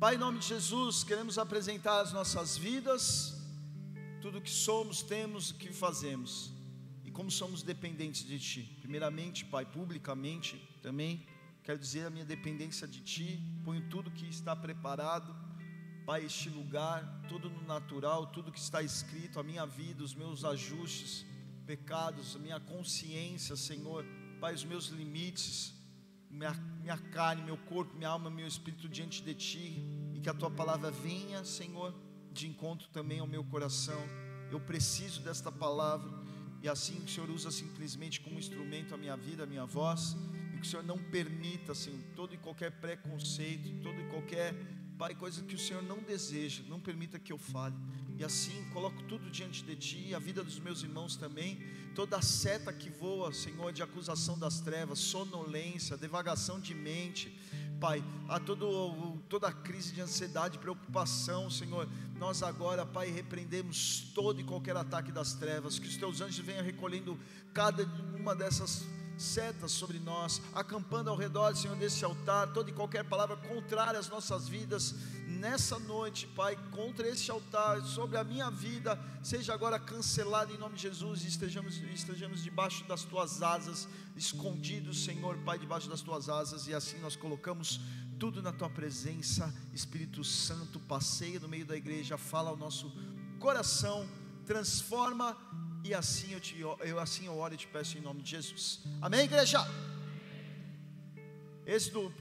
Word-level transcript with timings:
Pai, 0.00 0.14
em 0.14 0.18
nome 0.18 0.38
de 0.38 0.46
Jesus, 0.46 1.04
queremos 1.04 1.36
apresentar 1.36 2.00
as 2.00 2.10
nossas 2.10 2.56
vidas, 2.56 3.38
tudo 4.22 4.38
o 4.38 4.40
que 4.40 4.48
somos, 4.48 5.02
temos, 5.02 5.50
o 5.50 5.56
que 5.56 5.74
fazemos 5.74 6.50
e 7.04 7.10
como 7.10 7.30
somos 7.30 7.62
dependentes 7.62 8.24
de 8.24 8.38
Ti. 8.38 8.78
Primeiramente, 8.80 9.44
Pai, 9.44 9.66
publicamente 9.66 10.56
também, 10.82 11.26
quero 11.62 11.78
dizer 11.78 12.06
a 12.06 12.10
minha 12.10 12.24
dependência 12.24 12.88
de 12.88 13.02
Ti, 13.02 13.38
ponho 13.62 13.90
tudo 13.90 14.10
que 14.10 14.26
está 14.26 14.56
preparado, 14.56 15.36
Pai, 16.06 16.24
este 16.24 16.48
lugar, 16.48 17.04
tudo 17.28 17.50
no 17.50 17.60
natural, 17.66 18.28
tudo 18.28 18.50
que 18.50 18.58
está 18.58 18.82
escrito, 18.82 19.38
a 19.38 19.42
minha 19.42 19.66
vida, 19.66 20.02
os 20.02 20.14
meus 20.14 20.46
ajustes, 20.46 21.26
pecados, 21.66 22.34
a 22.34 22.38
minha 22.38 22.58
consciência, 22.58 23.54
Senhor, 23.54 24.06
Pai, 24.40 24.54
os 24.54 24.64
meus 24.64 24.86
limites, 24.86 25.74
minha, 26.30 26.54
minha 26.80 26.96
carne, 26.96 27.42
meu 27.42 27.56
corpo, 27.56 27.96
minha 27.96 28.08
alma, 28.08 28.30
meu 28.30 28.46
espírito 28.46 28.88
diante 28.88 29.22
de 29.22 29.34
Ti, 29.34 29.82
e 30.14 30.20
que 30.20 30.28
a 30.28 30.34
Tua 30.34 30.50
palavra 30.50 30.90
venha, 30.90 31.44
Senhor, 31.44 31.94
de 32.32 32.48
encontro 32.48 32.88
também 32.88 33.18
ao 33.18 33.26
meu 33.26 33.44
coração. 33.44 34.00
Eu 34.50 34.60
preciso 34.60 35.20
desta 35.22 35.52
palavra, 35.52 36.10
e 36.62 36.68
assim 36.68 36.98
o 37.04 37.08
Senhor 37.08 37.30
usa 37.30 37.50
simplesmente 37.50 38.20
como 38.20 38.38
instrumento 38.38 38.94
a 38.94 38.98
minha 38.98 39.16
vida, 39.16 39.44
a 39.44 39.46
minha 39.46 39.64
voz, 39.64 40.16
e 40.54 40.58
que 40.58 40.66
o 40.66 40.70
Senhor 40.70 40.84
não 40.84 40.98
permita, 40.98 41.74
Senhor, 41.74 42.00
todo 42.16 42.34
e 42.34 42.38
qualquer 42.38 42.72
preconceito, 42.80 43.82
todo 43.82 44.00
e 44.00 44.08
qualquer, 44.08 44.54
Pai, 44.98 45.14
coisa 45.14 45.42
que 45.42 45.54
o 45.54 45.58
Senhor 45.58 45.82
não 45.82 45.98
deseja, 45.98 46.62
não 46.68 46.78
permita 46.78 47.18
que 47.18 47.32
eu 47.32 47.38
fale. 47.38 47.74
E 48.20 48.24
assim 48.24 48.62
coloco 48.70 49.02
tudo 49.04 49.30
diante 49.30 49.64
de 49.64 49.74
Ti, 49.74 50.14
a 50.14 50.18
vida 50.18 50.44
dos 50.44 50.58
meus 50.58 50.82
irmãos 50.82 51.16
também, 51.16 51.58
toda 51.94 52.20
seta 52.20 52.70
que 52.70 52.90
voa, 52.90 53.32
Senhor, 53.32 53.72
de 53.72 53.82
acusação 53.82 54.38
das 54.38 54.60
trevas, 54.60 54.98
sonolência, 54.98 55.96
devagação 55.96 56.60
de 56.60 56.74
mente, 56.74 57.34
Pai, 57.80 58.04
a 58.28 58.38
todo, 58.38 59.16
toda 59.26 59.48
a 59.48 59.52
crise 59.52 59.94
de 59.94 60.02
ansiedade, 60.02 60.58
preocupação, 60.58 61.48
Senhor, 61.48 61.88
nós 62.18 62.42
agora, 62.42 62.84
Pai, 62.84 63.10
repreendemos 63.10 64.12
todo 64.14 64.38
e 64.38 64.44
qualquer 64.44 64.76
ataque 64.76 65.10
das 65.10 65.32
trevas, 65.32 65.78
que 65.78 65.88
os 65.88 65.96
Teus 65.96 66.20
anjos 66.20 66.44
venham 66.44 66.62
recolhendo 66.62 67.18
cada 67.54 67.84
uma 68.14 68.34
dessas 68.36 68.84
setas 69.20 69.72
sobre 69.72 69.98
nós, 69.98 70.40
acampando 70.54 71.10
ao 71.10 71.16
redor, 71.16 71.54
Senhor, 71.54 71.76
desse 71.76 72.04
altar, 72.04 72.52
toda 72.52 72.70
e 72.70 72.72
qualquer 72.72 73.04
palavra 73.04 73.36
contrária 73.36 73.98
às 73.98 74.08
nossas 74.08 74.48
vidas, 74.48 74.94
nessa 75.26 75.78
noite, 75.78 76.26
Pai, 76.28 76.56
contra 76.72 77.08
este 77.08 77.30
altar, 77.30 77.82
sobre 77.82 78.16
a 78.16 78.24
minha 78.24 78.50
vida, 78.50 78.98
seja 79.22 79.54
agora 79.54 79.78
cancelado 79.78 80.52
em 80.52 80.58
nome 80.58 80.76
de 80.76 80.82
Jesus 80.82 81.24
e 81.24 81.28
estejamos, 81.28 81.76
estejamos 81.76 82.42
debaixo 82.42 82.84
das 82.84 83.04
tuas 83.04 83.42
asas, 83.42 83.88
escondidos, 84.16 85.04
Senhor, 85.04 85.36
Pai, 85.38 85.58
debaixo 85.58 85.88
das 85.88 86.00
tuas 86.00 86.28
asas, 86.28 86.66
e 86.66 86.74
assim 86.74 86.98
nós 86.98 87.16
colocamos 87.16 87.80
tudo 88.18 88.42
na 88.42 88.52
tua 88.52 88.68
presença, 88.68 89.54
Espírito 89.72 90.22
Santo, 90.22 90.78
passeia 90.80 91.40
no 91.40 91.48
meio 91.48 91.64
da 91.64 91.76
igreja, 91.76 92.18
fala 92.18 92.50
ao 92.50 92.56
nosso 92.56 92.92
coração, 93.38 94.06
transforma 94.44 95.36
e 95.82 95.94
assim 95.94 96.32
eu, 96.32 96.40
te, 96.40 96.58
eu, 96.58 96.98
assim 97.00 97.26
eu 97.26 97.36
oro 97.36 97.54
e 97.54 97.56
te 97.56 97.66
peço 97.66 97.96
em 97.96 98.00
nome 98.00 98.22
de 98.22 98.30
Jesus. 98.30 98.80
Amém, 99.00 99.20
igreja? 99.20 99.58
Êxodo, 101.66 102.12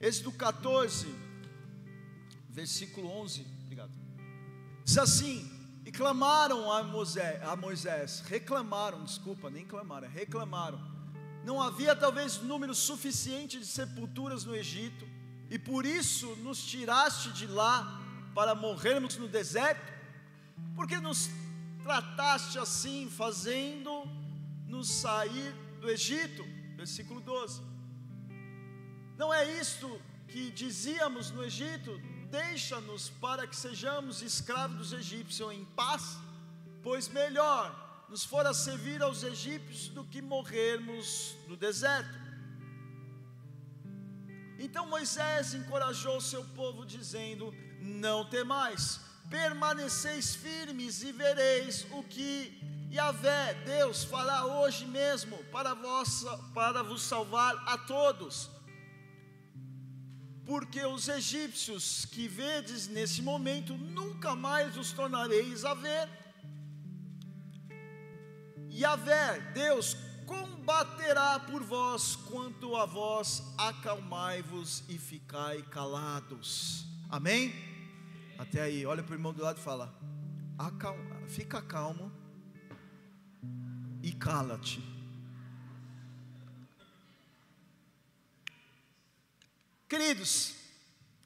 Êxodo 0.00 0.30
14, 0.32 1.06
versículo 2.48 3.08
11. 3.08 3.46
Obrigado. 3.64 3.92
Diz 4.84 4.98
assim: 4.98 5.50
E 5.84 5.90
clamaram 5.90 6.70
a 6.70 6.82
Moisés, 6.82 7.42
a 7.42 7.56
Moisés, 7.56 8.20
reclamaram, 8.20 9.04
desculpa, 9.04 9.50
nem 9.50 9.64
clamaram, 9.64 10.08
reclamaram. 10.08 10.80
Não 11.44 11.60
havia 11.60 11.94
talvez 11.94 12.38
número 12.38 12.74
suficiente 12.74 13.58
de 13.58 13.66
sepulturas 13.66 14.44
no 14.44 14.54
Egito, 14.54 15.06
e 15.50 15.58
por 15.58 15.86
isso 15.86 16.34
nos 16.36 16.64
tiraste 16.64 17.32
de 17.32 17.46
lá 17.46 18.00
para 18.34 18.54
morrermos 18.54 19.16
no 19.16 19.28
deserto? 19.28 19.92
Porque 20.74 20.98
nos 20.98 21.30
trataste 21.86 22.58
assim, 22.58 23.08
fazendo-nos 23.08 24.90
sair 24.90 25.52
do 25.80 25.88
Egito. 25.88 26.44
Versículo 26.76 27.20
12. 27.20 27.62
Não 29.16 29.32
é 29.32 29.42
isto 29.60 29.88
que 30.26 30.50
dizíamos 30.50 31.30
no 31.30 31.44
Egito: 31.44 31.92
deixa-nos 32.28 33.08
para 33.08 33.46
que 33.46 33.54
sejamos 33.54 34.20
escravos 34.20 34.76
dos 34.76 34.92
egípcios 34.92 35.52
em 35.52 35.64
paz, 35.64 36.18
pois 36.82 37.08
melhor 37.08 37.64
nos 38.08 38.24
fora 38.24 38.52
servir 38.52 39.00
aos 39.00 39.22
egípcios 39.22 39.88
do 39.88 40.04
que 40.04 40.20
morrermos 40.20 41.36
no 41.46 41.56
deserto. 41.56 42.18
Então 44.58 44.86
Moisés 44.86 45.54
encorajou 45.54 46.20
seu 46.20 46.44
povo, 46.60 46.84
dizendo: 46.84 47.54
Não 47.80 48.28
temais, 48.28 49.00
permaneceis 49.30 50.34
firmes 50.34 51.02
e 51.02 51.12
vereis 51.12 51.86
o 51.92 52.02
que 52.02 52.66
Yahvé, 52.90 53.54
Deus, 53.64 54.04
fará 54.04 54.44
hoje 54.46 54.86
mesmo 54.86 55.36
para, 55.52 55.74
vossa, 55.74 56.38
para 56.54 56.82
vos 56.82 57.02
salvar 57.02 57.54
a 57.66 57.76
todos. 57.78 58.48
Porque 60.44 60.84
os 60.84 61.08
egípcios 61.08 62.04
que 62.04 62.28
vedes 62.28 62.86
nesse 62.86 63.20
momento, 63.20 63.76
nunca 63.76 64.36
mais 64.36 64.76
os 64.76 64.92
tornareis 64.92 65.64
a 65.64 65.74
ver. 65.74 66.08
Yahvé, 68.70 69.40
Deus, 69.52 69.96
combaterá 70.24 71.40
por 71.40 71.62
vós, 71.62 72.14
quanto 72.14 72.76
a 72.76 72.86
vós 72.86 73.42
acalmai-vos 73.58 74.84
e 74.88 74.96
ficai 74.96 75.62
calados. 75.62 76.86
Amém? 77.08 77.75
Até 78.38 78.62
aí, 78.62 78.84
olha 78.84 79.02
para 79.02 79.12
o 79.12 79.14
irmão 79.14 79.32
do 79.32 79.42
lado 79.42 79.58
e 79.58 79.62
fala: 79.62 79.94
acalma, 80.58 81.26
fica 81.26 81.62
calmo 81.62 82.12
e 84.02 84.12
cala-te. 84.12 84.82
Queridos, 89.88 90.54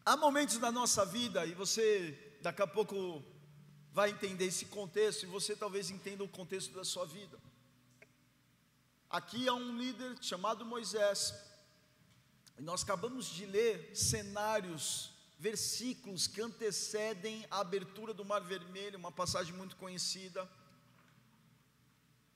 há 0.04 0.16
momentos 0.16 0.58
da 0.58 0.70
nossa 0.70 1.04
vida, 1.04 1.44
e 1.46 1.52
você 1.52 2.36
daqui 2.40 2.62
a 2.62 2.66
pouco 2.66 3.22
vai 3.92 4.10
entender 4.10 4.44
esse 4.44 4.66
contexto, 4.66 5.24
e 5.24 5.26
você 5.26 5.56
talvez 5.56 5.90
entenda 5.90 6.22
o 6.22 6.28
contexto 6.28 6.72
da 6.74 6.84
sua 6.84 7.06
vida. 7.06 7.38
Aqui 9.08 9.48
há 9.48 9.54
um 9.54 9.76
líder 9.76 10.16
chamado 10.22 10.64
Moisés, 10.64 11.34
e 12.56 12.62
nós 12.62 12.84
acabamos 12.84 13.26
de 13.26 13.46
ler 13.46 13.96
cenários 13.96 15.10
versículos 15.40 16.26
que 16.26 16.42
antecedem 16.42 17.46
a 17.50 17.60
abertura 17.60 18.12
do 18.12 18.26
Mar 18.26 18.42
Vermelho, 18.42 18.98
uma 18.98 19.10
passagem 19.10 19.54
muito 19.54 19.74
conhecida, 19.76 20.46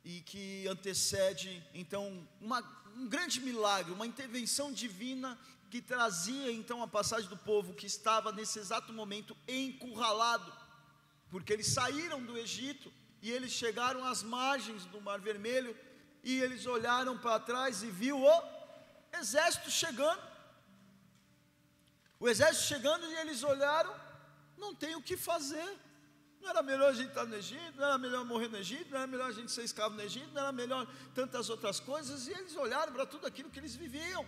e 0.03 0.22
que 0.22 0.66
antecede, 0.66 1.62
então, 1.75 2.26
uma, 2.41 2.60
um 2.97 3.06
grande 3.06 3.43
milagre, 3.43 3.93
uma 3.93 4.06
intervenção 4.06 4.72
divina 4.72 5.38
que 5.70 5.82
trazia 5.82 6.50
então 6.50 6.82
a 6.82 6.88
passagem 6.88 7.28
do 7.28 7.37
povo 7.37 7.75
que 7.75 7.84
estava 7.84 8.32
nesse 8.32 8.59
exato 8.59 8.91
momento 8.91 9.37
encurralado, 9.47 10.50
porque 11.31 11.53
eles 11.53 11.66
saíram 11.66 12.25
do 12.25 12.38
Egito 12.38 12.91
e 13.20 13.31
eles 13.31 13.53
chegaram 13.53 14.03
às 14.03 14.22
margens 14.22 14.87
do 14.87 15.00
Mar 15.03 15.20
Vermelho 15.20 15.76
e 16.22 16.41
eles 16.41 16.64
olharam 16.64 17.19
para 17.19 17.38
trás 17.38 17.82
e 17.82 17.91
viu 17.91 18.19
o 18.19 18.43
exército 19.12 19.70
chegando. 19.70 20.34
O 22.25 22.29
exército 22.33 22.69
chegando 22.69 23.05
e 23.05 23.15
eles 23.17 23.43
olharam, 23.43 23.95
não 24.57 24.75
tem 24.75 24.93
o 24.97 25.03
que 25.09 25.15
fazer. 25.15 25.71
Não 26.41 26.49
era 26.53 26.62
melhor 26.62 26.89
a 26.89 26.95
gente 26.95 27.11
estar 27.11 27.27
no 27.27 27.37
Egito, 27.37 27.77
não 27.77 27.85
era 27.85 27.99
melhor 27.99 28.25
morrer 28.25 28.49
no 28.49 28.57
Egito, 28.57 28.91
não 28.93 28.99
era 29.01 29.07
melhor 29.07 29.29
a 29.29 29.33
gente 29.39 29.53
ser 29.53 29.62
escravo 29.62 29.95
no 29.95 30.01
Egito, 30.01 30.31
não 30.33 30.41
era 30.41 30.53
melhor 30.61 30.87
tantas 31.15 31.51
outras 31.51 31.81
coisas, 31.81 32.27
e 32.27 32.31
eles 32.31 32.57
olharam 32.57 32.95
para 32.95 33.05
tudo 33.05 33.27
aquilo 33.27 33.51
que 33.51 33.59
eles 33.59 33.75
viviam. 33.75 34.25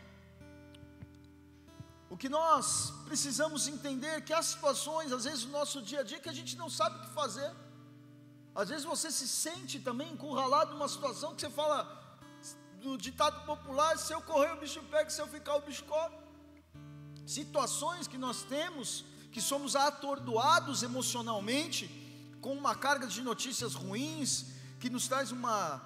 O 2.11 2.19
que 2.19 2.29
nós 2.29 2.93
precisamos 3.07 3.67
entender 3.67 4.13
é 4.19 4.21
que 4.21 4.35
há 4.35 4.43
situações, 4.43 5.11
às 5.11 5.25
vezes, 5.25 5.45
no 5.47 5.53
nosso 5.53 5.81
dia 5.81 6.01
a 6.01 6.03
dia, 6.03 6.21
que 6.21 6.29
a 6.29 6.39
gente 6.41 6.55
não 6.55 6.69
sabe 6.69 6.99
o 6.99 7.01
que 7.01 7.15
fazer. 7.15 7.51
Às 8.55 8.69
vezes 8.69 8.85
você 8.85 9.11
se 9.11 9.27
sente 9.27 9.81
também 9.81 10.13
encurralado 10.13 10.75
numa 10.75 10.89
situação 10.97 11.35
que 11.35 11.41
você 11.41 11.49
fala, 11.49 11.81
do 12.75 12.99
ditado 12.99 13.47
popular, 13.47 13.97
se 13.97 14.13
eu 14.13 14.21
correr 14.21 14.53
o 14.53 14.61
bicho 14.65 14.83
pega, 14.91 15.09
se 15.09 15.23
eu 15.23 15.27
ficar 15.27 15.57
o 15.57 15.63
bicho 15.63 15.83
come 15.87 16.26
situações 17.27 18.07
que 18.07 18.17
nós 18.17 18.43
temos, 18.43 19.05
que 19.33 19.41
somos 19.41 19.75
atordoados 19.75 20.83
emocionalmente, 20.83 21.91
com 22.41 22.53
uma 22.53 22.75
carga 22.75 23.07
de 23.07 23.21
notícias 23.23 23.75
ruins, 23.75 24.47
que 24.79 24.89
nos 24.89 25.09
traz 25.09 25.33
uma, 25.33 25.83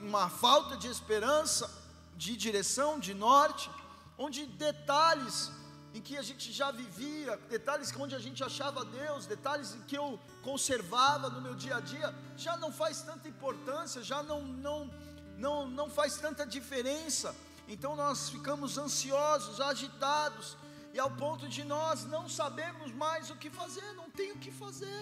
uma 0.00 0.30
falta 0.30 0.76
de 0.76 0.86
esperança, 0.86 1.68
de 2.16 2.36
direção, 2.36 3.00
de 3.00 3.12
norte, 3.12 3.68
onde 4.16 4.46
detalhes 4.46 5.50
em 5.92 6.00
que 6.00 6.16
a 6.16 6.22
gente 6.22 6.52
já 6.52 6.70
vivia, 6.70 7.36
detalhes 7.48 7.92
onde 7.96 8.14
a 8.14 8.18
gente 8.18 8.42
achava 8.42 8.84
Deus, 8.84 9.26
detalhes 9.26 9.74
em 9.74 9.80
que 9.82 9.96
eu 9.96 10.18
conservava 10.42 11.30
no 11.30 11.40
meu 11.40 11.54
dia 11.54 11.76
a 11.76 11.80
dia, 11.80 12.14
já 12.36 12.56
não 12.56 12.72
faz 12.72 13.02
tanta 13.02 13.28
importância, 13.28 14.02
já 14.02 14.22
não, 14.22 14.42
não, 14.42 14.90
não, 15.36 15.68
não 15.68 15.88
faz 15.88 16.16
tanta 16.16 16.44
diferença. 16.44 17.34
Então 17.68 17.94
nós 17.94 18.28
ficamos 18.28 18.76
ansiosos, 18.76 19.60
agitados, 19.60 20.56
e 20.94 21.00
ao 21.04 21.10
ponto 21.10 21.48
de 21.54 21.62
nós 21.64 22.04
não 22.14 22.28
sabemos 22.28 22.92
mais 22.92 23.28
o 23.28 23.36
que 23.42 23.50
fazer, 23.50 23.86
não 23.94 24.08
tem 24.18 24.30
o 24.30 24.38
que 24.38 24.52
fazer. 24.52 25.00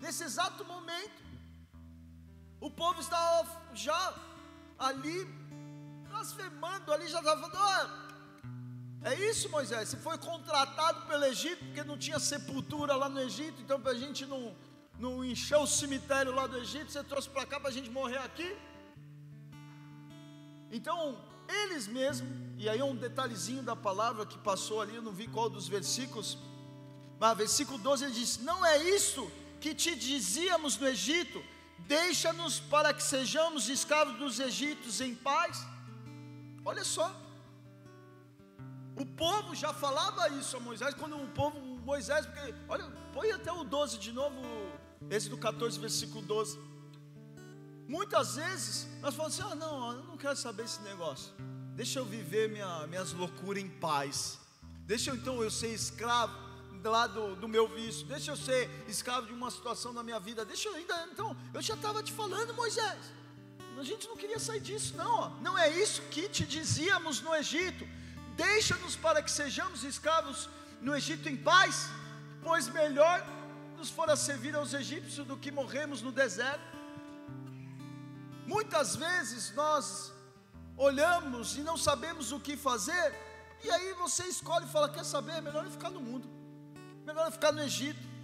Nesse 0.00 0.24
exato 0.24 0.64
momento, 0.64 1.22
o 2.60 2.68
povo 2.68 3.00
estava 3.00 3.48
já 3.72 4.00
ali, 4.76 5.24
blasfemando, 6.08 6.92
ali 6.92 7.06
já 7.06 7.20
estava 7.20 7.48
falando: 7.48 7.58
oh, 7.70 9.08
é 9.08 9.14
isso, 9.30 9.48
Moisés? 9.48 9.88
Você 9.88 9.98
foi 9.98 10.18
contratado 10.18 11.06
pelo 11.06 11.24
Egito, 11.26 11.64
porque 11.66 11.84
não 11.84 11.96
tinha 11.96 12.18
sepultura 12.18 12.96
lá 12.96 13.08
no 13.08 13.20
Egito, 13.20 13.62
então 13.62 13.80
para 13.80 13.92
a 13.92 14.00
gente 14.04 14.26
não, 14.26 14.52
não 14.98 15.24
encher 15.24 15.58
o 15.58 15.66
cemitério 15.66 16.34
lá 16.34 16.48
do 16.48 16.58
Egito, 16.58 16.90
você 16.90 17.04
trouxe 17.04 17.30
para 17.30 17.46
cá 17.46 17.60
para 17.60 17.68
a 17.68 17.72
gente 17.72 17.88
morrer 17.88 18.18
aqui? 18.18 18.50
Então, 20.72 21.16
eles 21.48 21.86
mesmos, 21.86 22.28
e 22.56 22.68
aí 22.68 22.82
um 22.82 22.96
detalhezinho 22.96 23.62
da 23.62 23.76
palavra 23.76 24.24
que 24.24 24.38
passou 24.38 24.80
ali, 24.80 24.96
eu 24.96 25.02
não 25.02 25.12
vi 25.12 25.26
qual 25.28 25.48
dos 25.48 25.68
versículos, 25.68 26.38
mas 27.18 27.36
versículo 27.36 27.78
12 27.78 28.04
ele 28.04 28.14
diz: 28.14 28.38
Não 28.38 28.64
é 28.64 28.82
isso 28.82 29.30
que 29.60 29.74
te 29.74 29.94
dizíamos 29.94 30.76
no 30.76 30.86
Egito, 30.86 31.42
deixa-nos 31.78 32.60
para 32.60 32.92
que 32.92 33.02
sejamos 33.02 33.68
escravos 33.68 34.16
dos 34.18 34.38
egípcios 34.40 35.00
em 35.00 35.14
paz. 35.14 35.64
Olha 36.64 36.84
só, 36.84 37.14
o 38.96 39.04
povo 39.04 39.54
já 39.54 39.72
falava 39.72 40.28
isso 40.30 40.56
a 40.56 40.60
Moisés, 40.60 40.94
quando 40.94 41.16
o 41.16 41.28
povo, 41.28 41.60
Moisés, 41.60 42.26
porque, 42.26 42.54
olha, 42.68 42.84
põe 43.12 43.30
até 43.30 43.52
o 43.52 43.62
12 43.62 43.98
de 43.98 44.12
novo, 44.12 44.36
esse 45.10 45.28
do 45.28 45.36
14, 45.36 45.78
versículo 45.78 46.22
12. 46.22 46.58
Muitas 47.88 48.36
vezes 48.36 48.86
nós 49.00 49.14
falamos 49.14 49.38
assim: 49.38 49.52
ah, 49.52 49.54
não, 49.54 49.92
eu 49.92 50.04
não 50.04 50.16
quero 50.16 50.36
saber 50.36 50.64
esse 50.64 50.80
negócio. 50.82 51.32
Deixa 51.74 51.98
eu 51.98 52.04
viver 52.04 52.48
minha, 52.48 52.86
minhas 52.86 53.12
loucuras 53.12 53.62
em 53.62 53.68
paz. 53.68 54.38
Deixa 54.86 55.10
eu 55.10 55.16
então 55.16 55.42
eu 55.42 55.50
ser 55.50 55.72
escravo 55.74 56.46
lá 56.82 57.06
do, 57.06 57.34
do 57.36 57.48
meu 57.48 57.68
vício. 57.68 58.06
Deixa 58.06 58.30
eu 58.30 58.36
ser 58.36 58.70
escravo 58.88 59.26
de 59.26 59.32
uma 59.32 59.50
situação 59.50 59.92
na 59.92 60.02
minha 60.02 60.18
vida. 60.18 60.44
Deixa 60.44 60.68
eu 60.68 60.74
ainda. 60.74 61.08
Então, 61.12 61.36
eu 61.52 61.60
já 61.60 61.74
estava 61.74 62.02
te 62.02 62.12
falando, 62.12 62.54
Moisés. 62.54 62.98
A 63.78 63.82
gente 63.82 64.08
não 64.08 64.16
queria 64.16 64.38
sair 64.38 64.60
disso, 64.60 64.96
não. 64.96 65.20
Ó. 65.20 65.30
Não 65.40 65.58
é 65.58 65.68
isso 65.68 66.00
que 66.02 66.28
te 66.28 66.44
dizíamos 66.46 67.20
no 67.20 67.34
Egito. 67.34 67.86
Deixa-nos 68.36 68.96
para 68.96 69.22
que 69.22 69.30
sejamos 69.30 69.84
escravos 69.84 70.48
no 70.80 70.94
Egito 70.94 71.28
em 71.28 71.36
paz, 71.36 71.88
pois 72.42 72.68
melhor 72.68 73.26
nos 73.76 73.90
fora 73.90 74.16
servir 74.16 74.54
aos 74.54 74.72
egípcios 74.72 75.26
do 75.26 75.36
que 75.36 75.50
morremos 75.50 76.00
no 76.00 76.10
deserto. 76.10 76.75
Muitas 78.46 78.94
vezes 78.96 79.52
nós 79.54 80.12
olhamos 80.76 81.56
e 81.56 81.62
não 81.62 81.76
sabemos 81.76 82.32
o 82.32 82.40
que 82.40 82.56
fazer, 82.56 83.14
e 83.64 83.70
aí 83.70 83.92
você 83.94 84.24
escolhe 84.24 84.66
e 84.66 84.68
fala: 84.68 84.88
quer 84.88 85.04
saber? 85.04 85.40
Melhor 85.42 85.64
eu 85.64 85.70
ficar 85.70 85.90
no 85.90 86.00
mundo, 86.00 86.28
melhor 87.04 87.26
eu 87.26 87.32
ficar 87.32 87.52
no 87.52 87.62
Egito. 87.62 88.16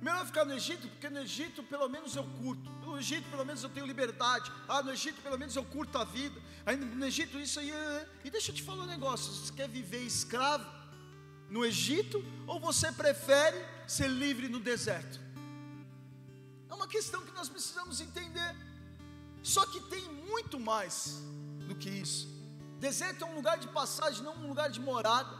Melhor 0.00 0.20
eu 0.20 0.26
ficar 0.26 0.44
no 0.44 0.54
Egito, 0.54 0.86
porque 0.88 1.08
no 1.08 1.20
Egito 1.20 1.62
pelo 1.62 1.88
menos 1.88 2.14
eu 2.14 2.24
curto. 2.40 2.70
No 2.84 2.98
Egito 2.98 3.28
pelo 3.30 3.44
menos 3.44 3.62
eu 3.62 3.70
tenho 3.70 3.86
liberdade. 3.86 4.52
Ah, 4.68 4.82
no 4.82 4.92
Egito 4.92 5.20
pelo 5.22 5.38
menos 5.38 5.56
eu 5.56 5.64
curto 5.64 5.96
a 5.98 6.04
vida. 6.04 6.40
Aí 6.64 6.76
no 6.76 7.06
Egito 7.06 7.38
isso 7.40 7.58
aí. 7.58 7.70
É... 7.70 8.08
E 8.22 8.30
deixa 8.30 8.50
eu 8.50 8.54
te 8.54 8.62
falar 8.62 8.84
um 8.84 8.86
negócio: 8.86 9.32
você 9.32 9.52
quer 9.52 9.68
viver 9.68 10.02
escravo 10.02 10.66
no 11.48 11.64
Egito 11.64 12.24
ou 12.46 12.60
você 12.60 12.92
prefere 12.92 13.56
ser 13.86 14.08
livre 14.08 14.48
no 14.48 14.60
deserto? 14.60 15.18
É 16.68 16.74
uma 16.74 16.86
questão 16.86 17.22
que 17.22 17.32
nós 17.32 17.48
precisamos 17.48 18.00
entender. 18.00 18.65
Só 19.46 19.64
que 19.64 19.78
tem 19.78 20.02
muito 20.28 20.58
mais 20.58 21.22
do 21.68 21.74
que 21.76 21.88
isso. 21.88 22.28
Deserto 22.80 23.22
é 23.22 23.28
um 23.28 23.36
lugar 23.36 23.56
de 23.58 23.68
passagem, 23.68 24.24
não 24.24 24.34
um 24.34 24.48
lugar 24.48 24.68
de 24.68 24.80
morada. 24.80 25.38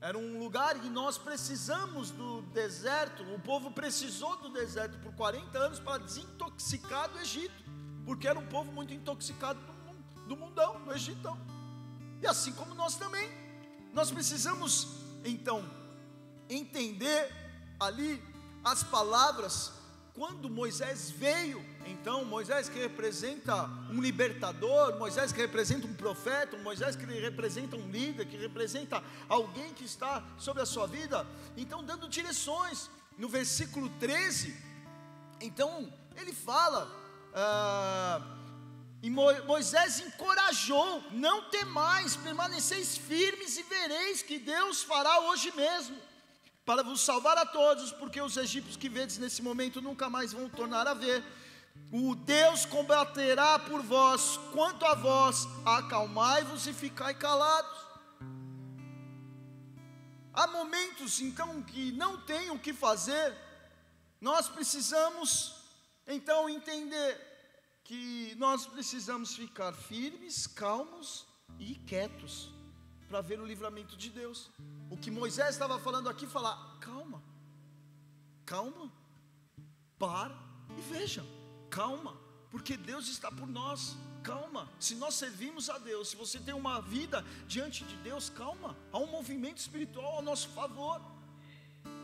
Era 0.00 0.16
um 0.16 0.38
lugar 0.38 0.78
que 0.78 0.88
nós 0.88 1.18
precisamos 1.18 2.12
do 2.12 2.42
deserto. 2.52 3.24
O 3.34 3.40
povo 3.40 3.72
precisou 3.72 4.36
do 4.36 4.48
deserto 4.48 4.96
por 4.98 5.12
40 5.14 5.58
anos 5.58 5.80
para 5.80 5.98
desintoxicar 6.04 7.10
do 7.10 7.18
Egito, 7.18 7.64
porque 8.06 8.28
era 8.28 8.38
um 8.38 8.46
povo 8.46 8.70
muito 8.70 8.94
intoxicado 8.94 9.58
do, 10.28 10.36
mundão, 10.36 10.80
do 10.84 10.92
Egitão. 10.92 11.36
E 12.22 12.28
assim 12.28 12.52
como 12.52 12.76
nós 12.76 12.94
também, 12.94 13.28
nós 13.92 14.12
precisamos 14.12 14.86
então 15.24 15.68
entender 16.48 17.28
ali 17.80 18.22
as 18.62 18.84
palavras 18.84 19.72
quando 20.14 20.48
Moisés 20.48 21.10
veio, 21.10 21.64
então, 21.86 22.24
Moisés 22.24 22.68
que 22.68 22.78
representa 22.78 23.64
um 23.90 24.00
libertador, 24.00 24.96
Moisés 24.96 25.32
que 25.32 25.40
representa 25.40 25.88
um 25.88 25.94
profeta, 25.94 26.56
Moisés 26.58 26.94
que 26.94 27.04
representa 27.04 27.76
um 27.76 27.90
líder, 27.90 28.24
que 28.24 28.36
representa 28.36 29.02
alguém 29.28 29.74
que 29.74 29.84
está 29.84 30.24
sobre 30.38 30.62
a 30.62 30.66
sua 30.66 30.86
vida, 30.86 31.26
então, 31.56 31.82
dando 31.82 32.08
direções, 32.08 32.88
no 33.18 33.28
versículo 33.28 33.88
13, 33.98 34.56
então, 35.40 35.92
ele 36.16 36.32
fala, 36.32 36.88
ah, 37.34 38.22
e 39.02 39.10
Moisés 39.10 39.98
encorajou, 39.98 41.02
não 41.10 41.50
temais, 41.50 42.14
permaneceis 42.14 42.96
firmes 42.96 43.58
e 43.58 43.64
vereis 43.64 44.22
que 44.22 44.38
Deus 44.38 44.84
fará 44.84 45.18
hoje 45.28 45.52
mesmo 45.56 46.13
para 46.64 46.82
vos 46.82 47.00
salvar 47.00 47.36
a 47.36 47.44
todos, 47.44 47.92
porque 47.92 48.20
os 48.20 48.36
egípcios 48.36 48.76
que 48.76 48.88
vedes 48.88 49.18
nesse 49.18 49.42
momento 49.42 49.82
nunca 49.82 50.08
mais 50.08 50.32
vão 50.32 50.48
tornar 50.48 50.86
a 50.86 50.94
ver. 50.94 51.22
O 51.92 52.14
Deus 52.14 52.64
combaterá 52.64 53.58
por 53.58 53.82
vós, 53.82 54.38
quanto 54.52 54.84
a 54.84 54.94
vós, 54.94 55.46
acalmai-vos 55.64 56.66
e 56.66 56.72
ficai 56.72 57.14
calados. 57.14 57.84
Há 60.32 60.46
momentos 60.46 61.20
então 61.20 61.62
que 61.62 61.92
não 61.92 62.20
tem 62.20 62.50
o 62.50 62.58
que 62.58 62.72
fazer, 62.72 63.36
nós 64.20 64.48
precisamos 64.48 65.54
então 66.06 66.48
entender 66.48 67.20
que 67.84 68.34
nós 68.36 68.66
precisamos 68.66 69.36
ficar 69.36 69.72
firmes, 69.72 70.46
calmos 70.46 71.26
e 71.58 71.74
quietos 71.74 72.50
para 73.08 73.20
ver 73.20 73.40
o 73.40 73.46
livramento 73.46 73.96
de 73.96 74.10
Deus. 74.10 74.50
O 74.90 74.96
que 74.96 75.10
Moisés 75.10 75.50
estava 75.50 75.78
falando 75.78 76.08
aqui, 76.08 76.26
falar, 76.26 76.78
calma, 76.80 77.22
calma, 78.44 78.92
para 79.98 80.34
e 80.76 80.80
veja, 80.82 81.24
calma, 81.70 82.16
porque 82.50 82.76
Deus 82.76 83.08
está 83.08 83.30
por 83.30 83.46
nós. 83.46 83.96
Calma, 84.22 84.70
se 84.80 84.94
nós 84.94 85.14
servimos 85.16 85.68
a 85.68 85.76
Deus, 85.76 86.08
se 86.08 86.16
você 86.16 86.38
tem 86.38 86.54
uma 86.54 86.80
vida 86.80 87.22
diante 87.46 87.84
de 87.84 87.94
Deus, 87.96 88.30
calma, 88.30 88.74
há 88.90 88.98
um 88.98 89.06
movimento 89.06 89.58
espiritual 89.58 90.16
ao 90.16 90.22
nosso 90.22 90.48
favor. 90.48 90.98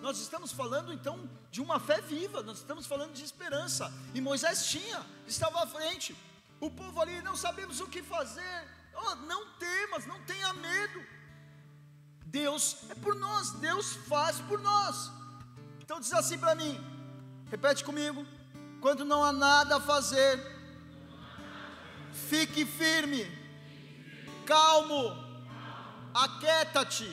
Nós 0.02 0.18
estamos 0.18 0.52
falando 0.52 0.92
então 0.92 1.28
de 1.50 1.60
uma 1.62 1.80
fé 1.80 2.00
viva, 2.00 2.42
nós 2.42 2.58
estamos 2.58 2.86
falando 2.86 3.12
de 3.14 3.24
esperança. 3.24 3.90
E 4.14 4.20
Moisés 4.20 4.66
tinha, 4.66 5.04
estava 5.26 5.62
à 5.62 5.66
frente. 5.66 6.14
O 6.60 6.70
povo 6.70 7.00
ali 7.00 7.22
não 7.22 7.36
sabemos 7.36 7.80
o 7.80 7.86
que 7.86 8.02
fazer. 8.02 8.68
Oh, 8.94 9.14
não 9.26 9.46
temas, 9.54 10.06
não 10.06 10.20
tenha 10.22 10.52
medo. 10.54 11.02
Deus 12.26 12.84
é 12.88 12.94
por 12.94 13.14
nós, 13.14 13.52
Deus 13.52 13.92
faz 14.08 14.40
por 14.40 14.60
nós. 14.60 15.10
Então 15.80 15.98
diz 15.98 16.12
assim 16.12 16.38
para 16.38 16.54
mim, 16.54 16.78
repete 17.50 17.82
comigo: 17.82 18.24
quando 18.80 19.04
não 19.04 19.24
há 19.24 19.32
nada 19.32 19.76
a 19.76 19.80
fazer, 19.80 20.40
fique 22.28 22.64
firme, 22.64 23.26
calmo, 24.46 25.16
aquieta-te 26.14 27.10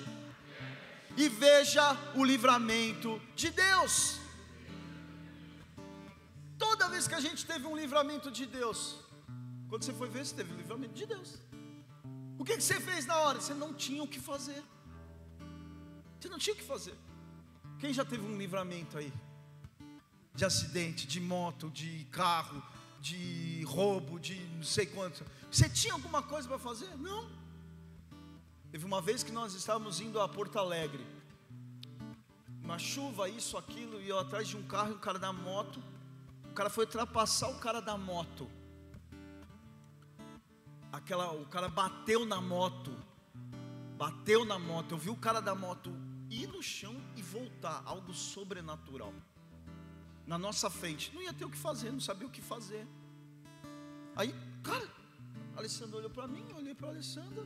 e 1.16 1.28
veja 1.28 1.98
o 2.14 2.24
livramento 2.24 3.20
de 3.36 3.50
Deus. 3.50 4.20
Toda 6.60 6.90
vez 6.90 7.08
que 7.08 7.16
a 7.16 7.20
gente 7.20 7.46
teve 7.46 7.66
um 7.66 7.76
livramento 7.76 8.32
de 8.32 8.46
Deus, 8.46 9.00
quando 9.70 9.84
você 9.84 9.94
foi 9.94 10.10
ver, 10.10 10.26
você 10.26 10.36
teve 10.36 10.54
um 10.54 10.58
livramento 10.58 10.94
de 10.94 11.06
Deus. 11.06 11.40
O 12.38 12.46
que, 12.46 12.56
que 12.56 12.64
você 12.64 12.80
fez 12.80 13.06
na 13.06 13.18
hora? 13.18 13.42
Você 13.42 13.54
não 13.54 13.74
tinha 13.74 14.04
o 14.04 14.08
que 14.08 14.20
fazer. 14.20 14.64
Você 16.20 16.30
não 16.30 16.38
tinha 16.38 16.54
o 16.54 16.58
que 16.58 16.64
fazer. 16.64 16.96
Quem 17.80 17.94
já 17.94 18.06
teve 18.06 18.24
um 18.24 18.38
livramento 18.38 18.98
aí? 18.98 19.12
De 20.34 20.46
acidente, 20.46 21.08
de 21.08 21.20
moto, 21.20 21.70
de 21.72 22.06
carro, 22.12 22.62
de 23.02 23.64
roubo, 23.64 24.20
de 24.20 24.36
não 24.56 24.64
sei 24.64 24.86
quanto. 24.86 25.26
Você 25.52 25.68
tinha 25.70 25.94
alguma 25.94 26.22
coisa 26.22 26.48
para 26.48 26.60
fazer? 26.60 26.96
Não. 26.98 27.28
Teve 28.72 28.86
uma 28.86 29.02
vez 29.02 29.24
que 29.24 29.32
nós 29.32 29.54
estávamos 29.54 30.00
indo 30.00 30.20
a 30.20 30.28
Porto 30.28 30.60
Alegre. 30.60 31.06
Uma 32.62 32.78
chuva, 32.78 33.30
isso, 33.30 33.58
aquilo, 33.58 34.00
e 34.02 34.10
eu 34.10 34.20
atrás 34.20 34.48
de 34.48 34.58
um 34.58 34.64
carro 34.64 34.94
um 34.94 35.00
cara 35.00 35.18
da 35.18 35.34
moto. 35.34 35.82
O 36.52 36.54
cara 36.54 36.70
foi 36.70 36.86
ultrapassar 36.86 37.50
o 37.50 37.60
cara 37.60 37.82
da 37.82 37.98
moto 37.98 38.48
aquela, 40.92 41.32
o 41.34 41.46
cara 41.46 41.70
bateu 41.70 42.26
na 42.26 42.42
moto, 42.42 42.92
bateu 43.98 44.46
na 44.46 44.58
moto. 44.60 44.94
Eu 44.94 44.98
vi 44.98 45.10
o 45.10 45.16
cara 45.16 45.40
da 45.40 45.56
moto 45.56 45.92
ir 46.30 46.48
no 46.48 46.62
chão 46.62 46.96
e 47.16 47.22
voltar, 47.22 47.82
algo 47.86 48.14
sobrenatural. 48.14 49.14
Na 50.26 50.38
nossa 50.38 50.70
frente, 50.70 51.14
não 51.14 51.22
ia 51.22 51.34
ter 51.34 51.46
o 51.46 51.50
que 51.50 51.58
fazer, 51.58 51.92
não 51.92 52.00
sabia 52.00 52.28
o 52.28 52.32
que 52.32 52.42
fazer. 52.42 52.86
Aí, 54.16 54.34
cara, 54.64 54.88
a 55.56 55.60
Alessandra 55.60 55.98
olhou 55.98 56.10
para 56.10 56.28
mim, 56.28 56.46
eu 56.50 56.58
olhei 56.58 56.76
para 56.76 56.90
Alessandra. 56.90 57.46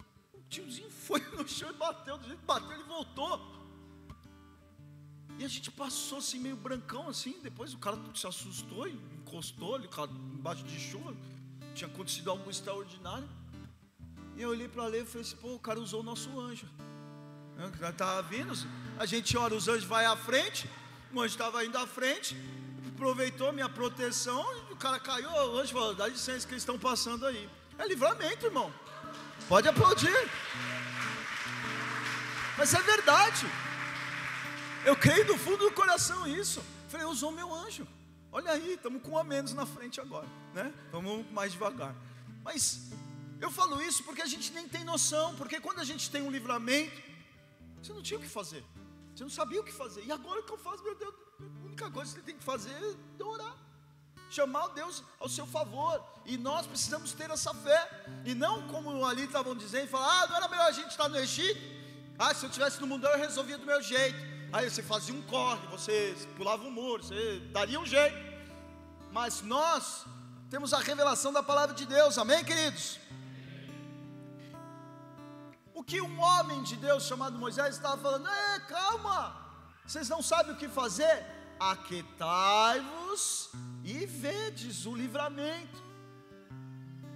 tiozinho 0.49 0.89
foi 0.91 1.19
no 1.37 1.47
chão 1.47 1.69
e 1.69 1.73
bateu, 1.73 2.17
do 2.17 2.25
jeito 2.25 2.39
que 2.39 2.45
bateu, 2.45 2.71
ele 2.71 2.83
voltou. 2.83 3.61
E 5.37 5.45
a 5.45 5.47
gente 5.47 5.71
passou 5.71 6.19
assim, 6.19 6.39
meio 6.39 6.55
brancão 6.55 7.07
assim, 7.07 7.39
depois 7.41 7.73
o 7.73 7.77
cara 7.77 7.97
se 8.13 8.27
assustou 8.27 8.87
e 8.87 8.93
encostou, 9.19 9.75
ele 9.75 9.89
embaixo 10.35 10.63
de 10.63 10.79
chuva, 10.79 11.15
tinha 11.73 11.89
acontecido 11.89 12.29
algo 12.31 12.49
extraordinário. 12.49 13.27
E 14.35 14.41
eu 14.41 14.49
olhei 14.49 14.67
para 14.67 14.85
ler 14.87 15.03
e 15.03 15.05
falei 15.05 15.21
assim, 15.21 15.35
pô, 15.37 15.55
o 15.55 15.59
cara 15.59 15.79
usou 15.79 16.01
o 16.01 16.03
nosso 16.03 16.39
anjo. 16.39 16.67
Estava 17.81 18.21
vindo, 18.23 18.53
a 18.97 19.05
gente 19.05 19.37
ora, 19.37 19.53
os 19.53 19.67
anjos 19.67 19.83
vai 19.83 20.05
à 20.05 20.15
frente, 20.15 20.67
o 21.13 21.19
anjo 21.19 21.33
estava 21.33 21.63
indo 21.63 21.77
à 21.77 21.85
frente, 21.85 22.35
aproveitou 22.87 23.51
minha 23.53 23.69
proteção, 23.69 24.43
o 24.71 24.75
cara 24.75 24.99
caiu, 24.99 25.29
o 25.29 25.59
anjo 25.59 25.73
falou, 25.73 25.93
dá 25.93 26.07
licença 26.07 26.47
que 26.47 26.53
eles 26.53 26.63
estão 26.63 26.79
passando 26.79 27.25
aí. 27.25 27.47
É 27.77 27.87
livramento, 27.87 28.45
irmão. 28.45 28.73
Pode 29.47 29.67
aplaudir. 29.67 30.15
Mas 32.57 32.73
é 32.73 32.81
verdade. 32.81 33.45
Eu 34.85 34.95
creio 34.95 35.25
do 35.25 35.37
fundo 35.37 35.57
do 35.57 35.71
coração 35.71 36.27
isso. 36.27 36.63
Falei, 36.89 37.05
usou 37.05 37.31
meu 37.31 37.53
anjo. 37.53 37.87
Olha 38.31 38.51
aí, 38.51 38.73
estamos 38.73 39.01
com 39.03 39.11
um 39.11 39.17
a 39.17 39.23
menos 39.23 39.53
na 39.53 39.65
frente 39.65 39.99
agora, 39.99 40.27
né? 40.53 40.73
Vamos 40.91 41.29
mais 41.31 41.51
devagar. 41.51 41.95
Mas 42.43 42.89
eu 43.39 43.51
falo 43.51 43.81
isso 43.81 44.03
porque 44.03 44.21
a 44.21 44.25
gente 44.25 44.51
nem 44.51 44.67
tem 44.67 44.83
noção, 44.83 45.35
porque 45.35 45.59
quando 45.59 45.79
a 45.79 45.83
gente 45.83 46.09
tem 46.09 46.21
um 46.21 46.31
livramento, 46.31 47.01
você 47.81 47.93
não 47.93 48.01
tinha 48.01 48.19
o 48.19 48.21
que 48.21 48.29
fazer. 48.29 48.63
Você 49.15 49.23
não 49.23 49.29
sabia 49.29 49.59
o 49.61 49.63
que 49.63 49.71
fazer. 49.71 50.03
E 50.05 50.11
agora 50.11 50.39
o 50.39 50.43
que 50.43 50.51
eu 50.51 50.57
faço, 50.57 50.83
meu 50.83 50.95
Deus, 50.95 51.13
a 51.39 51.65
única 51.65 51.89
coisa 51.91 52.11
que 52.13 52.19
você 52.19 52.25
tem 52.25 52.37
que 52.37 52.43
fazer 52.43 52.71
é 53.19 53.23
orar 53.23 53.55
chamar 54.31 54.69
Deus 54.69 55.03
ao 55.19 55.27
seu 55.27 55.45
favor. 55.45 56.03
E 56.25 56.37
nós 56.37 56.65
precisamos 56.65 57.11
ter 57.11 57.29
essa 57.29 57.53
fé. 57.53 58.05
E 58.25 58.33
não 58.33 58.67
como 58.69 59.05
ali 59.05 59.25
estavam 59.25 59.55
dizendo, 59.55 59.87
falar, 59.89 60.23
ah, 60.23 60.27
não 60.27 60.35
era 60.37 60.47
melhor 60.47 60.67
a 60.67 60.71
gente 60.71 60.89
estar 60.89 61.09
no 61.09 61.17
Egito? 61.17 61.59
Ah, 62.17 62.33
se 62.33 62.45
eu 62.45 62.49
estivesse 62.49 62.79
no 62.79 62.87
mundão 62.87 63.11
eu 63.11 63.19
resolvia 63.19 63.57
do 63.57 63.65
meu 63.65 63.81
jeito. 63.81 64.17
Aí 64.53 64.69
você 64.69 64.81
fazia 64.81 65.13
um 65.13 65.21
corre, 65.23 65.65
você 65.67 66.15
pulava 66.35 66.63
um 66.63 66.71
muro, 66.71 67.03
você 67.03 67.39
daria 67.51 67.79
um 67.79 67.85
jeito. 67.85 68.17
Mas 69.11 69.41
nós 69.41 70.05
temos 70.51 70.73
a 70.73 70.79
revelação 70.79 71.31
da 71.31 71.41
palavra 71.41 71.73
de 71.73 71.85
Deus, 71.85 72.17
amém, 72.17 72.43
queridos? 72.43 72.99
O 75.73 75.81
que 75.81 76.01
um 76.01 76.19
homem 76.19 76.61
de 76.61 76.75
Deus 76.75 77.03
chamado 77.03 77.39
Moisés 77.39 77.75
estava 77.75 77.97
falando, 78.01 78.27
é, 78.27 78.59
calma, 78.59 79.33
vocês 79.85 80.09
não 80.09 80.21
sabem 80.21 80.53
o 80.53 80.57
que 80.57 80.67
fazer? 80.67 81.25
Aquetai-vos 81.57 83.49
e 83.81 84.05
vedes 84.05 84.85
o 84.85 84.93
livramento. 84.93 85.81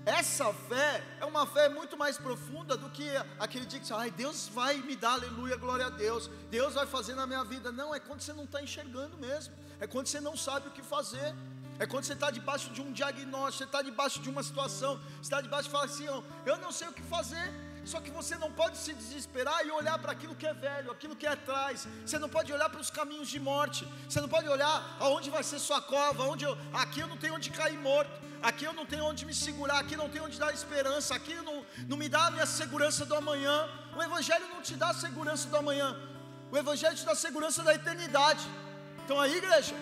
Essa 0.05 0.53
fé 0.53 1.03
é 1.19 1.25
uma 1.25 1.45
fé 1.45 1.67
muito 1.67 1.97
mais 1.97 2.17
profunda 2.17 2.77
do 2.77 2.89
que 2.89 3.09
aquele 3.37 3.65
dia 3.65 3.81
que 3.81 3.87
você, 3.87 3.93
ai, 3.93 4.11
Deus 4.11 4.47
vai 4.47 4.77
me 4.77 4.95
dar, 4.95 5.13
aleluia, 5.13 5.57
glória 5.57 5.87
a 5.87 5.89
Deus, 5.89 6.29
Deus 6.49 6.75
vai 6.75 6.87
fazer 6.87 7.15
na 7.15 7.27
minha 7.27 7.43
vida. 7.43 7.69
Não, 7.69 7.93
é 7.93 7.99
quando 7.99 8.21
você 8.21 8.31
não 8.31 8.45
está 8.45 8.61
enxergando 8.63 9.17
mesmo, 9.17 9.53
é 9.77 9.85
quando 9.85 10.07
você 10.07 10.21
não 10.21 10.37
sabe 10.37 10.69
o 10.69 10.71
que 10.71 10.81
fazer, 10.81 11.35
é 11.77 11.85
quando 11.85 12.05
você 12.05 12.13
está 12.13 12.31
debaixo 12.31 12.69
de 12.71 12.81
um 12.81 12.91
diagnóstico, 12.91 13.57
você 13.57 13.63
está 13.65 13.81
debaixo 13.81 14.19
de 14.21 14.29
uma 14.29 14.43
situação, 14.43 14.97
você 14.97 15.21
está 15.21 15.41
debaixo 15.41 15.67
e 15.69 15.71
fala 15.71 15.85
assim: 15.85 16.05
eu 16.45 16.57
não 16.57 16.71
sei 16.71 16.87
o 16.87 16.93
que 16.93 17.03
fazer, 17.03 17.53
só 17.85 18.01
que 18.01 18.09
você 18.09 18.35
não 18.37 18.51
pode 18.51 18.77
se 18.77 18.93
desesperar 18.93 19.65
e 19.65 19.71
olhar 19.71 19.97
para 19.99 20.11
aquilo 20.11 20.35
que 20.35 20.47
é 20.47 20.53
velho, 20.53 20.91
aquilo 20.91 21.15
que 21.15 21.27
é 21.27 21.31
atrás. 21.31 21.87
Você 22.05 22.17
não 22.17 22.27
pode 22.27 22.51
olhar 22.51 22.69
para 22.69 22.81
os 22.81 22.89
caminhos 22.89 23.27
de 23.29 23.39
morte. 23.39 23.87
Você 24.09 24.19
não 24.19 24.27
pode 24.27 24.47
olhar 24.49 24.97
aonde 24.99 25.29
vai 25.29 25.43
ser 25.43 25.59
sua 25.59 25.81
cova, 25.81 26.23
onde 26.23 26.45
eu, 26.45 26.57
aqui 26.73 27.01
eu 27.01 27.07
não 27.07 27.17
tenho 27.17 27.35
onde 27.35 27.51
cair 27.51 27.77
morto. 27.77 28.25
Aqui 28.41 28.65
eu 28.65 28.73
não 28.73 28.85
tenho 28.85 29.05
onde 29.05 29.25
me 29.25 29.33
segurar, 29.33 29.79
aqui 29.79 29.95
não 29.95 30.09
tenho 30.09 30.25
onde 30.25 30.37
dar 30.39 30.53
esperança, 30.53 31.15
aqui 31.15 31.33
não, 31.35 31.65
não 31.87 31.97
me 31.97 32.07
dá 32.07 32.27
a 32.27 32.31
minha 32.31 32.45
segurança 32.45 33.05
do 33.05 33.15
amanhã. 33.15 33.67
O 33.95 34.01
Evangelho 34.01 34.47
não 34.49 34.61
te 34.61 34.75
dá 34.75 34.89
a 34.89 34.93
segurança 34.93 35.47
do 35.47 35.57
amanhã, 35.57 35.97
o 36.51 36.57
Evangelho 36.57 36.95
te 36.95 37.05
dá 37.05 37.13
a 37.13 37.15
segurança 37.15 37.63
da 37.63 37.73
eternidade. 37.73 38.45
Então 39.03 39.19
aí, 39.19 39.37
igreja, 39.37 39.73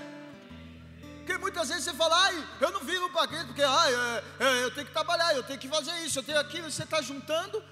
porque 1.23 1.37
muitas 1.37 1.69
vezes 1.69 1.85
você 1.85 1.93
fala, 1.93 2.21
ai, 2.25 2.47
eu 2.59 2.69
não 2.71 2.81
vivo 2.81 3.09
para 3.09 3.27
Cristo, 3.27 3.47
porque 3.47 3.63
ai, 3.63 3.93
é, 3.93 4.23
é, 4.41 4.63
eu 4.65 4.71
tenho 4.71 4.85
que 4.85 4.91
trabalhar, 4.91 5.33
eu 5.33 5.41
tenho 5.41 5.57
que 5.57 5.69
fazer 5.69 5.93
isso, 6.01 6.19
eu 6.19 6.23
tenho 6.23 6.37
aquilo, 6.37 6.69
você 6.69 6.83
está 6.83 7.01
juntando 7.01 7.63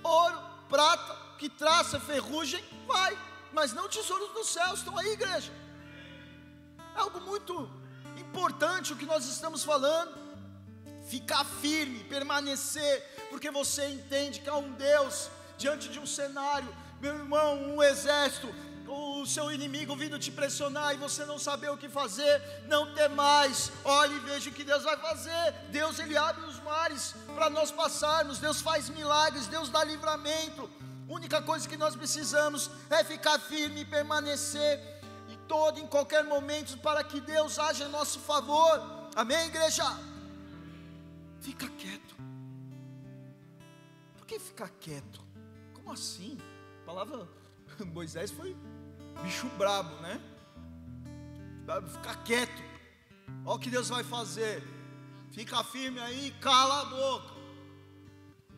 ouro, 0.00 0.40
prata, 0.68 1.16
que 1.36 1.48
traça, 1.48 1.98
ferrugem, 1.98 2.64
vai, 2.86 3.18
mas 3.52 3.72
não 3.72 3.88
tesouros 3.88 4.32
dos 4.32 4.48
céus, 4.50 4.78
estão 4.78 4.96
aí, 4.96 5.08
igreja. 5.08 5.52
É 6.94 7.00
algo 7.00 7.20
muito 7.20 7.68
importante 8.16 8.92
o 8.92 8.96
que 8.96 9.06
nós 9.06 9.26
estamos 9.26 9.64
falando. 9.64 10.16
Ficar 11.08 11.44
firme, 11.44 12.04
permanecer, 12.04 13.02
porque 13.28 13.50
você 13.50 13.88
entende 13.88 14.38
que 14.38 14.48
há 14.48 14.56
um 14.56 14.70
Deus 14.72 15.28
diante 15.58 15.88
de 15.88 15.98
um 15.98 16.06
cenário, 16.06 16.72
meu 17.00 17.16
irmão, 17.16 17.74
um 17.74 17.82
exército, 17.82 18.54
o 18.90 19.24
seu 19.24 19.52
inimigo 19.52 19.94
vindo 19.94 20.18
te 20.18 20.30
pressionar 20.30 20.94
e 20.94 20.98
você 20.98 21.24
não 21.24 21.38
saber 21.38 21.70
o 21.70 21.76
que 21.76 21.88
fazer, 21.88 22.42
não 22.66 22.92
ter 22.92 23.08
mais. 23.08 23.70
Olhe 23.84 24.16
e 24.16 24.20
veja 24.20 24.50
o 24.50 24.52
que 24.52 24.64
Deus 24.64 24.82
vai 24.82 24.96
fazer. 24.96 25.52
Deus 25.70 25.98
ele 25.98 26.16
abre 26.16 26.44
os 26.44 26.58
mares 26.60 27.14
para 27.34 27.48
nós 27.48 27.70
passarmos. 27.70 28.38
Deus 28.38 28.60
faz 28.60 28.88
milagres, 28.88 29.46
Deus 29.46 29.68
dá 29.68 29.84
livramento. 29.84 30.68
Única 31.08 31.40
coisa 31.40 31.68
que 31.68 31.76
nós 31.76 31.94
precisamos 31.94 32.70
é 32.88 33.04
ficar 33.04 33.38
firme 33.38 33.82
e 33.82 33.84
permanecer 33.84 34.80
em 35.28 35.38
todo 35.46 35.78
em 35.78 35.86
qualquer 35.86 36.24
momento 36.24 36.76
para 36.78 37.04
que 37.04 37.20
Deus 37.20 37.58
haja 37.58 37.84
em 37.84 37.90
nosso 37.90 38.18
favor. 38.20 39.08
Amém, 39.14 39.46
igreja. 39.46 39.84
Fica 41.40 41.68
quieto. 41.68 42.14
Por 44.16 44.26
que 44.26 44.38
ficar 44.38 44.68
quieto? 44.80 45.20
Como 45.74 45.92
assim? 45.92 46.38
A 46.82 46.86
palavra 46.86 47.28
Moisés 47.92 48.30
foi 48.30 48.56
bicho 49.22 49.48
brabo, 49.58 49.94
né? 50.02 50.20
Ficar 51.92 52.16
quieto. 52.24 52.62
Olha 53.44 53.56
o 53.56 53.58
que 53.58 53.70
Deus 53.70 53.88
vai 53.88 54.02
fazer. 54.02 54.62
Fica 55.30 55.62
firme 55.62 56.00
aí, 56.00 56.32
cala 56.40 56.82
a 56.82 56.84
boca. 56.86 57.34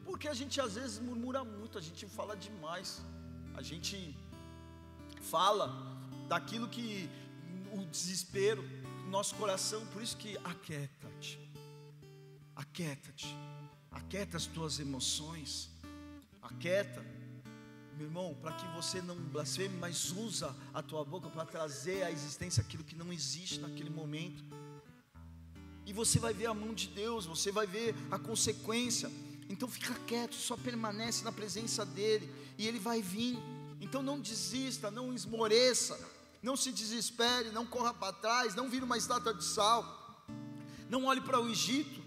Porque 0.04 0.26
a 0.28 0.34
gente 0.34 0.60
às 0.60 0.74
vezes 0.74 0.98
murmura 0.98 1.44
muito, 1.44 1.78
a 1.78 1.80
gente 1.80 2.06
fala 2.06 2.36
demais. 2.36 3.02
A 3.54 3.62
gente 3.62 4.16
fala 5.20 5.66
daquilo 6.28 6.68
que 6.68 7.10
o 7.72 7.84
desespero, 7.86 8.64
nosso 9.08 9.34
coração, 9.34 9.86
por 9.86 10.02
isso 10.02 10.16
que 10.16 10.38
aquieta-te. 10.44 11.38
Aquieta-te. 12.56 13.36
Aquieta 13.90 14.36
as 14.36 14.46
tuas 14.46 14.78
emoções. 14.78 15.70
Aquieta 16.40 17.04
meu 17.96 18.06
irmão, 18.06 18.36
para 18.40 18.52
que 18.52 18.66
você 18.74 19.00
não 19.02 19.16
blasfeme, 19.16 19.76
mas 19.78 20.10
usa 20.12 20.54
a 20.72 20.82
tua 20.82 21.04
boca 21.04 21.28
para 21.28 21.44
trazer 21.44 22.02
à 22.02 22.10
existência 22.10 22.62
aquilo 22.62 22.84
que 22.84 22.96
não 22.96 23.12
existe 23.12 23.60
naquele 23.60 23.90
momento. 23.90 24.42
E 25.84 25.92
você 25.92 26.18
vai 26.18 26.32
ver 26.32 26.46
a 26.46 26.54
mão 26.54 26.72
de 26.72 26.88
Deus, 26.88 27.26
você 27.26 27.52
vai 27.52 27.66
ver 27.66 27.94
a 28.10 28.18
consequência. 28.18 29.10
Então 29.48 29.68
fica 29.68 29.94
quieto, 30.06 30.34
só 30.34 30.56
permanece 30.56 31.24
na 31.24 31.32
presença 31.32 31.84
dele 31.84 32.32
e 32.56 32.66
ele 32.66 32.78
vai 32.78 33.02
vir. 33.02 33.38
Então 33.80 34.02
não 34.02 34.20
desista, 34.20 34.90
não 34.90 35.12
esmoreça, 35.12 35.98
não 36.42 36.56
se 36.56 36.72
desespere, 36.72 37.50
não 37.50 37.66
corra 37.66 37.92
para 37.92 38.12
trás, 38.12 38.54
não 38.54 38.70
vire 38.70 38.84
uma 38.84 38.96
estátua 38.96 39.34
de 39.34 39.44
sal. 39.44 40.24
Não 40.88 41.04
olhe 41.04 41.20
para 41.20 41.40
o 41.40 41.48
Egito, 41.48 42.01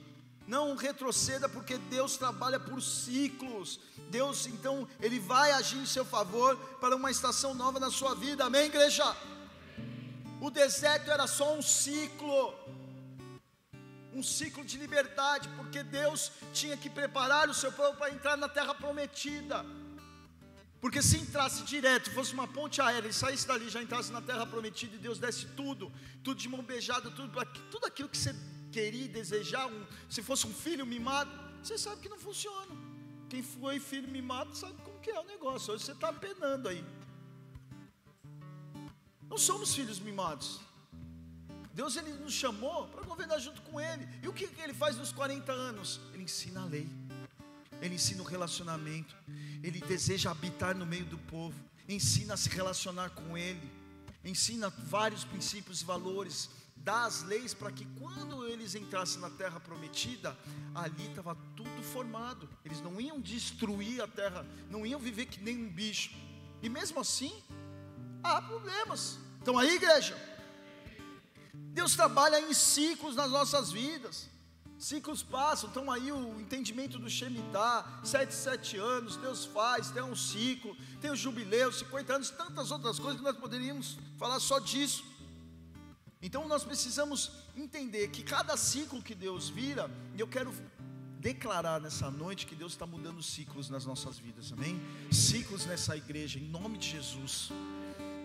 não 0.47 0.75
retroceda, 0.75 1.49
porque 1.49 1.77
Deus 1.77 2.17
trabalha 2.17 2.59
por 2.59 2.81
ciclos. 2.81 3.79
Deus, 4.09 4.45
então, 4.45 4.87
Ele 5.01 5.19
vai 5.19 5.51
agir 5.51 5.77
em 5.77 5.85
seu 5.85 6.05
favor 6.05 6.55
para 6.79 6.95
uma 6.95 7.09
estação 7.09 7.53
nova 7.53 7.79
na 7.79 7.89
sua 7.89 8.13
vida. 8.15 8.45
Amém, 8.45 8.65
igreja? 8.65 9.05
O 10.39 10.49
deserto 10.51 11.09
era 11.09 11.25
só 11.25 11.55
um 11.55 11.61
ciclo, 11.61 12.53
um 14.13 14.21
ciclo 14.21 14.63
de 14.63 14.77
liberdade, 14.77 15.49
porque 15.57 15.81
Deus 15.81 16.31
tinha 16.53 16.77
que 16.77 16.89
preparar 16.89 17.49
o 17.49 17.53
seu 17.53 17.71
povo 17.71 17.97
para 17.97 18.11
entrar 18.11 18.37
na 18.37 18.47
terra 18.47 18.75
prometida. 18.75 19.65
Porque 20.79 21.01
se 21.01 21.17
entrasse 21.17 21.63
direto, 21.63 22.11
fosse 22.11 22.33
uma 22.33 22.47
ponte 22.47 22.79
aérea, 22.79 23.09
e 23.09 23.13
saísse 23.13 23.47
dali, 23.47 23.69
já 23.69 23.81
entrasse 23.81 24.11
na 24.11 24.21
terra 24.21 24.45
prometida 24.45 24.95
e 24.95 24.99
Deus 24.99 25.17
desse 25.17 25.47
tudo, 25.47 25.91
tudo 26.23 26.39
de 26.39 26.47
mão 26.47 26.61
beijada, 26.61 27.09
tudo, 27.09 27.33
tudo 27.71 27.87
aquilo 27.87 28.07
que 28.07 28.17
você 28.17 28.35
querer 28.75 29.07
desejar, 29.19 29.65
um, 29.67 29.81
se 30.15 30.21
fosse 30.21 30.45
um 30.45 30.53
filho 30.65 30.85
mimado, 30.93 31.31
você 31.63 31.77
sabe 31.77 32.01
que 32.01 32.09
não 32.09 32.19
funciona. 32.27 32.73
Quem 33.31 33.41
foi 33.41 33.79
filho 33.79 34.09
mimado 34.17 34.51
sabe 34.63 34.77
como 34.83 34.99
que 34.99 35.11
é 35.17 35.19
o 35.19 35.27
negócio. 35.33 35.73
Hoje 35.73 35.85
você 35.85 35.93
está 35.93 36.11
penando 36.11 36.67
aí. 36.67 36.83
Não 39.29 39.37
somos 39.37 39.73
filhos 39.77 39.99
mimados. 40.07 40.49
Deus 41.73 41.95
ele 41.95 42.11
nos 42.25 42.33
chamou 42.33 42.87
para 42.89 43.03
governar 43.11 43.39
junto 43.39 43.61
com 43.67 43.79
Ele. 43.79 44.07
E 44.23 44.27
o 44.27 44.33
que, 44.33 44.47
que 44.47 44.61
Ele 44.61 44.73
faz 44.73 44.97
nos 44.97 45.11
40 45.11 45.51
anos? 45.51 45.99
Ele 46.13 46.23
ensina 46.23 46.61
a 46.61 46.65
lei. 46.65 46.87
Ele 47.81 47.95
ensina 47.95 48.21
o 48.21 48.25
relacionamento. 48.25 49.15
Ele 49.63 49.79
deseja 49.81 50.31
habitar 50.31 50.75
no 50.75 50.85
meio 50.85 51.05
do 51.05 51.17
povo. 51.17 51.57
Ensina 51.87 52.33
a 52.35 52.37
se 52.37 52.49
relacionar 52.49 53.09
com 53.11 53.37
Ele. 53.37 53.67
Ensina 54.23 54.69
vários 54.69 55.23
princípios 55.23 55.81
e 55.81 55.85
valores 55.85 56.49
dar 56.85 57.05
as 57.05 57.23
leis 57.23 57.51
para 57.51 57.71
que 57.71 57.83
quando 57.99 58.47
eles 58.47 58.75
entrassem 58.75 59.19
na 59.19 59.29
terra 59.31 59.59
prometida, 59.59 60.37
ali 60.73 61.07
estava 61.07 61.35
tudo 61.55 61.81
formado. 61.81 62.47
Eles 62.63 62.79
não 62.79 63.01
iam 63.01 63.19
destruir 63.19 64.01
a 64.01 64.07
terra, 64.07 64.45
não 64.69 64.85
iam 64.85 64.99
viver 64.99 65.25
que 65.25 65.41
nem 65.41 65.57
um 65.65 65.69
bicho. 65.69 66.11
E 66.61 66.69
mesmo 66.69 66.99
assim, 66.99 67.33
há 68.23 68.39
problemas. 68.39 69.17
Então 69.41 69.57
aí, 69.57 69.75
igreja, 69.75 70.15
Deus 71.73 71.95
trabalha 71.95 72.39
em 72.39 72.53
ciclos 72.53 73.15
nas 73.15 73.31
nossas 73.31 73.71
vidas. 73.71 74.29
Ciclos 74.77 75.23
passam, 75.23 75.69
então 75.69 75.89
aí 75.89 76.11
o 76.11 76.39
entendimento 76.39 76.99
do 76.99 77.09
Shemitah, 77.09 78.01
sete, 78.03 78.33
sete 78.33 78.77
anos, 78.77 79.15
Deus 79.15 79.45
faz, 79.45 79.89
tem 79.89 80.03
um 80.03 80.15
ciclo, 80.15 80.75
tem 81.01 81.09
o 81.09 81.15
jubileu, 81.15 81.71
50 81.71 82.13
anos, 82.13 82.29
tantas 82.29 82.69
outras 82.71 82.99
coisas 82.99 83.17
que 83.17 83.23
nós 83.23 83.37
poderíamos 83.37 83.97
falar 84.17 84.39
só 84.39 84.59
disso. 84.59 85.14
Então 86.25 86.47
nós 86.47 86.63
precisamos 86.63 87.31
entender 87.55 88.07
que 88.07 88.23
cada 88.23 88.57
ciclo 88.57 88.99
que 88.99 89.13
Deus 89.13 89.47
vira, 89.47 89.87
e 90.15 90.19
eu 90.19 90.27
quero 90.27 90.51
declarar 91.19 91.79
nessa 91.79 92.09
noite 92.09 92.47
que 92.47 92.55
Deus 92.55 92.71
está 92.71 92.87
mudando 92.87 93.21
ciclos 93.21 93.69
nas 93.69 93.85
nossas 93.85 94.17
vidas, 94.17 94.51
amém? 94.51 94.81
Ciclos 95.11 95.67
nessa 95.67 95.95
igreja, 95.95 96.39
em 96.39 96.49
nome 96.49 96.79
de 96.79 96.89
Jesus. 96.89 97.51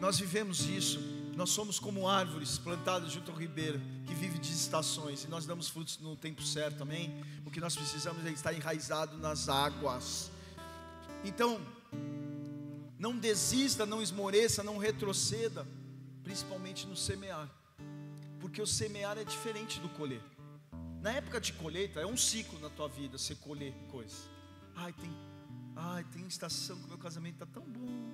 Nós 0.01 0.19
vivemos 0.19 0.61
isso, 0.61 0.99
nós 1.37 1.51
somos 1.51 1.79
como 1.79 2.09
árvores 2.09 2.57
plantadas 2.57 3.13
junto 3.13 3.33
ao 3.33 3.37
ribeiro, 3.37 3.79
que 4.07 4.15
vive 4.15 4.39
de 4.39 4.51
estações, 4.51 5.25
e 5.25 5.29
nós 5.29 5.45
damos 5.45 5.69
frutos 5.69 5.99
no 5.99 6.17
tempo 6.17 6.43
certo, 6.43 6.83
amém? 6.83 7.23
O 7.45 7.51
que 7.51 7.61
nós 7.61 7.77
precisamos 7.77 8.25
é 8.25 8.31
estar 8.31 8.55
enraizado 8.55 9.19
nas 9.19 9.51
águas. 9.51 10.31
Então, 11.23 11.61
não 12.99 13.15
desista, 13.19 13.85
não 13.85 14.01
esmoreça, 14.01 14.63
não 14.63 14.79
retroceda, 14.79 15.69
principalmente 16.23 16.87
no 16.87 16.97
semear 16.97 17.60
porque 18.41 18.61
o 18.61 18.67
semear 18.67 19.19
é 19.19 19.25
diferente 19.25 19.79
do 19.81 19.89
colher. 19.91 20.23
Na 21.01 21.13
época 21.13 21.41
de 21.41 21.53
colheita, 21.53 22.01
é 22.01 22.07
um 22.07 22.17
ciclo 22.17 22.59
na 22.59 22.71
tua 22.71 22.89
vida 22.89 23.17
você 23.17 23.35
colher 23.35 23.73
coisas. 23.91 24.29
Ai, 24.75 24.93
tem, 24.93 25.11
ai, 25.77 26.05
tem 26.13 26.27
estação 26.27 26.77
que 26.81 26.89
meu 26.89 26.99
casamento 26.99 27.35
está 27.35 27.47
tão 27.47 27.63
bom. 27.63 28.13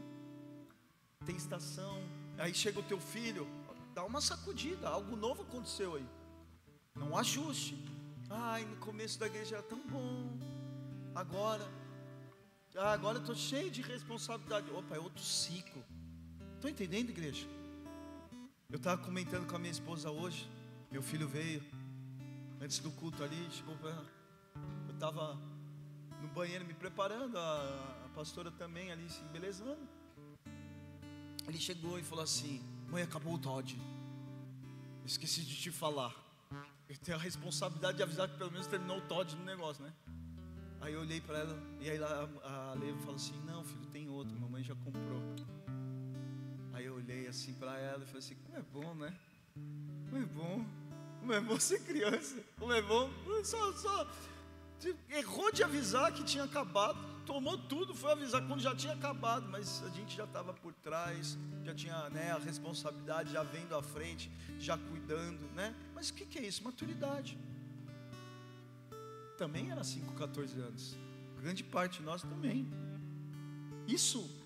Tem 1.25 1.37
estação. 1.37 2.03
Aí 2.39 2.55
chega 2.55 2.79
o 2.79 2.83
teu 2.83 3.01
filho, 3.01 3.47
dá 3.95 4.05
uma 4.05 4.21
sacudida, 4.21 4.89
algo 4.89 5.17
novo 5.17 5.43
aconteceu 5.43 5.97
aí. 5.97 6.07
Não 6.95 7.17
ajuste. 7.17 7.77
Ai, 8.29 8.65
no 8.65 8.77
começo 8.77 9.19
da 9.19 9.27
igreja 9.27 9.57
era 9.57 9.63
tão 9.63 9.81
bom. 9.87 10.39
Agora, 11.15 11.67
ah, 12.77 12.93
agora 12.93 13.19
eu 13.19 13.21
estou 13.21 13.35
cheio 13.35 13.71
de 13.71 13.83
responsabilidade. 13.83 14.71
Opa, 14.71 14.97
é 14.97 14.99
outro 14.99 15.23
ciclo. 15.23 15.83
Estão 16.55 16.71
entendendo, 16.71 17.11
igreja? 17.11 17.47
Eu 18.69 18.79
estava 18.79 19.01
comentando 19.01 19.47
com 19.47 19.55
a 19.55 19.59
minha 19.61 19.71
esposa 19.71 20.11
hoje. 20.11 20.51
Meu 20.91 21.01
filho 21.01 21.29
veio 21.29 21.63
antes 22.61 22.81
do 22.81 22.91
culto 22.91 23.23
ali, 23.23 23.49
chegou 23.53 23.77
Eu 24.89 24.93
estava 24.93 25.39
no 26.21 26.27
banheiro 26.29 26.65
me 26.65 26.75
preparando, 26.75 27.39
a, 27.39 28.05
a 28.07 28.09
pastora 28.09 28.51
também 28.51 28.91
ali 28.91 29.09
se 29.09 29.23
embelezando. 29.23 29.89
Ele 31.47 31.59
chegou 31.59 31.97
e 31.97 32.03
falou 32.03 32.25
assim: 32.25 32.61
Mãe, 32.89 33.05
acabou 33.05 33.35
o 33.35 33.39
Todd. 33.39 33.81
Esqueci 35.05 35.43
de 35.43 35.57
te 35.57 35.71
falar. 35.71 36.13
Eu 36.89 36.99
tenho 36.99 37.17
a 37.17 37.21
responsabilidade 37.21 37.99
de 37.99 38.03
avisar 38.03 38.29
que 38.29 38.37
pelo 38.37 38.51
menos 38.51 38.67
terminou 38.67 38.99
o 38.99 39.03
Todd 39.03 39.37
no 39.37 39.45
negócio, 39.45 39.85
né? 39.85 39.93
Aí 40.81 40.93
eu 40.93 41.01
olhei 41.01 41.21
para 41.21 41.39
ela 41.39 41.63
e 41.81 41.89
aí 41.89 42.03
a, 42.03 42.29
a 42.43 42.75
Levo 42.75 42.99
falou 42.99 43.15
assim: 43.15 43.41
Não, 43.45 43.65
filho, 43.65 43.87
tem 43.87 44.09
outro, 44.09 44.37
mamãe 44.37 44.65
já 44.65 44.75
comprou 44.75 45.23
olhei 46.89 47.27
assim 47.27 47.53
para 47.55 47.79
ela 47.79 48.03
e 48.03 48.07
falei 48.07 48.19
assim: 48.19 48.37
como 48.37 48.57
é 48.57 48.63
bom, 48.63 48.95
né? 48.95 49.19
Como 50.09 50.23
é 50.23 50.27
bom. 50.27 50.67
Como 51.21 51.33
é 51.33 51.41
bom 51.41 51.59
ser 51.59 51.83
criança. 51.83 52.37
Como 52.59 52.73
é 52.73 52.83
bom. 52.83 53.11
Só, 53.43 53.73
só 53.73 54.07
errou 55.09 55.51
de 55.53 55.63
avisar 55.63 56.13
que 56.13 56.23
tinha 56.23 56.45
acabado. 56.45 56.99
Tomou 57.25 57.59
tudo, 57.59 57.95
foi 57.95 58.13
avisar 58.13 58.47
quando 58.47 58.61
já 58.61 58.75
tinha 58.75 58.93
acabado, 58.93 59.49
mas 59.51 59.83
a 59.83 59.89
gente 59.91 60.17
já 60.17 60.25
estava 60.25 60.53
por 60.53 60.73
trás, 60.75 61.37
já 61.65 61.75
tinha 61.75 62.09
né, 62.11 62.31
a 62.31 62.39
responsabilidade, 62.39 63.33
já 63.33 63.43
vendo 63.43 63.75
à 63.75 63.83
frente, 63.83 64.31
já 64.61 64.79
cuidando, 64.79 65.45
né? 65.53 65.75
Mas 65.95 66.11
o 66.11 66.15
que, 66.15 66.25
que 66.25 66.39
é 66.39 66.43
isso? 66.43 66.63
Maturidade. 66.63 67.37
Também 69.37 69.71
era 69.71 69.83
5, 69.83 70.15
14 70.15 70.61
anos. 70.61 70.97
Grande 71.41 71.65
parte 71.65 71.99
de 71.99 72.05
nós 72.05 72.23
também. 72.23 72.69
Isso 73.89 74.46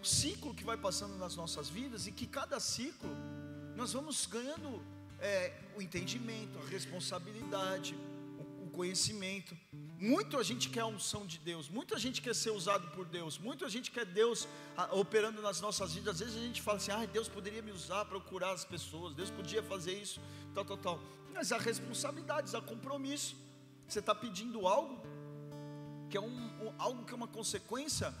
um 0.00 0.04
ciclo 0.04 0.54
que 0.54 0.64
vai 0.64 0.78
passando 0.78 1.16
nas 1.18 1.36
nossas 1.36 1.68
vidas 1.68 2.06
e 2.06 2.12
que 2.12 2.26
cada 2.26 2.58
ciclo 2.58 3.10
nós 3.76 3.92
vamos 3.92 4.24
ganhando 4.24 4.82
é, 5.20 5.52
o 5.76 5.82
entendimento, 5.82 6.58
a 6.58 6.66
responsabilidade, 6.66 7.94
o, 8.38 8.64
o 8.64 8.70
conhecimento. 8.70 9.54
Muito 9.98 10.38
a 10.38 10.42
gente 10.42 10.70
quer 10.70 10.80
a 10.80 10.86
unção 10.86 11.26
de 11.26 11.38
Deus, 11.38 11.68
muita 11.68 11.98
gente 11.98 12.22
quer 12.22 12.34
ser 12.34 12.50
usado 12.50 12.88
por 12.92 13.04
Deus, 13.04 13.36
muita 13.36 13.68
gente 13.68 13.90
quer 13.90 14.06
Deus 14.06 14.48
operando 14.92 15.42
nas 15.42 15.60
nossas 15.60 15.92
vidas. 15.92 16.14
Às 16.14 16.20
vezes 16.20 16.36
a 16.36 16.46
gente 16.46 16.62
fala 16.62 16.78
assim: 16.78 16.92
ah, 16.92 17.04
Deus 17.04 17.28
poderia 17.28 17.60
me 17.60 17.70
usar 17.70 18.06
para 18.06 18.18
curar 18.20 18.54
as 18.54 18.64
pessoas, 18.64 19.14
Deus 19.14 19.30
podia 19.30 19.62
fazer 19.62 19.92
isso, 19.92 20.18
tal, 20.54 20.64
tal, 20.64 20.78
tal. 20.78 21.00
Mas 21.34 21.52
há 21.52 21.58
responsabilidades, 21.58 22.54
há 22.54 22.62
compromisso. 22.62 23.36
Você 23.86 23.98
está 23.98 24.14
pedindo 24.14 24.66
algo 24.66 24.98
que 26.08 26.16
é 26.16 26.20
um, 26.20 26.26
um, 26.26 26.72
algo 26.78 27.04
que 27.04 27.12
é 27.12 27.16
uma 27.16 27.28
consequência 27.28 28.14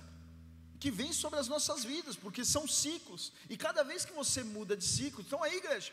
que 0.80 0.90
vem 0.90 1.12
sobre 1.12 1.38
as 1.38 1.46
nossas 1.46 1.84
vidas, 1.84 2.16
porque 2.16 2.42
são 2.44 2.66
ciclos, 2.66 3.32
e 3.48 3.56
cada 3.56 3.82
vez 3.84 4.04
que 4.04 4.12
você 4.12 4.42
muda 4.42 4.74
de 4.76 4.84
ciclo, 4.84 5.22
então 5.26 5.42
aí, 5.42 5.56
igreja, 5.56 5.92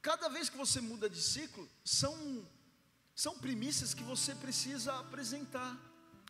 cada 0.00 0.28
vez 0.28 0.48
que 0.48 0.56
você 0.56 0.80
muda 0.80 1.08
de 1.10 1.20
ciclo, 1.20 1.68
são, 1.84 2.14
são 3.14 3.38
primícias 3.38 3.92
que 3.92 4.02
você 4.02 4.34
precisa 4.34 4.98
apresentar, 4.98 5.70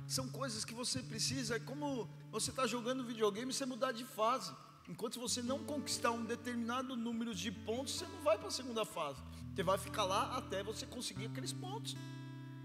são 0.09 0.29
coisas 0.29 0.65
que 0.65 0.75
você 0.75 1.01
precisa, 1.03 1.57
é 1.57 1.61
como 1.61 2.11
você 2.31 2.51
está 2.51 2.67
jogando 2.67 3.05
videogame 3.05 3.53
você 3.53 3.65
mudar 3.65 3.93
de 3.93 4.05
fase. 4.05 4.53
Enquanto 4.89 5.19
você 5.19 5.43
não 5.43 5.65
conquistar 5.65 6.13
um 6.13 6.25
determinado 6.25 6.95
número 6.95 7.35
de 7.35 7.51
pontos, 7.51 7.95
você 7.95 8.07
não 8.07 8.21
vai 8.23 8.39
para 8.39 8.49
a 8.49 8.53
segunda 8.53 8.85
fase. 8.85 9.21
Você 9.53 9.63
vai 9.63 9.79
ficar 9.79 10.05
lá 10.05 10.37
até 10.37 10.63
você 10.63 10.87
conseguir 10.87 11.27
aqueles 11.27 11.53
pontos. 11.53 11.97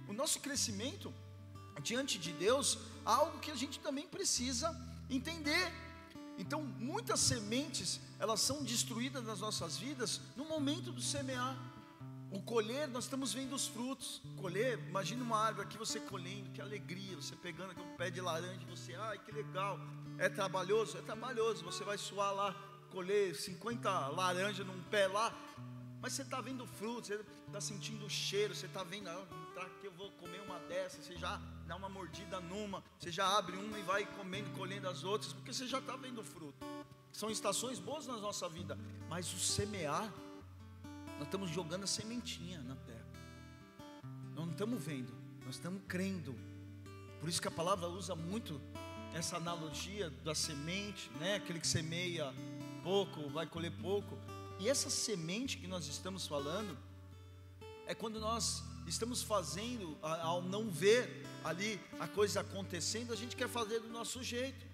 O 0.08 0.13
nosso 0.13 0.39
crescimento 0.39 1.12
diante 1.81 2.17
de 2.19 2.31
Deus, 2.34 2.77
algo 3.05 3.39
que 3.39 3.51
a 3.51 3.55
gente 3.55 3.79
também 3.79 4.07
precisa 4.07 4.75
entender. 5.10 5.71
Então, 6.38 6.63
muitas 6.63 7.19
sementes, 7.19 7.99
elas 8.19 8.41
são 8.41 8.63
destruídas 8.63 9.23
nas 9.23 9.39
nossas 9.39 9.77
vidas 9.77 10.21
no 10.36 10.45
momento 10.45 10.91
do 10.91 11.01
semear. 11.01 11.57
O 12.31 12.41
colher, 12.41 12.88
nós 12.88 13.03
estamos 13.03 13.34
vendo 13.34 13.53
os 13.53 13.67
frutos. 13.67 14.21
Colher, 14.38 14.79
imagine 14.88 15.21
uma 15.21 15.38
árvore 15.38 15.67
aqui, 15.67 15.77
você 15.77 15.99
colhendo, 15.99 16.49
que 16.51 16.62
alegria, 16.62 17.15
você 17.15 17.36
pegando 17.36 17.71
aqui 17.71 17.81
um 17.81 17.95
pé 17.97 18.10
de 18.10 18.21
laranja, 18.21 18.65
você, 18.69 18.95
ai 18.95 19.17
que 19.19 19.31
legal. 19.31 19.77
É 20.17 20.29
trabalhoso? 20.29 20.97
É 20.97 21.01
trabalhoso. 21.01 21.63
Você 21.65 21.84
vai 21.84 21.97
suar 21.97 22.34
lá, 22.34 22.55
colher 22.89 23.36
50 23.36 24.07
laranjas 24.07 24.65
num 24.65 24.81
pé 24.84 25.07
lá, 25.07 25.36
mas 26.01 26.13
você 26.13 26.21
está 26.23 26.41
vendo 26.41 26.65
frutos, 26.65 27.10
você 27.10 27.21
está 27.47 27.62
sentindo 27.62 28.05
o 28.05 28.10
cheiro, 28.10 28.55
você 28.55 28.65
está 28.65 28.84
vendo, 28.84 29.10
entrar 29.62 29.67
aqui, 29.67 29.86
eu 29.86 29.91
vou 29.91 30.10
comer 30.12 30.41
uma 30.41 30.60
dessas, 30.62 31.06
você 31.06 31.15
já 31.15 31.39
dá 31.67 31.76
uma 31.76 31.89
mordida 31.89 32.39
numa, 32.39 32.84
você 33.00 33.12
já 33.12 33.38
abre 33.38 33.56
uma 33.56 33.78
e 33.78 33.84
vai 33.84 34.06
comendo, 34.17 34.50
colhendo 34.58 34.88
as 34.88 35.04
outras, 35.04 35.34
porque 35.34 35.54
você 35.54 35.67
já 35.67 35.80
está 35.80 35.95
vendo 35.95 36.24
fruto. 36.24 36.65
São 37.12 37.30
estações 37.30 37.80
boas 37.80 38.08
na 38.08 38.17
nossa 38.17 38.47
vida, 38.50 38.78
mas 39.10 39.32
o 39.34 39.38
semear, 39.39 40.12
nós 41.17 41.24
estamos 41.24 41.50
jogando 41.50 41.84
a 41.84 41.88
sementinha 41.88 42.62
na 42.62 42.76
terra. 42.76 43.06
Nós 44.36 44.45
não 44.45 44.52
estamos 44.52 44.84
vendo, 44.84 45.13
nós 45.45 45.56
estamos 45.56 45.82
crendo. 45.88 46.36
Por 47.19 47.30
isso 47.30 47.41
que 47.41 47.47
a 47.47 47.52
palavra 47.52 47.88
usa 47.88 48.15
muito 48.15 48.60
essa 49.13 49.38
analogia 49.38 50.10
da 50.24 50.34
semente, 50.34 51.12
né? 51.19 51.36
Aquele 51.36 51.60
que 51.60 51.67
semeia 51.67 52.34
pouco 52.82 53.30
vai 53.30 53.45
colher 53.45 53.71
pouco. 53.82 54.17
E 54.60 54.69
essa 54.69 54.89
semente 54.89 55.58
que 55.58 55.67
nós 55.67 55.86
estamos 55.88 56.26
falando 56.26 56.78
é 57.86 57.93
quando 57.93 58.19
nós 58.19 58.63
estamos 58.91 59.23
fazendo, 59.23 59.97
ao 60.01 60.41
não 60.41 60.69
ver 60.69 61.25
ali 61.43 61.80
a 61.99 62.08
coisa 62.08 62.41
acontecendo, 62.41 63.13
a 63.13 63.15
gente 63.15 63.36
quer 63.36 63.47
fazer 63.47 63.80
do 63.80 63.88
nosso 63.88 64.21
jeito. 64.21 64.65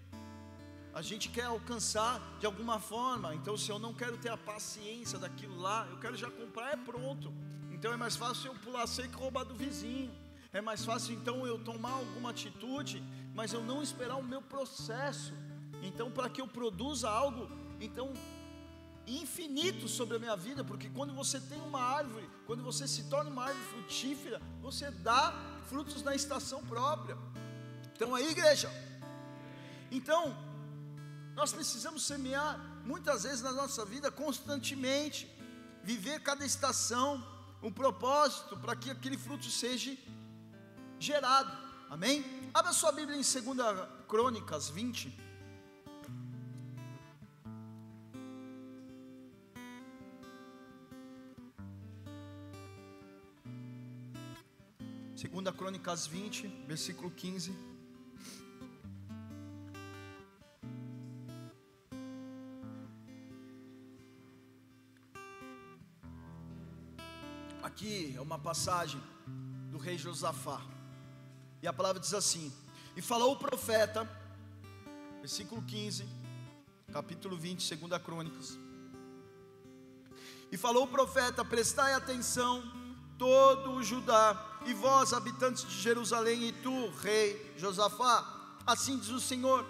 A 0.94 1.02
gente 1.04 1.30
quer 1.30 1.44
alcançar 1.44 2.20
de 2.40 2.46
alguma 2.48 2.80
forma. 2.80 3.36
Então, 3.36 3.56
se 3.56 3.70
eu 3.70 3.78
não 3.78 3.94
quero 3.94 4.18
ter 4.18 4.30
a 4.30 4.38
paciência 4.38 5.20
daquilo 5.20 5.60
lá, 5.60 5.88
eu 5.92 6.00
quero 6.00 6.16
já 6.16 6.32
comprar, 6.32 6.74
é 6.74 6.78
pronto. 6.78 7.32
Então, 7.72 7.94
é 7.94 7.96
mais 7.96 8.16
fácil 8.16 8.52
eu 8.52 8.56
pular 8.56 8.88
seco 8.88 9.14
e 9.14 9.22
roubar 9.22 9.44
do 9.44 9.54
vizinho. 9.54 10.12
É 10.52 10.62
mais 10.62 10.84
fácil 10.84 11.14
então 11.14 11.46
eu 11.46 11.60
tomar 11.60 11.92
alguma 11.92 12.32
atitude, 12.32 13.04
mas 13.36 13.54
eu 13.54 13.64
não 13.64 13.84
esperar 13.84 14.16
o 14.16 14.24
meu 14.24 14.42
processo. 14.42 15.34
Então, 15.84 16.10
para 16.10 16.28
que 16.28 16.42
eu 16.42 16.48
produza 16.48 17.08
algo, 17.08 17.48
então 17.80 18.12
infinito 19.08 19.88
sobre 19.88 20.18
a 20.18 20.20
minha 20.20 20.36
vida, 20.36 20.64
porque 20.64 20.90
quando 20.90 21.14
você 21.14 21.40
tem 21.40 21.60
uma 21.62 21.82
árvore, 21.82 22.30
quando 22.46 22.64
você 22.64 22.88
se 22.88 23.04
torna 23.06 23.30
uma 23.30 23.46
árvore 23.46 23.66
frutífera, 23.68 24.42
você 24.62 24.92
dá 24.92 25.34
frutos 25.70 26.04
na 26.04 26.14
estação 26.14 26.64
própria. 26.66 27.18
Então 27.94 28.14
aí, 28.14 28.30
igreja. 28.30 28.70
Então, 29.90 30.36
Nós 31.38 31.54
precisamos 31.54 32.04
semear 32.04 32.60
muitas 32.84 33.22
vezes 33.22 33.44
na 33.44 33.52
nossa 33.52 33.86
vida 33.86 34.10
constantemente, 34.10 35.32
viver 35.84 36.20
cada 36.24 36.44
estação, 36.44 37.24
um 37.62 37.72
propósito 37.72 38.58
para 38.58 38.76
que 38.76 38.90
aquele 38.90 39.20
fruto 39.20 39.46
seja 39.46 39.96
gerado. 41.00 41.56
Amém? 41.92 42.26
Abra 42.56 42.74
sua 42.74 42.92
Bíblia 42.92 43.16
em 43.16 43.22
2 43.22 43.88
Crônicas 44.08 44.70
20. 44.72 45.27
Crônicas 55.68 56.08
20, 56.08 56.48
versículo 56.66 57.12
15. 57.12 57.54
Aqui 67.62 68.14
é 68.16 68.22
uma 68.22 68.40
passagem 68.40 69.04
do 69.70 69.78
rei 69.78 69.98
Josafá. 69.98 70.62
E 71.62 71.68
a 71.68 71.74
palavra 71.74 72.00
diz 72.00 72.14
assim: 72.14 72.50
E 72.96 73.02
falou 73.02 73.34
o 73.34 73.38
profeta, 73.38 74.10
versículo 75.20 75.62
15, 75.64 76.08
capítulo 76.94 77.36
20, 77.36 77.62
segunda 77.62 78.00
Crônicas. 78.00 78.58
E 80.50 80.56
falou 80.56 80.86
o 80.86 80.88
profeta: 80.88 81.44
Prestai 81.44 81.94
atenção, 81.94 82.64
todo 83.18 83.72
o 83.72 83.84
Judá, 83.84 84.47
e 84.66 84.74
vós, 84.74 85.14
habitantes 85.14 85.64
de 85.66 85.80
Jerusalém, 85.80 86.44
e 86.48 86.52
tu, 86.52 86.90
rei 87.02 87.54
Josafá, 87.58 88.26
assim 88.66 88.98
diz 88.98 89.10
o 89.10 89.20
Senhor: 89.20 89.66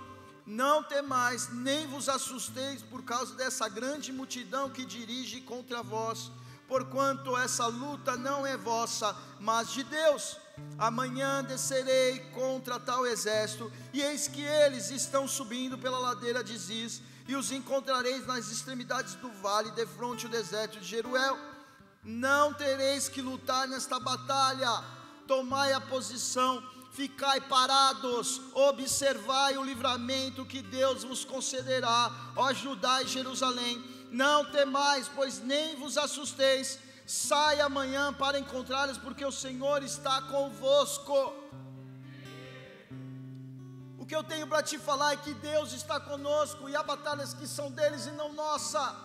não 0.45 0.81
temais, 0.81 1.49
nem 1.51 1.85
vos 1.87 2.07
assusteis 2.07 2.81
por 2.81 3.03
causa 3.03 3.35
dessa 3.35 3.67
grande 3.67 4.13
multidão 4.13 4.69
que 4.69 4.85
dirige 4.85 5.41
contra 5.41 5.83
vós, 5.83 6.31
porquanto 6.67 7.35
essa 7.35 7.67
luta 7.67 8.15
não 8.15 8.47
é 8.47 8.55
vossa, 8.55 9.15
mas 9.39 9.71
de 9.71 9.83
Deus. 9.83 10.37
Amanhã 10.77 11.43
descerei 11.43 12.19
contra 12.33 12.79
tal 12.79 13.05
exército, 13.05 13.71
e 13.93 14.01
eis 14.01 14.27
que 14.27 14.41
eles 14.41 14.89
estão 14.89 15.27
subindo 15.27 15.77
pela 15.77 15.99
ladeira 15.99 16.43
de 16.43 16.57
Ziz, 16.57 17.01
e 17.27 17.35
os 17.35 17.51
encontrareis 17.51 18.25
nas 18.25 18.49
extremidades 18.49 19.15
do 19.15 19.29
vale, 19.41 19.69
de 19.71 19.85
frente 19.85 20.25
ao 20.25 20.31
deserto 20.31 20.79
de 20.79 20.87
Jeruel 20.87 21.37
não 22.03 22.53
tereis 22.53 23.09
que 23.09 23.21
lutar 23.21 23.67
nesta 23.67 23.99
batalha. 23.99 24.83
Tomai 25.27 25.73
a 25.73 25.81
posição, 25.81 26.63
ficai 26.91 27.41
parados, 27.41 28.41
observai 28.53 29.57
o 29.57 29.63
livramento 29.63 30.45
que 30.45 30.61
Deus 30.61 31.03
vos 31.03 31.25
concederá, 31.25 32.11
ó 32.35 32.53
Judá 32.53 33.03
e 33.03 33.07
Jerusalém. 33.07 33.83
Não 34.09 34.45
temais, 34.45 35.09
pois 35.13 35.39
nem 35.39 35.75
vos 35.75 35.97
assusteis. 35.97 36.79
Sai 37.05 37.61
amanhã 37.61 38.13
para 38.13 38.39
encontrá-los, 38.39 38.97
porque 38.97 39.25
o 39.25 39.31
Senhor 39.31 39.83
está 39.83 40.21
convosco. 40.23 41.33
O 43.97 44.05
que 44.05 44.15
eu 44.15 44.23
tenho 44.23 44.47
para 44.47 44.63
te 44.63 44.77
falar 44.77 45.13
é 45.13 45.17
que 45.17 45.33
Deus 45.33 45.73
está 45.73 45.99
conosco 45.99 46.69
e 46.69 46.75
há 46.75 46.83
batalhas 46.83 47.33
que 47.33 47.47
são 47.47 47.69
deles 47.69 48.05
e 48.05 48.11
não 48.11 48.33
nossa. 48.33 48.95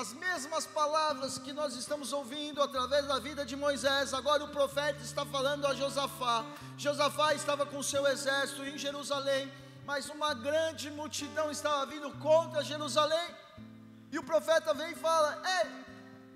As 0.00 0.12
mesmas 0.14 0.64
palavras 0.64 1.38
que 1.38 1.52
nós 1.52 1.74
estamos 1.74 2.12
ouvindo 2.12 2.62
através 2.62 3.04
da 3.08 3.18
vida 3.18 3.44
de 3.44 3.56
Moisés, 3.56 4.14
agora 4.14 4.44
o 4.44 4.48
profeta 4.58 5.02
está 5.02 5.26
falando 5.26 5.66
a 5.66 5.74
Josafá. 5.74 6.44
Josafá 6.76 7.34
estava 7.34 7.66
com 7.66 7.82
seu 7.82 8.06
exército 8.06 8.64
em 8.64 8.78
Jerusalém, 8.78 9.52
mas 9.84 10.08
uma 10.08 10.34
grande 10.34 10.88
multidão 10.88 11.50
estava 11.50 11.84
vindo 11.86 12.12
contra 12.18 12.62
Jerusalém. 12.62 13.28
E 14.12 14.20
o 14.20 14.22
profeta 14.22 14.72
vem 14.72 14.92
e 14.92 14.94
fala: 14.94 15.42
Ei, 15.56 15.68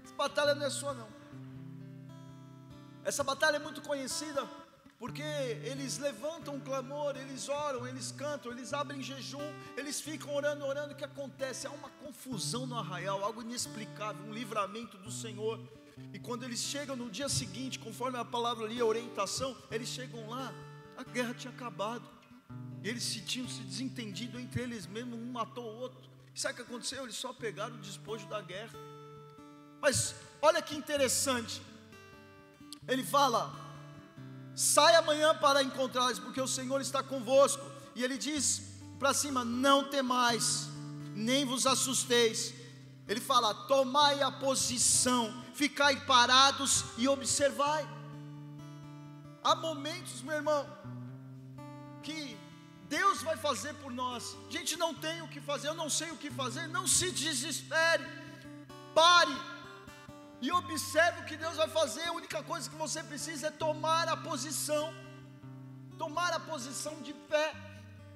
essa 0.03 0.15
batalha 0.17 0.57
não 0.57 0.67
é 0.67 0.71
sua, 0.71 0.93
não. 0.93 1.09
Essa 3.05 3.23
batalha 3.23 3.59
é 3.59 3.61
muito 3.61 3.81
conhecida 3.81 4.45
porque 5.03 5.21
eles 5.65 5.99
levantam 5.99 6.55
um 6.55 6.61
clamor, 6.61 7.17
eles 7.17 7.49
oram, 7.49 7.89
eles 7.89 8.13
cantam, 8.13 8.53
eles 8.53 8.73
abrem 8.73 9.03
jejum, 9.03 9.53
eles 9.77 10.01
ficam 10.01 10.33
orando, 10.33 10.65
orando. 10.65 10.93
O 10.93 10.97
que 10.97 11.05
acontece? 11.05 11.67
Há 11.67 11.71
uma 11.71 11.89
confusão 12.05 12.69
no 12.69 12.79
arraial, 12.79 13.25
algo 13.25 13.43
inexplicável, 13.43 14.25
um 14.25 14.33
livramento 14.33 14.97
do 14.99 15.11
Senhor. 15.11 15.59
E 16.13 16.21
quando 16.21 16.45
eles 16.45 16.61
chegam 16.61 16.95
no 16.95 17.11
dia 17.11 17.29
seguinte, 17.29 17.81
conforme 17.81 18.17
a 18.17 18.25
palavra 18.25 18.65
ali, 18.65 18.81
a 18.81 18.85
orientação, 18.85 19.57
eles 19.73 19.89
chegam 19.89 20.31
lá, 20.31 20.55
a 20.97 21.03
guerra 21.03 21.35
tinha 21.35 21.53
acabado. 21.53 22.09
Eles 22.85 23.03
se 23.03 23.23
tinham 23.23 23.49
se 23.49 23.63
desentendido 23.63 24.39
entre 24.39 24.63
eles 24.63 24.87
mesmos, 24.87 25.19
um 25.19 25.33
matou 25.33 25.65
o 25.65 25.79
outro. 25.81 26.09
E 26.33 26.41
sabe 26.41 26.53
o 26.53 26.57
que 26.59 26.71
aconteceu? 26.71 27.03
Eles 27.03 27.17
só 27.17 27.33
pegaram 27.33 27.75
o 27.75 27.79
despojo 27.79 28.29
da 28.29 28.41
guerra. 28.41 28.79
Mas 29.81 30.15
olha 30.41 30.63
que 30.63 30.77
interessante. 30.77 31.61
Ele 32.87 33.03
fala: 33.03 33.62
Sai 34.55 34.95
amanhã 34.97 35.35
para 35.35 35.63
encontrá-los, 35.63 36.19
porque 36.19 36.41
o 36.41 36.47
Senhor 36.47 36.81
está 36.81 37.03
convosco. 37.03 37.65
E 37.95 38.05
ele 38.05 38.19
diz 38.19 38.63
para 38.99 39.15
cima: 39.15 39.45
Não 39.45 39.89
temais, 39.89 40.69
nem 41.15 41.45
vos 41.45 41.67
assusteis. 41.67 42.55
Ele 43.09 43.21
fala: 43.21 43.55
Tomai 43.55 44.23
a 44.23 44.31
posição, 44.31 45.33
ficai 45.55 46.05
parados 46.05 46.85
e 46.99 47.09
observai. 47.09 47.89
Há 49.43 49.55
momentos, 49.57 50.23
meu 50.23 50.37
irmão, 50.37 50.67
que 52.03 52.37
Deus 52.89 53.23
vai 53.23 53.37
fazer 53.37 53.75
por 53.75 53.91
nós. 53.91 54.37
A 54.49 54.53
gente 54.53 54.77
não 54.77 54.95
tem 54.95 55.23
o 55.23 55.29
que 55.29 55.41
fazer, 55.41 55.69
eu 55.69 55.75
não 55.75 55.89
sei 55.89 56.11
o 56.11 56.17
que 56.17 56.31
fazer. 56.31 56.67
Não 56.69 56.87
se 56.87 57.11
desespere. 57.11 58.07
Pare 58.95 59.35
e 60.43 60.51
observe 60.51 61.21
o 61.21 61.25
que 61.25 61.37
Deus 61.37 61.57
vai 61.57 61.69
fazer. 61.69 62.03
A 62.03 62.13
única 62.13 62.43
coisa 62.43 62.69
que 62.69 62.75
você 62.75 63.01
precisa 63.05 63.47
é 63.47 63.51
tomar 63.51 64.09
a 64.09 64.17
posição, 64.17 64.93
tomar 65.97 66.33
a 66.33 66.41
posição 66.41 67.01
de 67.01 67.13
fé. 67.29 67.55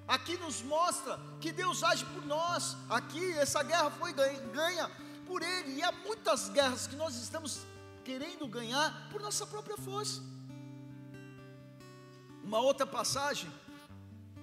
Aqui 0.09 0.37
nos 0.37 0.61
mostra 0.61 1.21
que 1.41 1.53
Deus 1.53 1.85
age 1.85 2.05
por 2.07 2.27
nós. 2.27 2.77
Aqui 2.91 3.33
essa 3.39 3.63
guerra 3.63 3.91
foi 3.93 4.13
ganha 4.13 4.91
por 5.25 5.41
Ele. 5.41 5.77
E 5.77 5.85
há 5.85 5.93
muitas 5.93 6.49
guerras 6.49 6.89
que 6.89 6.97
nós 6.97 7.15
estamos 7.15 7.61
querendo 8.05 8.49
ganhar 8.49 9.09
por 9.11 9.23
nossa 9.23 9.47
própria 9.47 9.77
força. 9.77 10.21
Uma 12.43 12.59
outra 12.59 12.87
passagem 12.87 13.53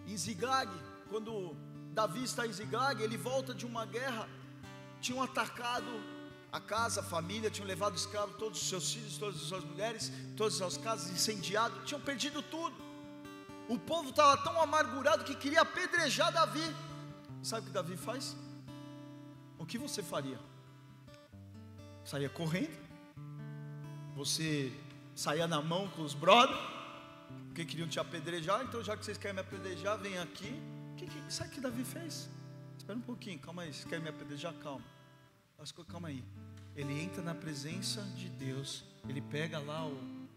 em 0.07 0.17
Ziglag, 0.17 0.71
quando 1.09 1.55
Davi 1.93 2.23
está 2.23 2.47
em 2.47 2.53
Ziglag, 2.53 3.01
ele 3.03 3.17
volta 3.17 3.53
de 3.53 3.65
uma 3.65 3.85
guerra, 3.85 4.27
tinham 5.01 5.21
atacado 5.21 6.12
a 6.53 6.59
casa, 6.59 7.01
a 7.01 7.03
família, 7.03 7.49
tinham 7.49 7.67
levado 7.67 7.95
escravo 7.95 8.33
todos 8.33 8.61
os 8.61 8.69
seus 8.69 8.93
filhos, 8.93 9.17
todas 9.17 9.37
as 9.37 9.47
suas 9.47 9.63
mulheres, 9.63 10.11
todas 10.37 10.61
as 10.61 10.77
casas 10.77 11.09
incendiado, 11.09 11.83
tinham 11.83 11.99
perdido 11.99 12.43
tudo. 12.43 12.75
O 13.67 13.79
povo 13.79 14.11
estava 14.11 14.37
tão 14.43 14.61
amargurado 14.61 15.23
que 15.23 15.33
queria 15.35 15.61
apedrejar 15.61 16.31
Davi. 16.31 16.63
Sabe 17.41 17.63
o 17.63 17.65
que 17.65 17.71
Davi 17.71 17.97
faz? 17.97 18.35
O 19.57 19.65
que 19.65 19.79
você 19.79 20.03
faria? 20.03 20.39
Saía 22.05 22.29
correndo? 22.29 22.77
Você 24.15 24.71
saía 25.15 25.47
na 25.47 25.59
mão 25.59 25.87
com 25.89 26.03
os 26.03 26.13
brothers? 26.13 26.59
Porque 27.47 27.65
queriam 27.65 27.87
te 27.87 27.99
apedrejar, 27.99 28.63
então 28.63 28.83
já 28.83 28.95
que 28.95 29.03
vocês 29.03 29.17
querem 29.17 29.33
me 29.33 29.41
apedrejar, 29.41 29.97
vem 29.97 30.19
aqui. 30.19 30.53
Que, 30.97 31.07
que, 31.07 31.33
sabe 31.33 31.49
o 31.49 31.53
que 31.53 31.61
Davi 31.61 31.83
fez? 31.83 32.29
Espera 32.77 32.99
um 32.99 33.01
pouquinho, 33.01 33.39
calma 33.39 33.63
aí, 33.63 33.73
vocês 33.73 33.85
querem 33.85 34.03
me 34.03 34.09
apedrejar? 34.11 34.53
Calma. 34.61 34.92
Calma 35.87 36.09
aí 36.09 36.23
ele 36.75 36.99
entra 36.99 37.21
na 37.21 37.35
presença 37.35 38.01
de 38.15 38.29
Deus, 38.29 38.83
ele 39.07 39.21
pega 39.21 39.59
lá 39.59 39.85
o. 39.87 40.27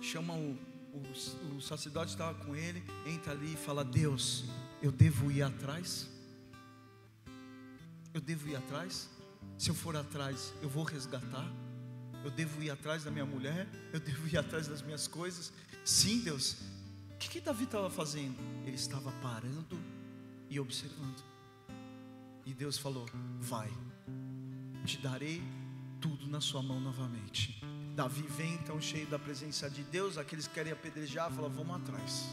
chama 0.00 0.34
o, 0.34 0.58
o, 0.92 1.56
o 1.56 1.60
sacerdote 1.60 2.12
estava 2.12 2.34
com 2.44 2.54
ele, 2.54 2.82
entra 3.06 3.32
ali 3.32 3.54
e 3.54 3.56
fala: 3.56 3.84
Deus, 3.84 4.44
eu 4.82 4.92
devo 4.92 5.30
ir 5.30 5.42
atrás? 5.42 6.08
Eu 8.12 8.20
devo 8.20 8.48
ir 8.48 8.56
atrás? 8.56 9.08
Se 9.56 9.70
eu 9.70 9.74
for 9.74 9.96
atrás, 9.96 10.52
eu 10.62 10.68
vou 10.68 10.84
resgatar? 10.84 11.50
Eu 12.24 12.30
devo 12.30 12.62
ir 12.62 12.70
atrás 12.70 13.04
da 13.04 13.10
minha 13.10 13.24
mulher? 13.24 13.68
Eu 13.92 14.00
devo 14.00 14.28
ir 14.28 14.36
atrás 14.36 14.66
das 14.68 14.82
minhas 14.82 15.06
coisas? 15.06 15.52
Sim, 15.84 16.20
Deus. 16.20 16.56
O 17.12 17.16
que, 17.18 17.28
que 17.28 17.40
Davi 17.40 17.64
estava 17.64 17.88
fazendo? 17.88 18.36
Ele 18.66 18.76
estava 18.76 19.10
parando 19.22 19.78
e 20.50 20.60
observando. 20.60 21.22
E 22.44 22.52
Deus 22.52 22.76
falou: 22.76 23.08
Vai 23.40 23.70
te 24.88 24.96
darei 24.96 25.42
tudo 26.00 26.26
na 26.26 26.40
sua 26.40 26.62
mão 26.62 26.80
novamente. 26.80 27.62
Davi 27.94 28.22
vem 28.22 28.54
então 28.54 28.80
cheio 28.80 29.06
da 29.06 29.18
presença 29.18 29.68
de 29.68 29.82
Deus, 29.82 30.16
aqueles 30.16 30.46
que 30.46 30.54
querem 30.54 30.72
apedrejar, 30.72 31.30
falam, 31.30 31.50
vamos 31.50 31.76
atrás. 31.76 32.24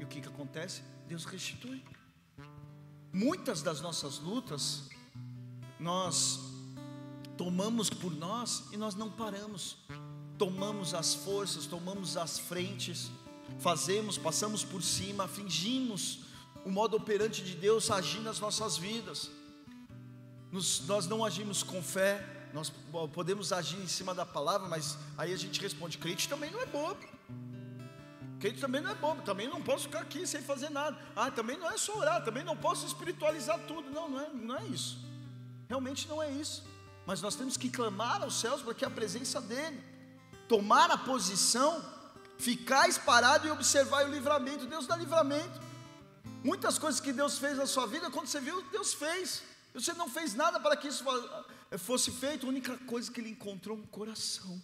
E 0.00 0.04
o 0.04 0.06
que, 0.08 0.20
que 0.20 0.26
acontece? 0.26 0.82
Deus 1.06 1.24
restitui. 1.24 1.84
Muitas 3.12 3.62
das 3.62 3.80
nossas 3.80 4.18
lutas, 4.18 4.88
nós 5.78 6.40
tomamos 7.36 7.88
por 7.88 8.12
nós 8.12 8.64
e 8.72 8.76
nós 8.76 8.96
não 8.96 9.08
paramos. 9.08 9.76
Tomamos 10.36 10.94
as 10.94 11.14
forças, 11.14 11.64
tomamos 11.64 12.16
as 12.16 12.40
frentes, 12.40 13.08
fazemos, 13.60 14.18
passamos 14.18 14.64
por 14.64 14.82
cima, 14.82 15.28
fingimos 15.28 16.24
o 16.64 16.70
modo 16.70 16.96
operante 16.96 17.44
de 17.44 17.54
Deus 17.54 17.88
agir 17.88 18.20
nas 18.20 18.40
nossas 18.40 18.76
vidas. 18.76 19.30
Nos, 20.54 20.86
nós 20.86 21.08
não 21.08 21.24
agimos 21.24 21.64
com 21.64 21.82
fé, 21.82 22.24
nós 22.52 22.72
podemos 23.12 23.52
agir 23.52 23.80
em 23.80 23.88
cima 23.88 24.14
da 24.14 24.24
palavra, 24.24 24.68
mas 24.68 24.96
aí 25.18 25.32
a 25.32 25.36
gente 25.36 25.60
responde: 25.60 25.98
crente 25.98 26.28
também 26.28 26.48
não 26.48 26.60
é 26.60 26.66
bobo. 26.66 27.04
Crente 28.38 28.60
também 28.60 28.80
não 28.80 28.92
é 28.92 28.94
bobo, 28.94 29.20
também 29.22 29.48
não 29.48 29.60
posso 29.60 29.86
ficar 29.88 30.02
aqui 30.02 30.24
sem 30.24 30.40
fazer 30.40 30.70
nada. 30.70 30.96
Ah, 31.16 31.28
também 31.28 31.58
não 31.58 31.68
é 31.68 31.76
só 31.76 31.98
orar, 31.98 32.22
também 32.22 32.44
não 32.44 32.56
posso 32.56 32.86
espiritualizar 32.86 33.58
tudo. 33.66 33.90
Não, 33.90 34.08
não 34.08 34.20
é, 34.20 34.28
não 34.28 34.56
é 34.56 34.64
isso. 34.66 34.96
Realmente 35.68 36.06
não 36.06 36.22
é 36.22 36.30
isso. 36.30 36.62
Mas 37.04 37.20
nós 37.20 37.34
temos 37.34 37.56
que 37.56 37.68
clamar 37.68 38.22
aos 38.22 38.38
céus 38.38 38.62
para 38.62 38.74
que 38.74 38.84
a 38.84 38.90
presença 38.90 39.40
dEle, 39.40 39.82
tomar 40.48 40.88
a 40.88 40.96
posição, 40.96 41.84
ficar 42.38 42.86
parado 43.00 43.48
e 43.48 43.50
observar 43.50 44.06
o 44.06 44.08
livramento. 44.08 44.66
Deus 44.66 44.86
dá 44.86 44.96
livramento. 44.96 45.60
Muitas 46.44 46.78
coisas 46.78 47.00
que 47.00 47.12
Deus 47.12 47.38
fez 47.38 47.56
na 47.56 47.66
sua 47.66 47.88
vida, 47.88 48.08
quando 48.08 48.28
você 48.28 48.40
viu, 48.40 48.62
Deus 48.70 48.94
fez. 48.94 49.42
Você 49.74 49.92
não 49.92 50.08
fez 50.08 50.34
nada 50.34 50.60
para 50.60 50.76
que 50.76 50.88
isso 50.88 51.04
fosse 51.78 52.10
feito, 52.12 52.46
a 52.46 52.48
única 52.48 52.78
coisa 52.78 53.10
que 53.10 53.20
ele 53.20 53.30
encontrou 53.30 53.76
um 53.76 53.86
coração. 53.86 54.62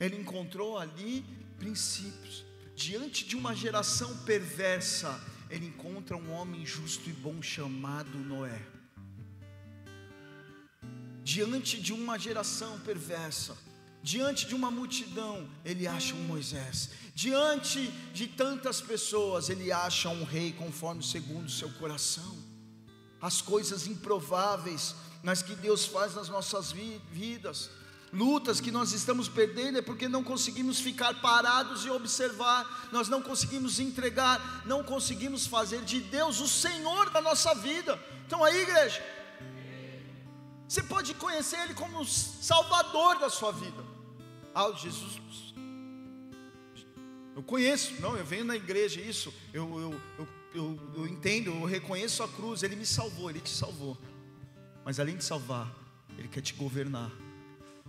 Ele 0.00 0.16
encontrou 0.16 0.78
ali 0.78 1.22
princípios 1.58 2.50
diante 2.80 3.26
de 3.26 3.36
uma 3.36 3.54
geração 3.54 4.16
perversa, 4.24 5.20
ele 5.50 5.66
encontra 5.66 6.16
um 6.16 6.32
homem 6.32 6.64
justo 6.64 7.10
e 7.10 7.12
bom 7.12 7.42
chamado 7.42 8.16
Noé. 8.18 8.58
Diante 11.22 11.78
de 11.78 11.92
uma 11.92 12.18
geração 12.18 12.80
perversa, 12.80 13.54
diante 14.02 14.46
de 14.46 14.54
uma 14.54 14.70
multidão, 14.70 15.46
ele 15.62 15.86
acha 15.86 16.14
um 16.14 16.22
Moisés. 16.22 16.88
Diante 17.14 17.90
de 18.14 18.26
tantas 18.26 18.80
pessoas, 18.80 19.50
ele 19.50 19.70
acha 19.70 20.08
um 20.08 20.24
rei 20.24 20.52
conforme 20.52 21.02
segundo 21.02 21.48
o 21.48 21.50
seu 21.50 21.70
coração. 21.74 22.49
As 23.20 23.40
coisas 23.40 23.86
improváveis, 23.86 24.94
mas 25.22 25.42
que 25.42 25.54
Deus 25.54 25.84
faz 25.84 26.14
nas 26.14 26.28
nossas 26.28 26.72
vidas 26.72 27.70
lutas 28.12 28.60
que 28.60 28.70
nós 28.70 28.92
estamos 28.92 29.28
perdendo 29.28 29.78
é 29.78 29.82
porque 29.82 30.08
não 30.08 30.22
conseguimos 30.22 30.80
ficar 30.80 31.20
parados 31.20 31.84
e 31.84 31.90
observar, 31.90 32.88
nós 32.92 33.08
não 33.08 33.22
conseguimos 33.22 33.78
entregar, 33.78 34.62
não 34.66 34.82
conseguimos 34.82 35.46
fazer 35.46 35.82
de 35.82 36.00
Deus 36.00 36.40
o 36.40 36.48
Senhor 36.48 37.10
da 37.10 37.20
nossa 37.20 37.54
vida. 37.54 37.98
Então 38.26 38.44
aí, 38.44 38.62
igreja, 38.62 39.02
você 40.66 40.82
pode 40.82 41.14
conhecer 41.14 41.58
Ele 41.60 41.74
como 41.74 42.04
Salvador 42.04 43.18
da 43.18 43.30
sua 43.30 43.52
vida. 43.52 43.84
Ah, 44.54 44.70
Jesus, 44.72 45.20
eu 47.36 47.42
conheço, 47.42 47.94
não, 48.00 48.16
eu 48.16 48.24
venho 48.24 48.44
na 48.44 48.56
igreja, 48.56 49.00
isso, 49.00 49.32
eu, 49.52 49.80
eu, 49.80 50.00
eu, 50.18 50.28
eu, 50.54 50.78
eu 50.96 51.06
entendo, 51.06 51.50
eu 51.50 51.64
reconheço 51.64 52.22
a 52.22 52.28
cruz, 52.28 52.62
Ele 52.62 52.76
me 52.76 52.86
salvou, 52.86 53.30
Ele 53.30 53.40
te 53.40 53.50
salvou. 53.50 53.96
Mas 54.84 54.98
além 54.98 55.16
de 55.16 55.24
salvar, 55.24 55.72
Ele 56.18 56.28
quer 56.28 56.40
te 56.40 56.54
governar. 56.54 57.10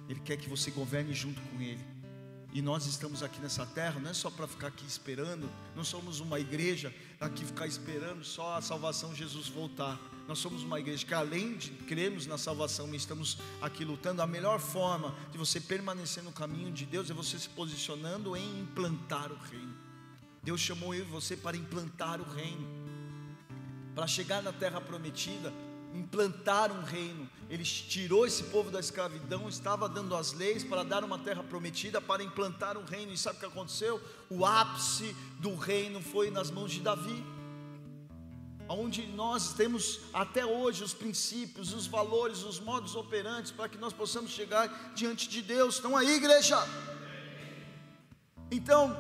Ele 0.08 0.20
quer 0.20 0.38
que 0.38 0.50
você 0.50 0.72
governe 0.72 1.14
junto 1.14 1.42
com 1.42 1.62
Ele. 1.62 1.84
E 2.54 2.62
nós 2.62 2.86
estamos 2.86 3.24
aqui 3.24 3.40
nessa 3.40 3.66
terra, 3.66 4.00
não 4.00 4.10
é 4.10 4.14
só 4.14 4.30
para 4.30 4.46
ficar 4.46 4.68
aqui 4.68 4.86
esperando, 4.86 5.50
não 5.74 5.86
somos 5.86 6.20
uma 6.20 6.38
igreja 6.38 6.94
aqui 7.18 7.46
ficar 7.46 7.66
esperando 7.66 8.26
só 8.26 8.58
a 8.58 8.62
salvação 8.62 9.16
Jesus 9.16 9.48
voltar. 9.48 9.98
Nós 10.28 10.40
somos 10.40 10.62
uma 10.64 10.80
igreja 10.80 11.06
que, 11.06 11.14
além 11.14 11.56
de 11.56 11.72
crermos 11.72 12.28
na 12.28 12.38
salvação, 12.38 12.94
estamos 12.94 13.38
aqui 13.62 13.86
lutando. 13.86 14.22
A 14.22 14.28
melhor 14.28 14.60
forma 14.60 15.16
de 15.32 15.38
você 15.38 15.62
permanecer 15.62 16.24
no 16.24 16.32
caminho 16.32 16.72
de 16.72 16.86
Deus 16.86 17.10
é 17.10 17.14
você 17.14 17.40
se 17.40 17.50
posicionando 17.50 18.36
em 18.36 18.60
implantar 18.60 19.32
o 19.32 19.38
reino. 19.38 19.91
Deus 20.44 20.60
chamou 20.60 20.94
eu 20.94 21.02
e 21.02 21.08
você 21.08 21.38
para 21.38 21.56
implantar 21.56 22.20
o 22.20 22.24
reino, 22.24 22.68
para 23.94 24.08
chegar 24.08 24.42
na 24.42 24.52
terra 24.52 24.82
prometida 24.82 25.54
implantar 25.94 26.72
um 26.72 26.84
reino. 26.84 27.30
Ele 27.50 27.64
tirou 27.64 28.26
esse 28.26 28.44
povo 28.46 28.72
da 28.72 28.80
escravidão, 28.80 29.50
estava 29.50 29.90
dando 29.90 30.16
as 30.16 30.34
leis 30.34 30.64
para 30.64 30.84
dar 30.84 31.04
uma 31.04 31.20
terra 31.20 31.44
prometida, 31.44 32.00
para 32.00 32.24
implantar 32.24 32.78
um 32.78 32.86
reino. 32.86 33.12
E 33.12 33.18
sabe 33.18 33.38
o 33.38 33.40
que 33.40 33.46
aconteceu? 33.46 34.02
O 34.30 34.46
ápice 34.46 35.16
do 35.40 35.56
reino 35.56 36.02
foi 36.02 36.32
nas 36.32 36.50
mãos 36.50 36.72
de 36.72 36.80
Davi. 36.80 37.24
Onde 38.70 39.06
nós 39.08 39.54
temos 39.54 40.00
até 40.14 40.46
hoje 40.46 40.82
os 40.82 40.94
princípios, 40.94 41.74
os 41.74 41.88
valores, 41.88 42.44
os 42.44 42.58
modos 42.58 42.96
operantes 42.96 43.52
para 43.52 43.68
que 43.68 43.78
nós 43.78 43.92
possamos 43.92 44.32
chegar 44.32 44.94
diante 44.96 45.28
de 45.28 45.42
Deus. 45.42 45.76
Estão 45.76 45.98
aí, 45.98 46.16
igreja? 46.16 46.58
Então, 48.50 48.96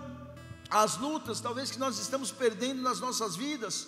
as 0.71 0.95
lutas, 0.97 1.41
talvez 1.41 1.69
que 1.69 1.77
nós 1.77 1.99
estamos 1.99 2.31
perdendo 2.31 2.81
nas 2.81 3.01
nossas 3.01 3.35
vidas, 3.35 3.87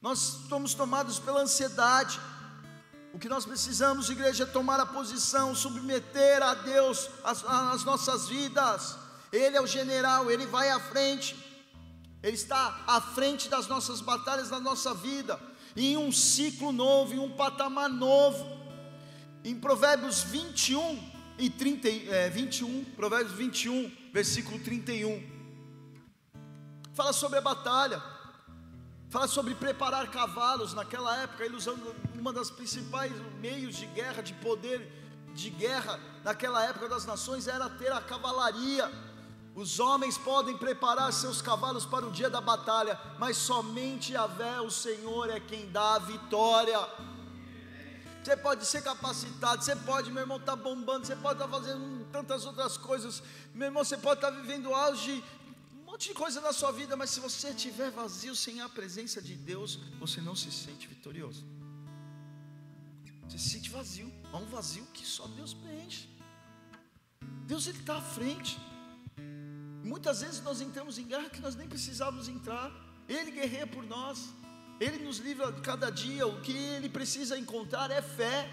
nós 0.00 0.18
somos 0.48 0.74
tomados 0.74 1.18
pela 1.18 1.40
ansiedade. 1.40 2.20
O 3.14 3.18
que 3.18 3.28
nós 3.28 3.46
precisamos, 3.46 4.10
igreja, 4.10 4.44
é 4.44 4.46
tomar 4.46 4.78
a 4.78 4.86
posição, 4.86 5.54
submeter 5.54 6.42
a 6.42 6.54
Deus 6.54 7.08
as, 7.24 7.42
as 7.44 7.84
nossas 7.84 8.28
vidas. 8.28 8.96
Ele 9.32 9.56
é 9.56 9.60
o 9.60 9.66
general, 9.66 10.30
ele 10.30 10.44
vai 10.46 10.68
à 10.70 10.78
frente. 10.78 11.34
Ele 12.22 12.36
está 12.36 12.84
à 12.86 13.00
frente 13.00 13.48
das 13.48 13.66
nossas 13.66 14.02
batalhas 14.02 14.50
da 14.50 14.60
nossa 14.60 14.92
vida, 14.92 15.40
em 15.74 15.96
um 15.96 16.12
ciclo 16.12 16.72
novo, 16.72 17.14
em 17.14 17.18
um 17.18 17.34
patamar 17.34 17.88
novo. 17.88 18.60
Em 19.42 19.58
Provérbios 19.58 20.22
21 20.24 21.10
e 21.38 21.48
30, 21.48 21.88
é, 21.88 22.28
21, 22.28 22.84
Provérbios 22.96 23.32
21, 23.32 23.90
versículo 24.12 24.58
31, 24.58 25.29
fala 27.00 27.14
sobre 27.14 27.38
a 27.38 27.40
batalha. 27.40 28.02
Fala 29.08 29.26
sobre 29.26 29.54
preparar 29.54 30.10
cavalos. 30.10 30.74
Naquela 30.74 31.16
época, 31.16 31.42
ele 31.42 31.56
usando 31.56 31.96
uma 32.14 32.30
das 32.30 32.50
principais 32.50 33.10
meios 33.40 33.76
de 33.76 33.86
guerra, 33.86 34.22
de 34.22 34.34
poder 34.34 34.78
de 35.34 35.48
guerra, 35.48 35.98
naquela 36.22 36.62
época 36.62 36.88
das 36.90 37.06
nações, 37.06 37.48
era 37.48 37.70
ter 37.70 37.90
a 37.90 38.02
cavalaria. 38.02 38.90
Os 39.54 39.80
homens 39.80 40.18
podem 40.18 40.58
preparar 40.58 41.10
seus 41.12 41.40
cavalos 41.40 41.86
para 41.86 42.06
o 42.06 42.10
dia 42.10 42.28
da 42.28 42.40
batalha, 42.40 43.00
mas 43.18 43.38
somente 43.38 44.12
Yahvé, 44.12 44.60
o 44.60 44.70
Senhor, 44.70 45.30
é 45.30 45.40
quem 45.40 45.70
dá 45.70 45.94
a 45.94 45.98
vitória. 45.98 46.78
Você 48.22 48.36
pode 48.36 48.66
ser 48.66 48.82
capacitado, 48.82 49.64
você 49.64 49.74
pode, 49.74 50.12
meu 50.12 50.22
irmão, 50.22 50.36
estar 50.36 50.54
tá 50.54 50.62
bombando, 50.62 51.06
você 51.06 51.16
pode 51.16 51.40
estar 51.40 51.48
tá 51.48 51.58
fazendo 51.58 52.04
tantas 52.12 52.44
outras 52.44 52.76
coisas, 52.76 53.22
meu 53.54 53.68
irmão, 53.68 53.82
você 53.82 53.96
pode 53.96 54.18
estar 54.18 54.30
tá 54.30 54.36
vivendo 54.38 54.74
auge 54.74 55.24
monte 55.90 56.08
de 56.08 56.14
coisa 56.14 56.40
na 56.40 56.52
sua 56.52 56.70
vida, 56.70 56.96
mas 56.96 57.10
se 57.10 57.18
você 57.18 57.48
estiver 57.48 57.90
vazio 57.90 58.34
sem 58.36 58.60
a 58.60 58.68
presença 58.68 59.20
de 59.20 59.34
Deus, 59.34 59.70
você 59.98 60.20
não 60.20 60.36
se 60.36 60.50
sente 60.52 60.86
vitorioso. 60.86 61.44
Você 63.24 63.38
se 63.38 63.48
sente 63.50 63.70
vazio. 63.70 64.08
Há 64.32 64.36
um 64.36 64.46
vazio 64.46 64.86
que 64.94 65.04
só 65.04 65.26
Deus 65.38 65.52
preenche. 65.52 66.08
Deus 67.44 67.66
ele 67.66 67.78
está 67.78 67.96
à 67.96 68.02
frente. 68.02 68.56
Muitas 69.82 70.20
vezes 70.20 70.40
nós 70.42 70.60
entramos 70.60 70.96
em 70.96 71.06
guerra 71.12 71.28
que 71.28 71.40
nós 71.40 71.56
nem 71.56 71.68
precisávamos 71.68 72.28
entrar. 72.28 72.70
Ele 73.08 73.32
guerreia 73.32 73.66
por 73.66 73.84
nós. 73.84 74.28
Ele 74.78 74.98
nos 75.04 75.18
livra 75.18 75.52
cada 75.54 75.90
dia. 75.90 76.24
O 76.24 76.40
que 76.40 76.52
ele 76.52 76.88
precisa 76.88 77.36
encontrar 77.36 77.90
é 77.90 78.00
fé. 78.00 78.48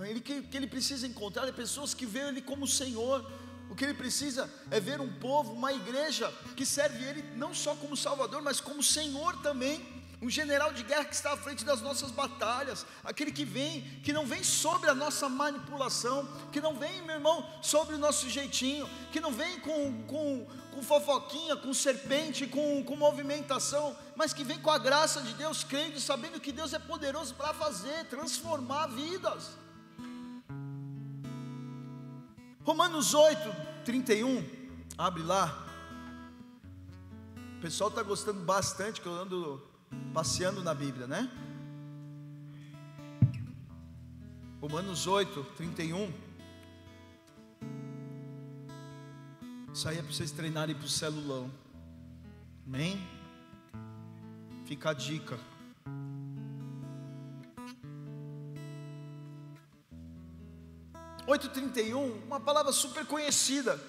Ele, 0.00 0.20
que, 0.20 0.42
que 0.42 0.56
ele 0.56 0.68
precisa 0.68 1.06
encontrar 1.08 1.48
é 1.48 1.52
pessoas 1.52 1.92
que 1.92 2.06
veem 2.06 2.28
Ele 2.28 2.42
como 2.42 2.66
Senhor 2.66 3.28
o 3.72 3.74
que 3.74 3.86
ele 3.86 3.94
precisa 3.94 4.52
é 4.70 4.78
ver 4.78 5.00
um 5.00 5.10
povo, 5.10 5.54
uma 5.54 5.72
igreja 5.72 6.30
que 6.54 6.66
serve 6.66 7.02
ele 7.02 7.22
não 7.36 7.54
só 7.54 7.74
como 7.74 7.96
Salvador, 7.96 8.42
mas 8.42 8.60
como 8.60 8.82
Senhor 8.82 9.34
também. 9.40 9.80
Um 10.20 10.28
general 10.28 10.74
de 10.74 10.82
guerra 10.82 11.06
que 11.06 11.14
está 11.14 11.32
à 11.32 11.38
frente 11.38 11.64
das 11.64 11.80
nossas 11.80 12.10
batalhas, 12.10 12.84
aquele 13.02 13.32
que 13.32 13.46
vem, 13.46 13.80
que 14.04 14.12
não 14.12 14.26
vem 14.26 14.44
sobre 14.44 14.90
a 14.90 14.94
nossa 14.94 15.26
manipulação, 15.26 16.28
que 16.52 16.60
não 16.60 16.74
vem, 16.74 17.00
meu 17.00 17.16
irmão, 17.16 17.48
sobre 17.62 17.94
o 17.94 17.98
nosso 17.98 18.28
jeitinho, 18.28 18.86
que 19.10 19.20
não 19.20 19.32
vem 19.32 19.58
com, 19.60 20.02
com, 20.02 20.46
com 20.74 20.82
fofoquinha, 20.82 21.56
com 21.56 21.72
serpente, 21.72 22.46
com, 22.46 22.84
com 22.84 22.94
movimentação, 22.94 23.96
mas 24.14 24.34
que 24.34 24.44
vem 24.44 24.60
com 24.60 24.70
a 24.70 24.78
graça 24.78 25.22
de 25.22 25.32
Deus, 25.32 25.64
crendo, 25.64 25.98
sabendo 25.98 26.38
que 26.38 26.52
Deus 26.52 26.74
é 26.74 26.78
poderoso 26.78 27.34
para 27.34 27.54
fazer, 27.54 28.04
transformar 28.04 28.88
vidas. 28.88 29.61
Romanos 32.64 33.12
8, 33.12 33.40
31, 33.84 34.44
abre 34.96 35.22
lá. 35.24 35.66
O 37.56 37.60
pessoal 37.60 37.90
está 37.90 38.04
gostando 38.04 38.40
bastante 38.44 39.00
que 39.00 39.06
eu 39.06 39.14
ando 39.14 39.60
passeando 40.14 40.62
na 40.62 40.72
Bíblia, 40.72 41.08
né? 41.08 41.28
Romanos 44.60 45.08
8, 45.08 45.42
31. 45.56 46.12
Isso 49.74 49.88
aí 49.88 49.98
é 49.98 50.02
para 50.02 50.12
vocês 50.12 50.30
treinarem 50.30 50.76
para 50.76 50.86
o 50.86 50.88
celulão. 50.88 51.50
Amém? 52.64 53.04
Fica 54.66 54.90
a 54.90 54.94
dica. 54.94 55.36
8:31, 61.26 62.24
uma 62.26 62.40
palavra 62.40 62.72
super 62.72 63.06
conhecida. 63.06 63.80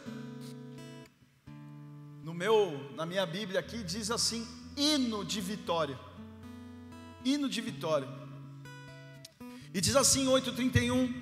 No 2.23 2.33
meu, 2.33 2.91
na 2.95 3.05
minha 3.05 3.25
Bíblia 3.25 3.59
aqui 3.59 3.83
diz 3.83 4.11
assim: 4.11 4.47
hino 4.77 5.25
de 5.25 5.41
vitória. 5.41 5.99
Hino 7.25 7.49
de 7.49 7.61
vitória. 7.61 8.07
E 9.73 9.81
diz 9.81 9.95
assim, 9.95 10.27
8:31. 10.27 11.21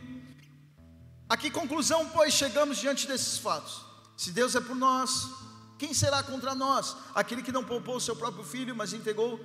A 1.30 1.38
que 1.38 1.50
conclusão, 1.50 2.10
pois, 2.10 2.34
chegamos 2.34 2.78
diante 2.78 3.08
desses 3.08 3.38
fatos? 3.38 3.86
Se 4.18 4.32
Deus 4.32 4.54
é 4.54 4.60
por 4.60 4.76
nós, 4.76 5.30
quem 5.78 5.94
será 5.94 6.22
contra 6.22 6.54
nós? 6.54 6.98
Aquele 7.16 7.42
que 7.42 7.52
não 7.54 7.64
poupou 7.64 7.96
o 7.96 8.02
seu 8.02 8.16
próprio 8.16 8.44
filho, 8.44 8.76
mas 8.76 8.92
entregou 8.92 9.40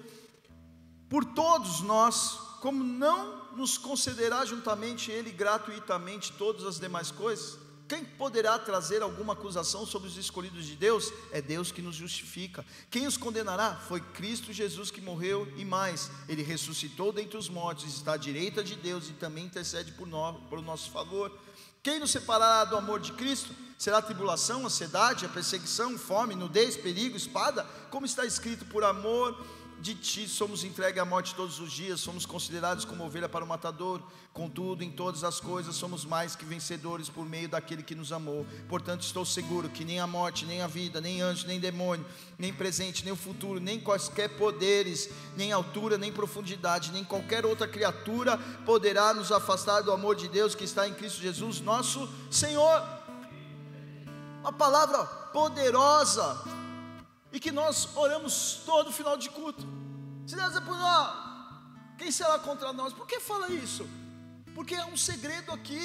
por 1.09 1.25
todos 1.25 1.81
nós, 1.83 2.39
como 2.67 2.83
não 2.83 3.55
nos 3.55 3.79
concederá 3.79 4.45
juntamente 4.45 5.09
ele 5.13 5.31
gratuitamente 5.31 6.33
todas 6.33 6.67
as 6.67 6.81
demais 6.81 7.13
coisas? 7.13 7.57
Quem 7.87 8.05
poderá 8.05 8.59
trazer 8.59 9.03
alguma 9.03 9.35
acusação 9.35 9.87
sobre 9.87 10.09
os 10.09 10.17
escolhidos 10.17 10.67
de 10.67 10.75
Deus? 10.75 11.13
É 11.31 11.41
Deus 11.41 11.71
que 11.71 11.81
nos 11.81 11.95
justifica. 11.95 12.67
Quem 12.91 13.07
os 13.07 13.17
condenará? 13.17 13.77
Foi 13.77 14.01
Cristo 14.01 14.53
Jesus 14.53 14.91
que 14.91 15.01
morreu 15.01 15.47
e 15.57 15.65
mais, 15.65 16.11
ele 16.29 16.43
ressuscitou 16.43 17.13
dentre 17.13 17.39
os 17.39 17.49
mortos, 17.49 17.85
está 17.85 18.15
à 18.15 18.17
direita 18.17 18.65
de 18.65 18.75
Deus 18.75 19.09
e 19.11 19.13
também 19.13 19.45
intercede 19.45 19.93
por 19.93 20.09
nós, 20.09 20.35
nosso 20.65 20.91
favor. 20.91 21.31
Quem 21.85 22.01
nos 22.01 22.11
separará 22.11 22.65
do 22.65 22.77
amor 22.77 22.99
de 22.99 23.13
Cristo? 23.13 23.55
Será 23.79 23.99
a 23.99 24.03
tribulação, 24.03 24.65
a 24.65 24.67
ansiedade, 24.67 25.25
a 25.25 25.29
perseguição, 25.29 25.97
fome, 25.97 26.35
nudez, 26.35 26.77
perigo, 26.77 27.17
espada? 27.17 27.63
Como 27.93 28.07
está 28.07 28.27
escrito, 28.27 28.65
por 28.65 28.83
amor 28.83 29.41
de 29.81 29.95
ti 29.95 30.27
somos 30.27 30.65
entregues 30.65 31.01
à 31.01 31.05
morte 31.05 31.35
todos 31.35 31.61
os 31.61 31.71
dias, 31.71 32.01
somos 32.01 32.25
considerados 32.25 32.85
como 32.85 33.05
ovelha 33.05 33.29
para 33.29 33.45
o 33.45 33.49
matador, 33.49 34.03
contudo, 34.33 34.83
em 34.83 34.91
todas 34.91 35.23
as 35.23 35.39
coisas 35.39 35.77
somos 35.77 36.05
mais 36.05 36.35
que 36.35 36.45
vencedores 36.45 37.09
por 37.09 37.27
meio 37.27 37.49
daquele 37.49 37.83
que 37.83 37.95
nos 37.95 38.11
amou. 38.11 38.47
Portanto, 38.69 39.03
estou 39.03 39.25
seguro 39.25 39.69
que 39.69 39.85
nem 39.85 40.01
a 40.01 40.07
morte, 40.07 40.47
nem 40.47 40.63
a 40.63 40.67
vida, 40.67 41.01
nem 41.01 41.21
anjo, 41.21 41.47
nem 41.47 41.61
demônio, 41.61 42.07
nem 42.39 42.53
presente, 42.53 43.05
nem 43.05 43.13
o 43.13 43.17
futuro, 43.17 43.61
nem 43.61 43.79
quaisquer 43.79 44.37
poderes, 44.37 45.11
nem 45.37 45.53
altura, 45.53 45.99
nem 45.99 46.13
profundidade, 46.13 46.91
nem 46.91 47.05
qualquer 47.05 47.45
outra 47.45 47.69
criatura 47.69 48.39
poderá 48.65 49.13
nos 49.13 49.31
afastar 49.31 49.83
do 49.83 49.93
amor 49.93 50.17
de 50.17 50.29
Deus 50.29 50.55
que 50.55 50.65
está 50.65 50.89
em 50.89 50.95
Cristo 50.95 51.21
Jesus, 51.21 51.61
nosso 51.61 52.09
Senhor. 52.31 52.83
Uma 54.41 54.53
palavra 54.53 55.05
poderosa 55.33 56.56
e 57.37 57.39
que 57.39 57.53
nós 57.53 57.95
oramos 57.95 58.63
todo 58.65 58.91
final 58.91 59.15
de 59.19 59.29
culto. 59.29 59.63
Se 60.27 60.35
Deus 60.35 60.57
é 60.57 60.61
por 60.69 60.75
nós, 60.75 61.07
quem 61.99 62.11
será 62.11 62.39
contra 62.39 62.73
nós? 62.73 62.95
Por 62.95 63.07
que 63.07 63.21
fala 63.21 63.53
isso? 63.53 63.87
Porque 64.55 64.75
é 64.75 64.87
um 64.87 64.97
segredo 64.97 65.53
aqui. 65.53 65.85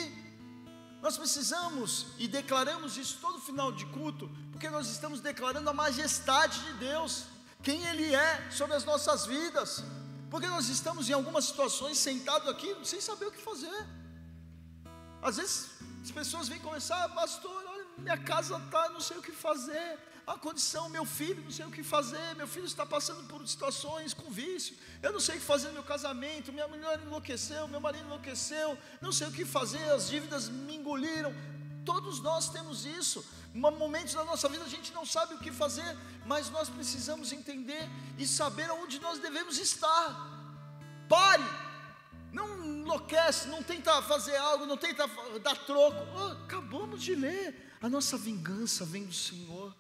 Nós 1.02 1.18
precisamos 1.18 2.06
e 2.18 2.26
declaramos 2.26 2.96
isso 2.96 3.18
todo 3.20 3.38
final 3.42 3.70
de 3.70 3.86
culto, 3.88 4.32
porque 4.50 4.70
nós 4.70 4.88
estamos 4.88 5.20
declarando 5.20 5.70
a 5.70 5.74
majestade 5.74 6.58
de 6.68 6.74
Deus, 6.86 7.26
quem 7.62 7.84
Ele 7.88 8.16
é 8.16 8.50
sobre 8.50 8.78
as 8.78 8.86
nossas 8.86 9.26
vidas. 9.26 9.84
Porque 10.30 10.48
nós 10.48 10.70
estamos 10.70 11.10
em 11.10 11.14
algumas 11.20 11.44
situações 11.44 11.98
sentados 11.98 12.48
aqui 12.48 12.74
sem 12.86 13.02
saber 13.02 13.26
o 13.26 13.32
que 13.32 13.42
fazer. 13.42 13.86
Às 15.22 15.36
vezes 15.36 15.72
as 16.02 16.12
pessoas 16.12 16.48
vêm 16.48 16.62
conversar, 16.62 17.04
ah, 17.04 17.10
pastor, 17.10 17.62
olha, 17.74 17.86
minha 17.98 18.18
casa 18.18 18.56
está, 18.56 18.88
não 18.88 19.02
sei 19.02 19.18
o 19.18 19.22
que 19.22 19.34
fazer 19.34 20.11
a 20.25 20.38
condição, 20.38 20.88
meu 20.89 21.05
filho, 21.05 21.43
não 21.43 21.51
sei 21.51 21.65
o 21.65 21.71
que 21.71 21.84
fazer, 21.84 22.36
meu 22.36 22.47
filho 22.47 22.65
está 22.65 22.86
passando 22.86 23.27
por 23.27 23.45
situações 23.47 24.13
com 24.13 24.29
vício, 24.29 24.75
eu 25.01 25.12
não 25.12 25.19
sei 25.19 25.36
o 25.36 25.39
que 25.39 25.45
fazer 25.45 25.67
no 25.69 25.73
meu 25.73 25.84
casamento, 25.84 26.53
minha 26.53 26.67
mulher 26.67 26.99
enlouqueceu, 27.05 27.67
meu 27.67 27.81
marido 27.81 28.05
enlouqueceu, 28.05 28.77
não 29.01 29.12
sei 29.12 29.27
o 29.27 29.31
que 29.31 29.45
fazer, 29.45 29.84
as 29.91 30.10
dívidas 30.10 30.47
me 30.47 30.75
engoliram. 30.75 31.34
Todos 31.84 32.19
nós 32.21 32.49
temos 32.49 32.86
isso. 32.86 33.25
Em 33.53 33.60
momentos 33.60 34.13
da 34.13 34.23
nossa 34.23 34.47
vida 34.47 34.63
a 34.63 34.69
gente 34.69 34.93
não 34.93 35.05
sabe 35.05 35.34
o 35.34 35.39
que 35.39 35.51
fazer, 35.51 35.97
mas 36.25 36.49
nós 36.49 36.69
precisamos 36.69 37.34
entender 37.34 37.89
e 38.17 38.27
saber 38.27 38.69
aonde 38.69 38.99
nós 38.99 39.19
devemos 39.19 39.57
estar. 39.57 40.29
Pare, 41.10 41.43
não 42.31 42.63
enlouquece, 42.63 43.47
não 43.47 43.62
tenta 43.63 44.01
fazer 44.03 44.38
algo, 44.38 44.65
não 44.65 44.77
tenta 44.77 45.07
dar 45.41 45.57
troco. 45.65 45.97
Oh, 46.15 46.43
acabamos 46.43 47.01
de 47.01 47.15
ler. 47.15 47.71
A 47.81 47.89
nossa 47.89 48.15
vingança 48.15 48.86
vem 48.86 49.05
do 49.05 49.13
Senhor 49.13 49.75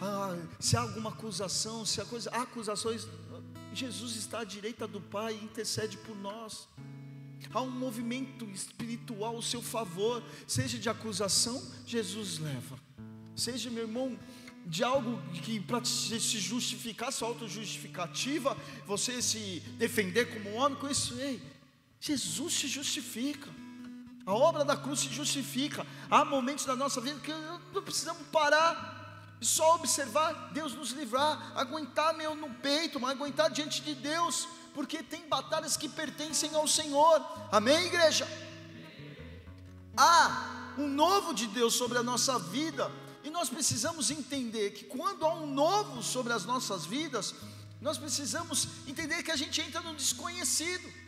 ah, 0.00 0.36
se 0.58 0.76
há 0.76 0.80
alguma 0.80 1.10
acusação, 1.10 1.84
se 1.84 2.00
há 2.00 2.04
coisa, 2.04 2.30
há 2.32 2.42
acusações, 2.42 3.06
Jesus 3.72 4.16
está 4.16 4.40
à 4.40 4.44
direita 4.44 4.86
do 4.86 5.00
Pai 5.00 5.34
e 5.34 5.44
intercede 5.44 5.96
por 5.98 6.16
nós. 6.16 6.66
Há 7.52 7.60
um 7.60 7.70
movimento 7.70 8.44
espiritual 8.46 9.36
ao 9.36 9.42
seu 9.42 9.62
favor, 9.62 10.22
seja 10.46 10.78
de 10.78 10.88
acusação, 10.88 11.62
Jesus 11.86 12.38
leva. 12.38 12.78
Seja, 13.34 13.70
meu 13.70 13.84
irmão, 13.84 14.18
de 14.66 14.84
algo 14.84 15.20
que 15.42 15.58
para 15.60 15.84
se 15.84 16.18
justificar, 16.18 17.12
sua 17.12 17.28
autojustificativa, 17.28 18.56
você 18.86 19.20
se 19.22 19.60
defender 19.78 20.26
como 20.32 20.54
homem, 20.54 20.78
com 20.78 20.88
isso, 20.88 21.14
ei, 21.18 21.42
Jesus 22.00 22.54
se 22.54 22.68
justifica. 22.68 23.48
A 24.26 24.34
obra 24.34 24.64
da 24.64 24.76
cruz 24.76 25.00
se 25.00 25.08
justifica. 25.08 25.86
Há 26.10 26.24
momentos 26.24 26.64
da 26.64 26.76
nossa 26.76 27.00
vida 27.00 27.18
que 27.20 27.32
não 27.72 27.82
precisamos 27.82 28.22
parar 28.28 28.99
só 29.40 29.74
observar, 29.74 30.50
Deus 30.52 30.74
nos 30.74 30.90
livrar, 30.90 31.52
aguentar 31.56 32.14
meu 32.14 32.34
no 32.34 32.50
peito, 32.54 33.00
mas 33.00 33.12
aguentar 33.12 33.50
diante 33.50 33.80
de 33.80 33.94
Deus, 33.94 34.46
porque 34.74 35.02
tem 35.02 35.26
batalhas 35.28 35.76
que 35.76 35.88
pertencem 35.88 36.54
ao 36.54 36.68
Senhor. 36.68 37.24
Amém, 37.50 37.86
igreja? 37.86 38.28
Há 39.96 40.74
um 40.78 40.88
novo 40.88 41.32
de 41.32 41.46
Deus 41.46 41.74
sobre 41.74 41.98
a 41.98 42.02
nossa 42.02 42.38
vida, 42.38 42.90
e 43.24 43.30
nós 43.30 43.48
precisamos 43.48 44.10
entender 44.10 44.70
que 44.70 44.84
quando 44.84 45.24
há 45.24 45.34
um 45.34 45.46
novo 45.46 46.02
sobre 46.02 46.32
as 46.32 46.44
nossas 46.44 46.84
vidas, 46.84 47.34
nós 47.80 47.96
precisamos 47.96 48.68
entender 48.86 49.22
que 49.22 49.30
a 49.30 49.36
gente 49.36 49.60
entra 49.60 49.80
no 49.80 49.94
desconhecido. 49.94 50.99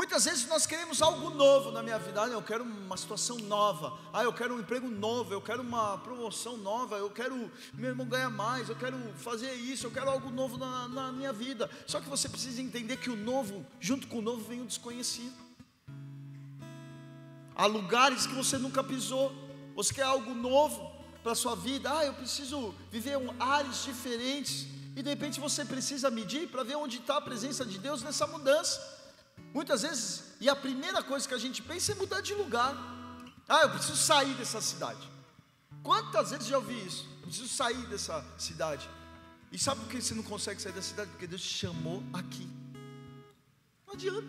Muitas 0.00 0.24
vezes 0.24 0.46
nós 0.48 0.64
queremos 0.64 1.02
algo 1.02 1.28
novo 1.28 1.70
na 1.70 1.82
minha 1.82 1.98
vida. 1.98 2.22
Ah, 2.22 2.26
eu 2.26 2.40
quero 2.40 2.64
uma 2.64 2.96
situação 2.96 3.36
nova. 3.36 3.98
Ah, 4.14 4.22
eu 4.22 4.32
quero 4.32 4.54
um 4.54 4.58
emprego 4.58 4.88
novo. 4.88 5.34
Eu 5.34 5.42
quero 5.42 5.60
uma 5.60 5.98
promoção 5.98 6.56
nova. 6.56 6.96
Eu 6.96 7.10
quero, 7.10 7.52
meu 7.74 7.90
irmão, 7.90 8.06
ganhar 8.06 8.30
mais. 8.30 8.70
Eu 8.70 8.76
quero 8.76 8.96
fazer 9.16 9.52
isso. 9.52 9.86
Eu 9.86 9.90
quero 9.90 10.08
algo 10.08 10.30
novo 10.30 10.56
na, 10.56 10.88
na 10.88 11.12
minha 11.12 11.34
vida. 11.34 11.68
Só 11.86 12.00
que 12.00 12.08
você 12.08 12.30
precisa 12.30 12.62
entender 12.62 12.96
que 12.96 13.10
o 13.10 13.14
novo, 13.14 13.66
junto 13.78 14.08
com 14.08 14.20
o 14.20 14.22
novo, 14.22 14.42
vem 14.42 14.62
o 14.62 14.64
desconhecido. 14.64 15.36
Há 17.54 17.66
lugares 17.66 18.26
que 18.26 18.34
você 18.34 18.56
nunca 18.56 18.82
pisou. 18.82 19.30
Você 19.76 19.92
quer 19.92 20.04
algo 20.04 20.34
novo 20.34 20.90
para 21.22 21.32
a 21.32 21.34
sua 21.34 21.54
vida. 21.54 21.92
Ah, 21.94 22.06
eu 22.06 22.14
preciso 22.14 22.74
viver 22.90 23.18
um 23.18 23.34
ares 23.38 23.84
diferentes. 23.84 24.66
E 24.96 25.02
de 25.02 25.10
repente 25.10 25.38
você 25.38 25.62
precisa 25.62 26.10
medir 26.10 26.48
para 26.48 26.62
ver 26.62 26.76
onde 26.76 26.96
está 26.96 27.18
a 27.18 27.20
presença 27.20 27.66
de 27.66 27.78
Deus 27.78 28.02
nessa 28.02 28.26
mudança. 28.26 28.98
Muitas 29.52 29.82
vezes, 29.82 30.24
e 30.40 30.48
a 30.48 30.54
primeira 30.54 31.02
coisa 31.02 31.26
que 31.26 31.34
a 31.34 31.38
gente 31.38 31.62
pensa 31.62 31.92
é 31.92 31.94
mudar 31.94 32.20
de 32.20 32.34
lugar. 32.34 32.74
Ah, 33.48 33.62
eu 33.62 33.70
preciso 33.70 33.96
sair 33.96 34.32
dessa 34.34 34.60
cidade. 34.60 35.08
Quantas 35.82 36.30
vezes 36.30 36.46
já 36.46 36.58
ouvi 36.58 36.86
isso? 36.86 37.08
Eu 37.20 37.26
preciso 37.28 37.48
sair 37.48 37.86
dessa 37.88 38.24
cidade. 38.38 38.88
E 39.50 39.58
sabe 39.58 39.80
por 39.80 39.90
que 39.90 40.00
você 40.00 40.14
não 40.14 40.22
consegue 40.22 40.62
sair 40.62 40.72
da 40.72 40.82
cidade? 40.82 41.10
Porque 41.10 41.26
Deus 41.26 41.42
te 41.42 41.48
chamou 41.48 42.02
aqui. 42.12 42.48
Não 43.86 43.94
adianta. 43.94 44.28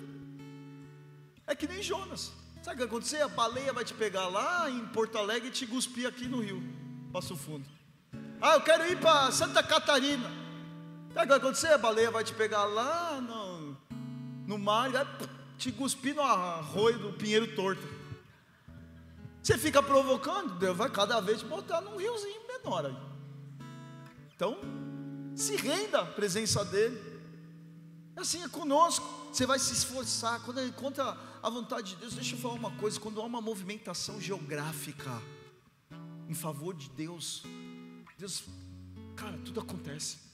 É 1.46 1.56
que 1.56 1.68
nem 1.68 1.84
Jonas. 1.84 2.32
Sabe 2.64 2.70
o 2.70 2.72
que 2.72 2.78
vai 2.78 2.88
acontecer? 2.88 3.22
A 3.22 3.28
baleia 3.28 3.74
vai 3.74 3.84
te 3.84 3.94
pegar 3.94 4.28
lá 4.28 4.70
em 4.70 4.86
Porto 4.88 5.18
Alegre 5.18 5.50
e 5.50 5.52
te 5.52 5.68
cuspir 5.68 6.08
aqui 6.08 6.28
no 6.28 6.42
rio, 6.42 6.62
Passo 7.12 7.36
Fundo. 7.36 7.68
Ah, 8.42 8.56
eu 8.56 8.62
quero 8.62 8.86
ir 8.88 9.00
para 9.00 9.32
Santa 9.32 9.62
Catarina. 9.62 10.30
Sabe 11.14 11.20
o 11.20 11.22
que 11.22 11.28
vai 11.28 11.38
acontecer? 11.38 11.68
A 11.68 11.78
baleia 11.78 12.10
vai 12.10 12.24
te 12.24 12.34
pegar 12.34 12.66
lá 12.66 13.22
no 13.22 13.61
no 14.52 14.60
mar 14.60 14.90
e 14.90 14.94
vai 14.94 15.08
te 15.58 15.72
cuspir 15.72 16.14
no 16.14 16.22
arroio 16.22 17.00
do 17.00 17.14
pinheiro 17.14 17.56
torto. 17.56 17.82
Você 19.42 19.58
fica 19.58 19.82
provocando, 19.82 20.60
Deus 20.60 20.76
vai 20.76 20.90
cada 20.90 21.22
vez 21.22 21.42
botar 21.42 21.80
num 21.80 21.96
riozinho 21.96 22.46
menor 22.48 22.86
aí. 22.86 22.98
Então, 24.36 24.58
se 25.36 25.56
renda 25.56 26.02
à 26.02 26.06
presença 26.06 26.66
dEle. 26.66 27.00
Assim 28.16 28.44
é 28.44 28.50
conosco. 28.50 29.08
Você 29.32 29.46
vai 29.46 29.58
se 29.58 29.74
esforçar. 29.74 30.42
Quando 30.42 30.60
ele 30.60 30.74
contra 30.74 31.18
a 31.42 31.50
vontade 31.50 31.92
de 31.92 31.96
Deus, 31.96 32.14
deixa 32.14 32.36
eu 32.36 32.40
falar 32.40 32.56
uma 32.56 32.72
coisa: 32.72 33.00
quando 33.00 33.22
há 33.22 33.26
uma 33.26 33.42
movimentação 33.42 34.20
geográfica 34.20 35.10
em 36.28 36.34
favor 36.34 36.76
de 36.76 36.90
Deus, 36.90 37.44
Deus, 38.18 38.44
cara, 39.16 39.40
tudo 39.46 39.62
acontece 39.62 40.31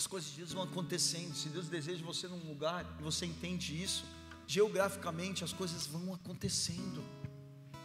as 0.00 0.06
coisas 0.06 0.30
de 0.30 0.38
Deus 0.38 0.52
vão 0.52 0.62
acontecendo. 0.62 1.34
Se 1.34 1.50
Deus 1.50 1.68
deseja 1.68 2.02
você 2.02 2.26
num 2.26 2.42
lugar 2.48 2.86
e 2.98 3.02
você 3.02 3.26
entende 3.26 3.80
isso, 3.80 4.02
geograficamente 4.46 5.44
as 5.44 5.52
coisas 5.52 5.86
vão 5.86 6.14
acontecendo. 6.14 7.04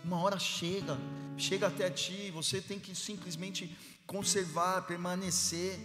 Uma 0.01 0.21
hora 0.21 0.39
chega, 0.39 0.97
chega 1.37 1.67
até 1.67 1.89
ti, 1.89 2.31
você 2.31 2.61
tem 2.61 2.79
que 2.79 2.95
simplesmente 2.95 3.69
conservar, 4.07 4.83
permanecer. 4.83 5.77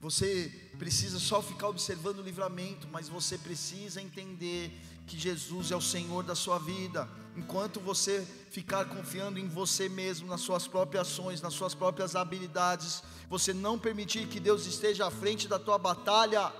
Você 0.00 0.52
precisa 0.80 1.20
só 1.20 1.40
ficar 1.40 1.68
observando 1.68 2.18
o 2.18 2.22
livramento, 2.22 2.88
mas 2.90 3.08
você 3.08 3.38
precisa 3.38 4.02
entender 4.02 4.72
que 5.08 5.18
Jesus 5.18 5.72
é 5.72 5.76
o 5.76 5.80
Senhor 5.80 6.22
da 6.22 6.34
sua 6.34 6.58
vida. 6.58 7.08
Enquanto 7.34 7.80
você 7.80 8.26
ficar 8.50 8.84
confiando 8.84 9.38
em 9.38 9.48
você 9.48 9.88
mesmo, 9.88 10.28
nas 10.28 10.42
suas 10.42 10.68
próprias 10.68 11.08
ações, 11.08 11.40
nas 11.40 11.54
suas 11.54 11.74
próprias 11.74 12.14
habilidades, 12.14 13.02
você 13.28 13.54
não 13.54 13.78
permitir 13.78 14.28
que 14.28 14.38
Deus 14.38 14.66
esteja 14.66 15.06
à 15.06 15.10
frente 15.10 15.48
da 15.48 15.58
tua 15.58 15.78
batalha, 15.78 16.52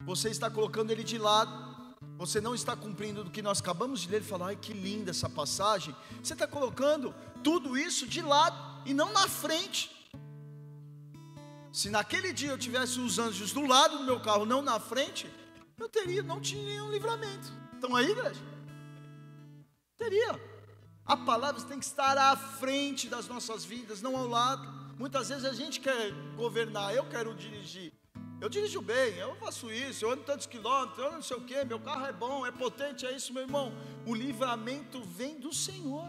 você 0.00 0.30
está 0.30 0.48
colocando 0.48 0.92
Ele 0.92 1.02
de 1.02 1.18
lado. 1.18 1.72
Você 2.18 2.40
não 2.40 2.54
está 2.54 2.76
cumprindo 2.76 3.24
do 3.24 3.30
que 3.30 3.42
nós 3.42 3.60
acabamos 3.60 4.00
de 4.00 4.08
ler 4.08 4.20
e 4.20 4.24
falar, 4.24 4.48
ai 4.48 4.56
que 4.56 4.72
linda 4.72 5.10
essa 5.10 5.28
passagem. 5.28 5.94
Você 6.22 6.34
está 6.34 6.46
colocando 6.46 7.12
tudo 7.42 7.76
isso 7.76 8.06
de 8.06 8.22
lado 8.22 8.56
e 8.84 8.94
não 8.94 9.12
na 9.12 9.26
frente. 9.28 9.90
Se 11.72 11.90
naquele 11.90 12.32
dia 12.32 12.50
eu 12.50 12.58
tivesse 12.58 13.00
os 13.00 13.18
anjos 13.18 13.52
do 13.52 13.66
lado 13.66 13.98
do 13.98 14.04
meu 14.04 14.20
carro, 14.20 14.44
não 14.44 14.62
na 14.62 14.78
frente, 14.78 15.28
eu 15.78 15.88
teria, 15.88 16.22
não 16.22 16.40
tinha 16.40 16.62
nenhum 16.64 16.90
livramento. 16.90 17.61
Estão 17.82 17.96
aí, 17.96 18.12
igreja? 18.12 18.40
Teria. 19.98 20.40
A 21.04 21.16
palavra 21.16 21.60
tem 21.62 21.80
que 21.80 21.84
estar 21.84 22.16
à 22.16 22.36
frente 22.36 23.08
das 23.08 23.26
nossas 23.26 23.64
vidas, 23.64 24.00
não 24.00 24.16
ao 24.16 24.28
lado. 24.28 24.62
Muitas 24.96 25.30
vezes 25.30 25.44
a 25.44 25.52
gente 25.52 25.80
quer 25.80 26.12
governar, 26.36 26.94
eu 26.94 27.04
quero 27.08 27.34
dirigir. 27.34 27.92
Eu 28.40 28.48
dirijo 28.48 28.80
bem, 28.80 29.16
eu 29.16 29.34
faço 29.34 29.68
isso, 29.68 30.04
eu 30.04 30.12
ando 30.12 30.22
tantos 30.22 30.46
quilômetros, 30.46 31.04
eu 31.04 31.10
não 31.10 31.22
sei 31.22 31.36
o 31.36 31.40
que, 31.40 31.64
meu 31.64 31.80
carro 31.80 32.06
é 32.06 32.12
bom, 32.12 32.46
é 32.46 32.52
potente, 32.52 33.04
é 33.04 33.16
isso, 33.16 33.32
meu 33.32 33.42
irmão. 33.42 33.72
O 34.06 34.14
livramento 34.14 35.02
vem 35.02 35.40
do 35.40 35.52
Senhor. 35.52 36.08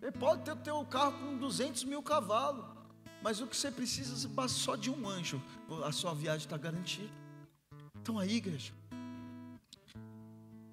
Ele 0.00 0.12
pode 0.12 0.44
ter 0.44 0.52
o 0.52 0.56
teu 0.56 0.84
carro 0.84 1.18
com 1.18 1.38
200 1.38 1.82
mil 1.82 2.04
cavalos, 2.04 2.64
mas 3.20 3.40
o 3.40 3.48
que 3.48 3.56
você 3.56 3.72
precisa 3.72 4.28
é 4.28 4.48
só 4.48 4.76
de 4.76 4.92
um 4.92 5.08
anjo, 5.08 5.42
a 5.84 5.90
sua 5.90 6.14
viagem 6.14 6.46
está 6.46 6.56
garantida. 6.56 7.10
Então 8.00 8.16
aí, 8.16 8.36
igreja, 8.36 8.72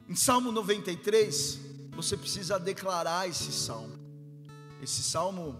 em 0.07 0.15
Salmo 0.15 0.51
93, 0.51 1.59
você 1.91 2.17
precisa 2.17 2.59
declarar 2.59 3.27
esse 3.27 3.51
salmo. 3.51 3.97
Esse 4.81 5.01
salmo, 5.01 5.57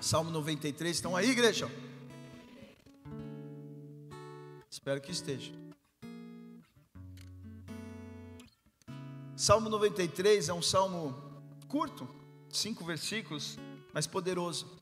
Salmo 0.00 0.30
93, 0.30 0.96
estão 0.96 1.16
aí, 1.16 1.30
igreja? 1.30 1.70
Espero 4.70 5.00
que 5.00 5.10
esteja. 5.10 5.52
Salmo 9.36 9.70
93 9.70 10.50
é 10.50 10.52
um 10.52 10.60
salmo 10.60 11.16
curto, 11.66 12.06
cinco 12.50 12.84
versículos, 12.84 13.58
mas 13.92 14.06
poderoso, 14.06 14.78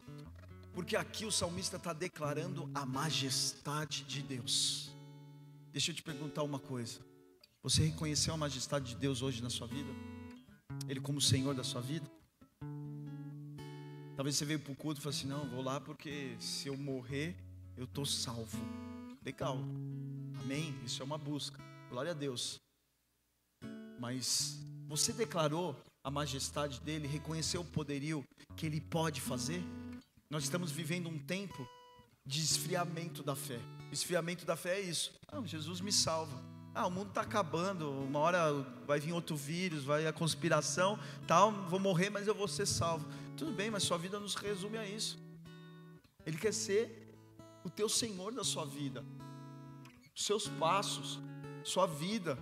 porque 0.75 0.97
aqui 0.97 1.25
o 1.25 1.31
salmista 1.31 1.77
está 1.77 1.93
declarando 1.93 2.69
a 2.75 2.85
majestade 2.85 4.03
de 4.03 4.21
Deus. 4.21 4.88
Deixa 5.71 5.91
eu 5.91 5.95
te 5.95 6.03
perguntar 6.03 6.43
uma 6.43 6.59
coisa: 6.59 7.01
você 7.63 7.85
reconheceu 7.85 8.33
a 8.33 8.37
majestade 8.37 8.95
de 8.95 8.97
Deus 8.97 9.23
hoje 9.23 9.43
na 9.43 9.51
sua 9.51 9.67
vida? 9.67 9.91
Ele 10.89 11.01
como 11.01 11.21
Senhor 11.21 11.55
da 11.55 11.63
sua 11.63 11.81
vida? 11.81 12.11
Talvez 14.17 14.37
você 14.37 14.45
veio 14.45 14.59
para 14.59 14.73
o 14.73 14.77
culto 14.77 15.01
e 15.01 15.03
falou 15.03 15.17
assim: 15.17 15.27
não, 15.27 15.49
vou 15.49 15.63
lá 15.63 15.81
porque 15.81 16.37
se 16.41 16.69
eu 16.69 16.77
morrer, 16.77 17.37
eu 17.77 17.85
estou 17.85 18.07
salvo. 18.07 18.59
Legal, 19.25 19.59
amém? 20.43 20.75
Isso 20.85 21.03
é 21.03 21.05
uma 21.05 21.19
busca, 21.19 21.63
glória 21.91 22.13
a 22.13 22.15
Deus. 22.15 22.59
Mas 24.01 24.59
você 24.87 25.13
declarou 25.13 25.77
a 26.03 26.11
majestade 26.11 26.81
dele, 26.81 27.07
reconheceu 27.07 27.61
o 27.61 27.65
poderio 27.65 28.25
que 28.57 28.65
ele 28.65 28.81
pode 28.81 29.21
fazer? 29.21 29.63
Nós 30.31 30.45
estamos 30.45 30.71
vivendo 30.71 31.09
um 31.09 31.19
tempo 31.19 31.69
de 32.25 32.41
esfriamento 32.41 33.23
da 33.23 33.37
fé. 33.37 33.61
Esfriamento 33.93 34.45
da 34.45 34.57
fé 34.57 34.79
é 34.79 34.81
isso. 34.81 35.13
Ah, 35.31 35.41
Jesus 35.45 35.81
me 35.81 35.93
salva. 35.93 36.43
Ah, 36.75 36.87
o 36.87 36.91
mundo 36.91 37.09
está 37.09 37.23
acabando. 37.23 37.91
Uma 37.91 38.19
hora 38.21 38.53
vai 38.87 39.01
vir 39.01 39.13
outro 39.13 39.37
vírus, 39.37 39.85
vai 39.85 40.07
a 40.07 40.13
conspiração, 40.13 40.99
tal. 41.27 41.53
Vou 41.69 41.81
morrer, 41.81 42.11
mas 42.11 42.27
eu 42.27 42.35
vou 42.35 42.49
ser 42.49 42.67
salvo. 42.67 43.07
Tudo 43.37 43.53
bem, 43.53 43.71
mas 43.71 43.83
sua 43.83 43.99
vida 43.99 44.19
nos 44.19 44.35
resume 44.35 44.79
a 44.79 44.87
isso. 44.87 45.19
Ele 46.27 46.37
quer 46.37 46.53
ser 46.53 47.17
o 47.65 47.71
teu 47.71 47.89
Senhor 47.89 48.33
da 48.33 48.45
sua 48.45 48.65
vida, 48.65 49.05
os 50.15 50.25
seus 50.25 50.49
passos, 50.49 51.19
sua 51.65 51.87
vida. 51.87 52.39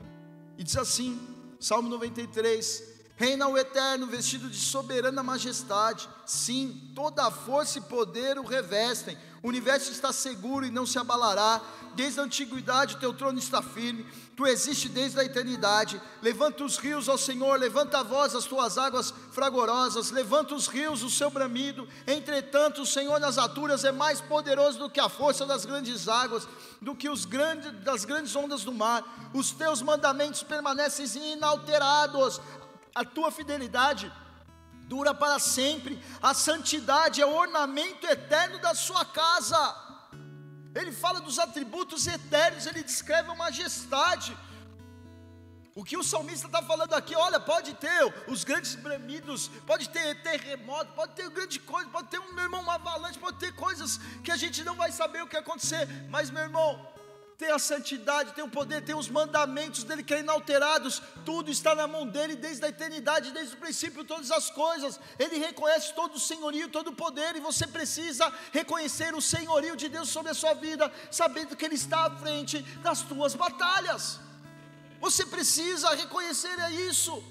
E 0.58 0.64
diz 0.64 0.76
assim, 0.76 1.20
Salmo 1.60 1.88
93: 1.88 2.95
Reina 3.18 3.48
o 3.48 3.56
eterno, 3.56 4.06
vestido 4.06 4.50
de 4.50 4.58
soberana 4.58 5.22
majestade. 5.22 6.06
Sim, 6.26 6.92
toda 6.94 7.26
a 7.26 7.30
força 7.30 7.78
e 7.78 7.80
poder 7.82 8.38
o 8.38 8.44
revestem. 8.44 9.16
O 9.42 9.48
universo 9.48 9.90
está 9.90 10.12
seguro 10.12 10.66
e 10.66 10.70
não 10.70 10.84
se 10.84 10.98
abalará. 10.98 11.62
Desde 11.94 12.20
a 12.20 12.24
antiguidade 12.24 12.98
teu 12.98 13.14
trono 13.14 13.38
está 13.38 13.62
firme. 13.62 14.04
Tu 14.36 14.46
existes 14.46 14.90
desde 14.90 15.18
a 15.18 15.24
eternidade. 15.24 15.98
Levanta 16.20 16.62
os 16.62 16.76
rios 16.76 17.08
ao 17.08 17.16
Senhor, 17.16 17.58
levanta 17.58 18.00
a 18.00 18.02
voz 18.02 18.34
as 18.34 18.44
tuas 18.44 18.76
águas 18.76 19.14
fragorosas. 19.32 20.10
Levanta 20.10 20.54
os 20.54 20.66
rios 20.66 21.02
o 21.02 21.08
seu 21.08 21.30
bramido. 21.30 21.88
Entretanto, 22.06 22.82
o 22.82 22.86
Senhor 22.86 23.18
nas 23.18 23.38
alturas 23.38 23.82
é 23.82 23.92
mais 23.92 24.20
poderoso 24.20 24.78
do 24.78 24.90
que 24.90 25.00
a 25.00 25.08
força 25.08 25.46
das 25.46 25.64
grandes 25.64 26.06
águas, 26.06 26.46
do 26.82 26.94
que 26.94 27.08
os 27.08 27.24
grandes 27.24 27.72
das 27.82 28.04
grandes 28.04 28.36
ondas 28.36 28.62
do 28.62 28.72
mar. 28.72 29.30
Os 29.32 29.52
teus 29.52 29.80
mandamentos 29.80 30.42
permanecem 30.42 31.32
inalterados 31.32 32.42
a 32.96 33.04
tua 33.04 33.30
fidelidade 33.30 34.10
dura 34.92 35.12
para 35.12 35.38
sempre, 35.38 36.02
a 36.22 36.32
santidade 36.32 37.20
é 37.20 37.26
o 37.26 37.36
ornamento 37.36 38.06
eterno 38.06 38.58
da 38.58 38.74
sua 38.74 39.04
casa. 39.04 39.60
Ele 40.74 40.92
fala 40.92 41.20
dos 41.20 41.38
atributos 41.38 42.06
eternos, 42.06 42.64
ele 42.64 42.82
descreve 42.82 43.30
a 43.30 43.34
majestade. 43.34 44.34
O 45.74 45.84
que 45.84 45.94
o 45.94 46.02
salmista 46.02 46.46
está 46.46 46.62
falando 46.62 46.94
aqui, 46.94 47.14
olha, 47.14 47.38
pode 47.38 47.74
ter 47.74 48.00
os 48.26 48.44
grandes 48.44 48.74
bramidos, 48.76 49.48
pode 49.66 49.90
ter 49.90 50.22
terremoto, 50.22 50.90
pode 50.94 51.12
ter 51.12 51.28
grande 51.28 51.60
coisa, 51.60 51.90
pode 51.90 52.08
ter 52.08 52.18
um 52.18 52.32
meu 52.32 52.44
irmão, 52.44 52.62
uma 52.62 52.76
avalanche, 52.76 53.18
pode 53.18 53.36
ter 53.36 53.52
coisas 53.54 53.98
que 54.24 54.30
a 54.30 54.36
gente 54.38 54.64
não 54.64 54.74
vai 54.74 54.90
saber 54.90 55.22
o 55.22 55.26
que 55.26 55.36
acontecer, 55.36 55.86
mas 56.08 56.30
meu 56.30 56.44
irmão, 56.44 56.95
tem 57.38 57.50
a 57.50 57.58
santidade, 57.58 58.32
tem 58.32 58.42
o 58.42 58.48
poder, 58.48 58.82
tem 58.82 58.94
os 58.94 59.08
mandamentos 59.08 59.84
dele 59.84 60.02
que 60.02 60.14
é 60.14 60.20
inalterados, 60.20 61.02
tudo 61.24 61.50
está 61.50 61.74
na 61.74 61.86
mão 61.86 62.06
dele 62.06 62.34
desde 62.34 62.64
a 62.64 62.68
eternidade, 62.68 63.30
desde 63.30 63.54
o 63.54 63.58
princípio, 63.58 64.04
todas 64.04 64.30
as 64.30 64.50
coisas. 64.50 64.98
Ele 65.18 65.36
reconhece 65.36 65.92
todo 65.94 66.14
o 66.14 66.20
senhorio, 66.20 66.70
todo 66.70 66.88
o 66.88 66.94
poder, 66.94 67.36
e 67.36 67.40
você 67.40 67.66
precisa 67.66 68.32
reconhecer 68.52 69.14
o 69.14 69.20
senhorio 69.20 69.76
de 69.76 69.88
Deus 69.88 70.08
sobre 70.08 70.30
a 70.30 70.34
sua 70.34 70.54
vida, 70.54 70.90
sabendo 71.10 71.54
que 71.54 71.64
Ele 71.64 71.74
está 71.74 72.06
à 72.06 72.10
frente 72.10 72.62
das 72.82 73.02
tuas 73.02 73.34
batalhas. 73.34 74.18
Você 74.98 75.26
precisa 75.26 75.94
reconhecer 75.94 76.56
isso. 76.88 77.22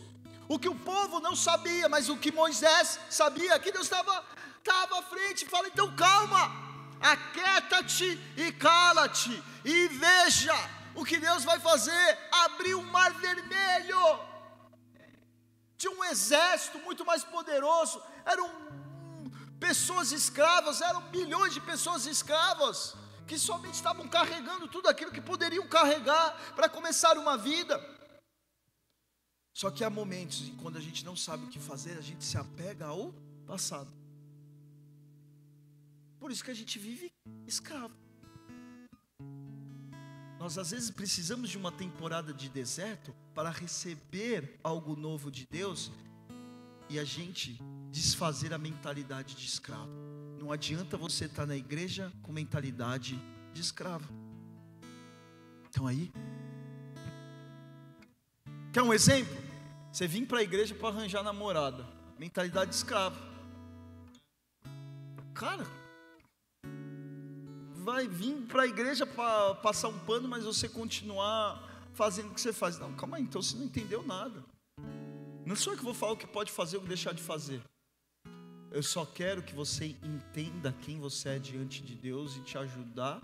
O 0.48 0.60
que 0.60 0.70
o 0.70 0.76
povo 0.76 1.20
não 1.20 1.36
sabia, 1.36 1.90
mas 1.90 2.10
o 2.10 2.18
que 2.18 2.32
Moisés 2.32 3.00
sabia, 3.10 3.58
que 3.58 3.72
Deus 3.72 3.86
estava, 3.86 4.24
estava 4.60 5.00
à 5.00 5.02
frente, 5.02 5.48
fala, 5.48 5.68
então 5.68 5.96
calma 5.96 6.65
aquieta-te 7.02 8.20
e 8.38 8.52
cala-te, 8.54 9.44
e 9.64 9.88
veja 9.88 10.54
o 10.96 11.04
que 11.04 11.18
Deus 11.18 11.44
vai 11.44 11.60
fazer: 11.60 12.18
abrir 12.32 12.76
um 12.76 12.84
mar 12.84 13.14
vermelho. 13.14 14.20
Tinha 15.78 15.92
um 15.92 16.04
exército 16.06 16.80
muito 16.80 17.06
mais 17.06 17.24
poderoso, 17.24 18.02
eram 18.26 18.50
pessoas 19.60 20.12
escravas, 20.12 20.82
eram 20.82 21.02
bilhões 21.10 21.54
de 21.54 21.62
pessoas 21.62 22.06
escravas, 22.06 22.96
que 23.28 23.38
somente 23.38 23.76
estavam 23.76 24.08
carregando 24.08 24.68
tudo 24.68 24.88
aquilo 24.88 25.12
que 25.12 25.22
poderiam 25.22 25.68
carregar 25.68 26.54
para 26.56 26.70
começar 26.70 27.18
uma 27.18 27.38
vida. 27.38 27.76
Só 29.54 29.72
que 29.72 29.84
há 29.84 29.90
momentos 29.90 30.42
em 30.42 30.56
quando 30.58 30.78
a 30.78 30.82
gente 30.82 31.04
não 31.06 31.16
sabe 31.16 31.46
o 31.46 31.50
que 31.50 31.60
fazer, 31.60 31.98
a 31.98 32.02
gente 32.02 32.24
se 32.24 32.38
apega 32.38 32.88
ao 32.88 33.14
passado. 33.48 34.05
Por 36.26 36.32
isso 36.32 36.44
que 36.44 36.50
a 36.50 36.56
gente 36.56 36.80
vive 36.80 37.14
escravo. 37.46 37.94
Nós 40.40 40.58
às 40.58 40.72
vezes 40.72 40.90
precisamos 40.90 41.52
de 41.52 41.56
uma 41.56 41.72
temporada 41.72 42.34
de 42.34 42.50
deserto 42.50 43.14
para 43.36 43.52
receber 43.52 44.60
algo 44.64 44.96
novo 44.96 45.30
de 45.30 45.46
Deus 45.46 45.92
e 46.90 46.98
a 46.98 47.04
gente 47.04 47.62
desfazer 47.92 48.56
a 48.56 48.58
mentalidade 48.58 49.36
de 49.36 49.46
escravo. 49.46 49.92
Não 50.40 50.52
adianta 50.52 50.98
você 50.98 51.26
estar 51.26 51.46
na 51.46 51.56
igreja 51.56 52.12
com 52.24 52.32
mentalidade 52.32 53.22
de 53.54 53.62
escravo. 53.62 54.12
Então 55.70 55.86
aí, 55.86 56.12
quer 58.74 58.82
um 58.82 58.92
exemplo? 58.92 59.38
Você 59.92 60.08
vir 60.08 60.26
para 60.26 60.40
a 60.40 60.44
igreja 60.44 60.74
para 60.74 60.88
arranjar 60.88 61.22
namorada, 61.22 61.86
mentalidade 62.18 62.72
de 62.72 62.78
escravo. 62.78 63.16
Cara, 65.36 65.85
vai 67.86 68.08
vir 68.08 68.36
para 68.48 68.64
a 68.64 68.68
igreja 68.68 69.06
para 69.06 69.54
passar 69.56 69.90
um 69.90 70.00
pano, 70.00 70.28
mas 70.28 70.44
você 70.44 70.68
continuar 70.68 71.88
fazendo 71.94 72.32
o 72.32 72.34
que 72.34 72.42
você 72.42 72.52
faz. 72.52 72.80
Não, 72.80 72.92
calma 72.96 73.18
aí, 73.18 73.24
então 73.24 73.42
você 73.42 73.56
não 73.56 73.66
entendeu 73.66 74.02
nada. 74.02 74.44
Não 75.46 75.56
sou 75.56 75.74
eu 75.74 75.78
que 75.78 75.86
vou 75.86 75.94
falar 75.94 76.14
o 76.14 76.18
que 76.18 76.26
pode 76.26 76.52
fazer 76.52 76.78
ou 76.78 76.84
deixar 76.84 77.14
de 77.14 77.22
fazer. 77.22 77.62
Eu 78.72 78.82
só 78.82 79.06
quero 79.06 79.44
que 79.44 79.54
você 79.54 79.96
entenda 80.04 80.76
quem 80.82 81.00
você 81.00 81.30
é 81.30 81.40
diante 81.40 81.84
de 81.84 81.94
Deus 81.94 82.36
e 82.36 82.42
te 82.42 82.58
ajudar 82.58 83.22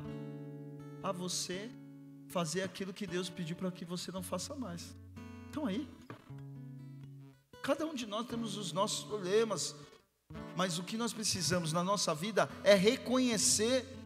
a 1.01 1.11
você 1.11 1.69
fazer 2.27 2.61
aquilo 2.61 2.93
que 2.93 3.07
Deus 3.07 3.29
pediu 3.29 3.55
para 3.55 3.71
que 3.71 3.83
você 3.83 4.11
não 4.11 4.21
faça 4.21 4.53
mais. 4.55 4.95
Então 5.49 5.65
aí, 5.65 5.89
cada 7.63 7.83
um 7.83 7.95
de 7.95 8.05
nós 8.05 8.27
temos 8.27 8.55
os 8.57 8.71
nossos 8.71 9.03
problemas, 9.05 9.75
mas 10.55 10.77
o 10.77 10.83
que 10.83 10.97
nós 10.97 11.11
precisamos 11.11 11.73
na 11.73 11.83
nossa 11.83 12.13
vida 12.13 12.47
é 12.63 12.75
reconhecer 12.75 14.00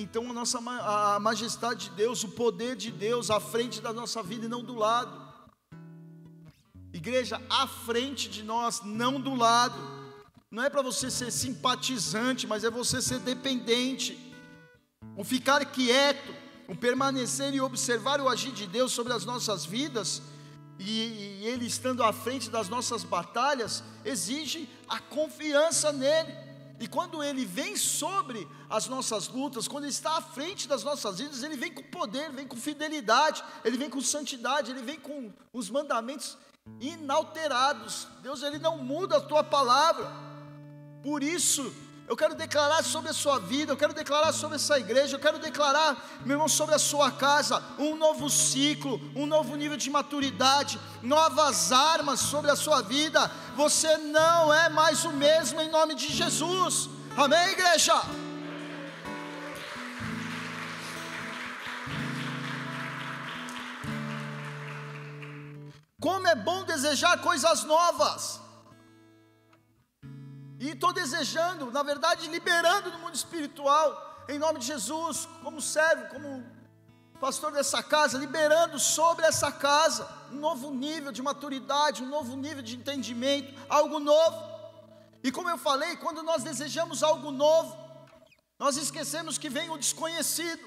então 0.00 0.30
a 0.30 0.32
nossa 0.32 0.58
a 0.58 1.18
majestade 1.18 1.88
de 1.88 1.96
Deus, 1.96 2.22
o 2.22 2.28
poder 2.28 2.76
de 2.76 2.90
Deus 2.90 3.30
à 3.30 3.40
frente 3.40 3.80
da 3.80 3.92
nossa 3.92 4.22
vida 4.22 4.46
e 4.46 4.48
não 4.48 4.62
do 4.62 4.74
lado. 4.76 5.28
Igreja, 6.92 7.40
à 7.50 7.66
frente 7.66 8.28
de 8.28 8.42
nós, 8.42 8.80
não 8.84 9.20
do 9.20 9.34
lado. 9.34 9.76
Não 10.50 10.62
é 10.62 10.70
para 10.70 10.82
você 10.82 11.10
ser 11.10 11.30
simpatizante, 11.30 12.46
mas 12.46 12.64
é 12.64 12.70
você 12.70 13.02
ser 13.02 13.18
dependente. 13.18 14.16
O 15.16 15.24
ficar 15.24 15.64
quieto, 15.66 16.34
o 16.68 16.76
permanecer 16.76 17.52
e 17.54 17.60
observar 17.60 18.20
o 18.20 18.28
agir 18.28 18.52
de 18.52 18.66
Deus 18.66 18.92
sobre 18.92 19.12
as 19.12 19.24
nossas 19.24 19.66
vidas, 19.66 20.22
e, 20.78 21.42
e 21.42 21.46
Ele 21.46 21.66
estando 21.66 22.02
à 22.02 22.12
frente 22.12 22.48
das 22.48 22.68
nossas 22.68 23.02
batalhas, 23.02 23.82
exige 24.04 24.68
a 24.88 25.00
confiança 25.00 25.92
nele. 25.92 26.47
E 26.80 26.86
quando 26.86 27.22
Ele 27.22 27.44
vem 27.44 27.76
sobre 27.76 28.46
as 28.70 28.86
nossas 28.86 29.28
lutas, 29.28 29.66
quando 29.66 29.84
Ele 29.84 29.92
está 29.92 30.18
à 30.18 30.22
frente 30.22 30.68
das 30.68 30.84
nossas 30.84 31.18
vidas, 31.18 31.42
Ele 31.42 31.56
vem 31.56 31.72
com 31.72 31.82
poder, 31.82 32.30
vem 32.30 32.46
com 32.46 32.56
fidelidade, 32.56 33.42
Ele 33.64 33.76
vem 33.76 33.90
com 33.90 34.00
santidade, 34.00 34.70
Ele 34.70 34.82
vem 34.82 34.98
com 34.98 35.32
os 35.52 35.68
mandamentos 35.68 36.38
inalterados. 36.80 38.06
Deus, 38.22 38.42
Ele 38.42 38.58
não 38.58 38.78
muda 38.78 39.16
a 39.16 39.20
tua 39.20 39.42
palavra. 39.42 40.08
Por 41.02 41.22
isso, 41.22 41.74
eu 42.08 42.16
quero 42.16 42.34
declarar 42.34 42.82
sobre 42.82 43.10
a 43.10 43.12
sua 43.12 43.38
vida, 43.38 43.70
eu 43.70 43.76
quero 43.76 43.92
declarar 43.92 44.32
sobre 44.32 44.56
essa 44.56 44.78
igreja, 44.78 45.16
eu 45.16 45.20
quero 45.20 45.38
declarar, 45.38 45.90
meu 46.24 46.36
irmão, 46.36 46.48
sobre 46.48 46.74
a 46.74 46.78
sua 46.78 47.10
casa, 47.12 47.62
um 47.78 47.96
novo 47.96 48.30
ciclo, 48.30 48.98
um 49.14 49.26
novo 49.26 49.54
nível 49.56 49.76
de 49.76 49.90
maturidade, 49.90 50.80
novas 51.02 51.70
armas 51.70 52.20
sobre 52.20 52.50
a 52.50 52.56
sua 52.56 52.80
vida. 52.80 53.30
Você 53.56 53.98
não 53.98 54.52
é 54.54 54.70
mais 54.70 55.04
o 55.04 55.12
mesmo 55.12 55.60
em 55.60 55.70
nome 55.70 55.94
de 55.94 56.08
Jesus. 56.10 56.88
Amém, 57.14 57.50
igreja? 57.50 58.00
Como 66.00 66.26
é 66.26 66.34
bom 66.34 66.64
desejar 66.64 67.20
coisas 67.20 67.64
novas. 67.64 68.47
E 70.58 70.70
estou 70.70 70.92
desejando, 70.92 71.70
na 71.70 71.82
verdade, 71.82 72.28
liberando 72.28 72.90
no 72.90 72.98
mundo 72.98 73.14
espiritual, 73.14 74.24
em 74.28 74.38
nome 74.38 74.58
de 74.58 74.66
Jesus, 74.66 75.28
como 75.42 75.62
servo, 75.62 76.08
como 76.08 76.44
pastor 77.20 77.52
dessa 77.52 77.82
casa, 77.82 78.18
liberando 78.18 78.78
sobre 78.78 79.24
essa 79.24 79.50
casa 79.50 80.08
um 80.32 80.36
novo 80.36 80.70
nível 80.72 81.12
de 81.12 81.22
maturidade, 81.22 82.02
um 82.02 82.08
novo 82.08 82.36
nível 82.36 82.62
de 82.62 82.76
entendimento, 82.76 83.54
algo 83.68 84.00
novo. 84.00 84.36
E 85.22 85.30
como 85.30 85.48
eu 85.48 85.58
falei, 85.58 85.96
quando 85.96 86.22
nós 86.22 86.42
desejamos 86.42 87.02
algo 87.02 87.30
novo, 87.30 87.76
nós 88.58 88.76
esquecemos 88.76 89.38
que 89.38 89.48
vem 89.48 89.70
o 89.70 89.78
desconhecido. 89.78 90.66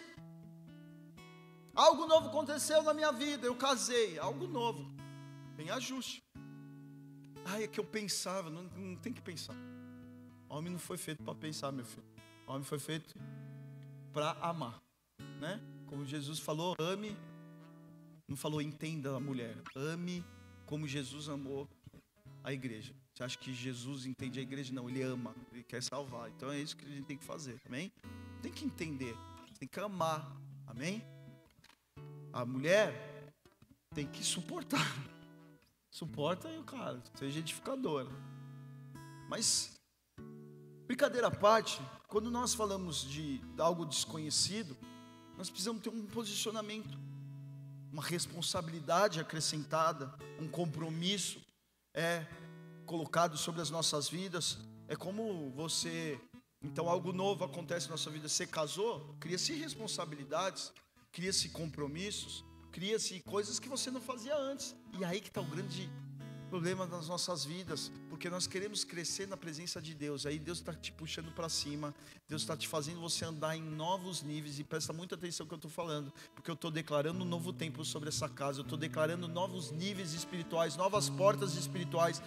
Algo 1.74 2.06
novo 2.06 2.28
aconteceu 2.28 2.82
na 2.84 2.94
minha 2.94 3.12
vida, 3.12 3.46
eu 3.46 3.56
casei, 3.56 4.18
algo 4.20 4.48
novo. 4.48 4.90
Tem 5.56 5.70
ajuste. 5.70 6.22
Ah, 7.46 7.62
é 7.62 7.68
que 7.68 7.80
eu 7.80 7.84
pensava, 7.84 8.50
não, 8.50 8.64
não 8.64 8.96
tem 8.96 9.14
que 9.14 9.22
pensar. 9.22 9.56
Homem 10.52 10.70
não 10.70 10.80
foi 10.80 10.98
feito 10.98 11.24
para 11.24 11.34
pensar, 11.34 11.72
meu 11.72 11.86
filho. 11.86 12.04
Homem 12.46 12.64
foi 12.64 12.78
feito 12.78 13.16
para 14.12 14.32
amar, 14.42 14.84
né? 15.40 15.62
Como 15.88 16.06
Jesus 16.06 16.40
falou, 16.40 16.76
ame. 16.78 17.16
Não 18.28 18.36
falou 18.36 18.62
entenda 18.62 19.16
a 19.16 19.20
mulher. 19.20 19.56
Ame 19.74 20.26
como 20.66 20.86
Jesus 20.86 21.30
amou 21.30 21.70
a 22.44 22.52
igreja. 22.52 22.94
Você 23.14 23.24
acha 23.24 23.38
que 23.38 23.54
Jesus 23.54 24.06
entende 24.06 24.40
a 24.40 24.44
igreja? 24.44 24.74
Não, 24.74 24.90
ele 24.90 25.02
ama, 25.02 25.34
ele 25.54 25.64
quer 25.64 25.82
salvar. 25.82 26.30
Então 26.30 26.52
é 26.52 26.60
isso 26.60 26.76
que 26.76 26.86
a 26.86 26.90
gente 26.90 27.06
tem 27.06 27.18
que 27.18 27.24
fazer, 27.24 27.58
amém? 27.66 27.90
Tem 28.42 28.52
que 28.52 28.66
entender, 28.66 29.16
tem 29.58 29.70
que 29.70 29.80
amar, 29.80 30.36
amém? 30.68 31.02
A 32.34 32.46
mulher 32.46 33.34
tem 33.96 34.06
que 34.06 34.22
suportar. 34.22 34.86
Suporta 35.90 36.50
aí 36.50 36.58
o 36.58 36.64
cara, 36.66 37.02
seja 37.16 37.40
edificadora. 37.40 38.10
Mas 39.30 39.81
Brincadeira 40.92 41.28
à 41.28 41.32
parte, 41.32 41.82
quando 42.10 42.30
nós 42.30 42.54
falamos 42.54 43.10
de 43.10 43.40
algo 43.58 43.86
desconhecido, 43.86 44.76
nós 45.38 45.50
precisamos 45.50 45.82
ter 45.82 45.88
um 45.88 46.06
posicionamento, 46.06 47.00
uma 47.90 48.04
responsabilidade 48.04 49.18
acrescentada, 49.18 50.14
um 50.38 50.50
compromisso 50.50 51.40
é 51.94 52.28
colocado 52.86 53.38
sobre 53.38 53.62
as 53.62 53.70
nossas 53.70 54.10
vidas. 54.10 54.58
É 54.90 54.98
como 54.98 55.50
você, 55.52 56.20
então 56.62 56.90
algo 56.90 57.14
novo 57.14 57.46
acontece 57.46 57.86
na 57.86 57.92
nossa 57.92 58.10
vida, 58.10 58.28
você 58.28 58.46
casou, 58.46 59.16
cria-se 59.18 59.54
responsabilidades, 59.54 60.74
cria-se 61.10 61.48
compromissos, 61.52 62.44
cria-se 62.70 63.22
coisas 63.22 63.60
que 63.60 63.70
você 63.70 63.90
não 63.90 64.02
fazia 64.02 64.36
antes. 64.36 64.76
E 65.00 65.06
aí 65.06 65.22
que 65.22 65.30
está 65.30 65.40
o 65.40 65.46
grande 65.46 65.90
problema 66.52 66.86
nas 66.86 67.08
nossas 67.08 67.46
vidas, 67.46 67.90
porque 68.10 68.30
nós 68.30 68.46
queremos 68.46 68.84
crescer 68.84 69.26
na 69.26 69.38
presença 69.38 69.82
de 69.82 69.94
Deus. 69.94 70.26
Aí 70.26 70.38
Deus 70.38 70.58
está 70.58 70.74
te 70.74 70.92
puxando 70.92 71.32
para 71.32 71.48
cima, 71.48 71.96
Deus 72.28 72.42
está 72.42 72.58
te 72.58 72.68
fazendo 72.68 73.00
você 73.00 73.24
andar 73.24 73.56
em 73.56 73.62
novos 73.62 74.22
níveis. 74.22 74.60
E 74.60 74.64
presta 74.66 74.92
muita 74.92 75.16
atenção 75.16 75.48
que 75.48 75.54
eu 75.54 75.56
estou 75.56 75.72
falando, 75.72 76.12
porque 76.36 76.52
eu 76.52 76.54
estou 76.54 76.70
declarando 76.70 77.24
um 77.24 77.26
novo 77.26 77.54
tempo 77.54 77.86
sobre 77.86 78.10
essa 78.10 78.28
casa, 78.28 78.60
eu 78.60 78.64
estou 78.64 78.78
declarando 78.78 79.30
novos 79.30 79.72
níveis 79.72 80.12
espirituais, 80.14 80.76
novas 80.76 81.10
portas 81.10 81.56
espirituais, 81.56 82.22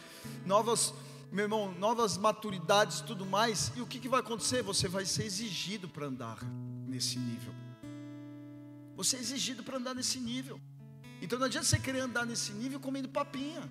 novas, 0.47 0.95
meu 1.31 1.45
irmão, 1.45 1.75
novas 1.75 2.16
maturidades 2.16 3.03
tudo 3.03 3.27
mais. 3.27 3.72
E 3.77 3.83
o 3.83 3.87
que, 3.87 4.01
que 4.01 4.09
vai 4.09 4.20
acontecer? 4.20 4.62
Você 4.62 4.89
vai 4.89 5.05
ser 5.05 5.27
exigido 5.27 5.87
para 5.87 6.07
andar 6.07 6.43
nesse 6.89 7.18
nível. 7.18 7.53
Você 8.97 9.16
é 9.16 9.20
exigido 9.20 9.62
para 9.62 9.77
andar 9.77 9.95
nesse 9.95 10.18
nível. 10.18 10.59
Então 11.20 11.39
não 11.39 11.45
adianta 11.45 11.66
você 11.66 11.79
querer 11.79 12.01
andar 12.01 12.25
nesse 12.25 12.53
nível 12.55 12.81
comendo 12.81 13.11
papinha. 13.11 13.70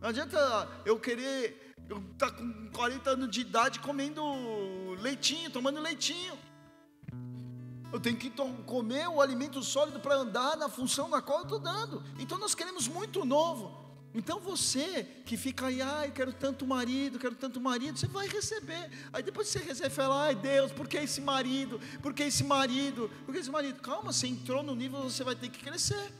Não 0.00 0.08
adianta 0.08 0.68
eu 0.84 0.98
querer 0.98 1.74
eu 1.88 1.98
estar 2.12 2.30
tá 2.30 2.36
com 2.36 2.68
40 2.70 3.10
anos 3.10 3.30
de 3.30 3.40
idade 3.40 3.80
comendo 3.80 4.22
leitinho, 5.00 5.50
tomando 5.50 5.80
leitinho. 5.80 6.38
Eu 7.90 7.98
tenho 7.98 8.16
que 8.16 8.30
comer 8.66 9.08
o 9.08 9.20
alimento 9.20 9.62
sólido 9.62 9.98
para 9.98 10.14
andar 10.14 10.56
na 10.56 10.68
função 10.68 11.08
na 11.08 11.22
qual 11.22 11.38
eu 11.38 11.44
estou 11.44 11.58
dando. 11.58 12.02
Então 12.18 12.38
nós 12.38 12.54
queremos 12.54 12.86
muito 12.86 13.24
novo. 13.24 13.88
Então 14.14 14.38
você 14.38 15.06
que 15.24 15.36
fica 15.36 15.66
aí, 15.66 15.80
ai, 15.80 16.10
quero 16.10 16.32
tanto 16.32 16.66
marido, 16.66 17.18
quero 17.18 17.34
tanto 17.34 17.60
marido, 17.60 17.98
você 17.98 18.06
vai 18.06 18.28
receber. 18.28 18.90
Aí 19.12 19.22
depois 19.22 19.48
você 19.48 19.58
recebe 19.58 19.88
e 19.88 19.96
fala, 19.96 20.24
ai 20.24 20.34
Deus, 20.34 20.70
por 20.72 20.86
que 20.86 20.98
esse 20.98 21.20
marido? 21.20 21.80
Por 22.02 22.12
que 22.12 22.24
esse 22.24 22.44
marido? 22.44 23.10
Por 23.24 23.32
que 23.32 23.40
esse 23.40 23.50
marido? 23.50 23.80
Calma, 23.80 24.12
você 24.12 24.26
entrou 24.26 24.62
no 24.62 24.74
nível, 24.74 25.02
você 25.02 25.24
vai 25.24 25.34
ter 25.34 25.48
que 25.48 25.62
crescer. 25.62 26.12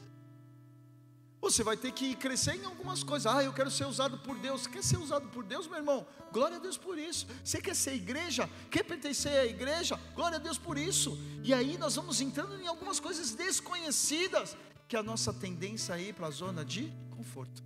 Você 1.41 1.63
vai 1.63 1.77
ter 1.77 1.91
que 1.93 2.15
crescer 2.15 2.55
em 2.55 2.65
algumas 2.65 3.01
coisas. 3.01 3.25
Ah, 3.31 3.43
eu 3.43 3.53
quero 3.53 3.71
ser 3.71 3.85
usado 3.85 4.17
por 4.17 4.37
Deus. 4.37 4.67
Quer 4.67 4.83
ser 4.83 4.97
usado 4.97 5.27
por 5.29 5.43
Deus, 5.43 5.67
meu 5.67 5.77
irmão? 5.77 6.05
Glória 6.33 6.57
a 6.57 6.59
Deus 6.59 6.77
por 6.77 6.97
isso. 6.97 7.25
Você 7.43 7.61
quer 7.61 7.75
ser 7.75 7.93
igreja? 7.93 8.49
Quer 8.69 8.83
pertencer 8.83 9.31
à 9.31 9.45
igreja? 9.45 9.97
Glória 10.13 10.35
a 10.35 10.39
Deus 10.39 10.57
por 10.57 10.77
isso. 10.77 11.17
E 11.43 11.53
aí 11.53 11.77
nós 11.77 11.95
vamos 11.95 12.19
entrando 12.19 12.61
em 12.61 12.67
algumas 12.67 12.99
coisas 12.99 13.31
desconhecidas, 13.31 14.57
que 14.87 14.95
é 14.95 14.99
a 14.99 15.03
nossa 15.03 15.33
tendência 15.33 15.95
a 15.95 15.99
ir 15.99 16.13
para 16.13 16.27
a 16.27 16.31
zona 16.31 16.65
de 16.65 16.91
conforto. 17.15 17.63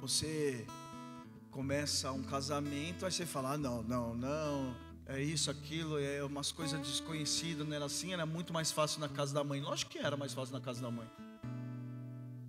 Você 0.00 0.66
começa 1.52 2.10
um 2.10 2.24
casamento, 2.24 3.06
aí 3.06 3.12
você 3.12 3.24
fala: 3.24 3.52
ah, 3.52 3.58
não, 3.58 3.82
não, 3.84 4.14
não 4.14 4.91
é 5.12 5.22
isso, 5.22 5.50
aquilo, 5.50 5.98
é 5.98 6.24
umas 6.24 6.50
coisas 6.50 6.80
desconhecidas, 6.80 7.66
não 7.68 7.76
era 7.76 7.84
assim, 7.84 8.14
era 8.14 8.24
muito 8.24 8.50
mais 8.50 8.72
fácil 8.72 8.98
na 8.98 9.08
casa 9.10 9.34
da 9.34 9.44
mãe. 9.44 9.60
Lógico 9.60 9.90
que 9.90 9.98
era 9.98 10.16
mais 10.16 10.32
fácil 10.32 10.54
na 10.54 10.60
casa 10.60 10.80
da 10.80 10.90
mãe. 10.90 11.06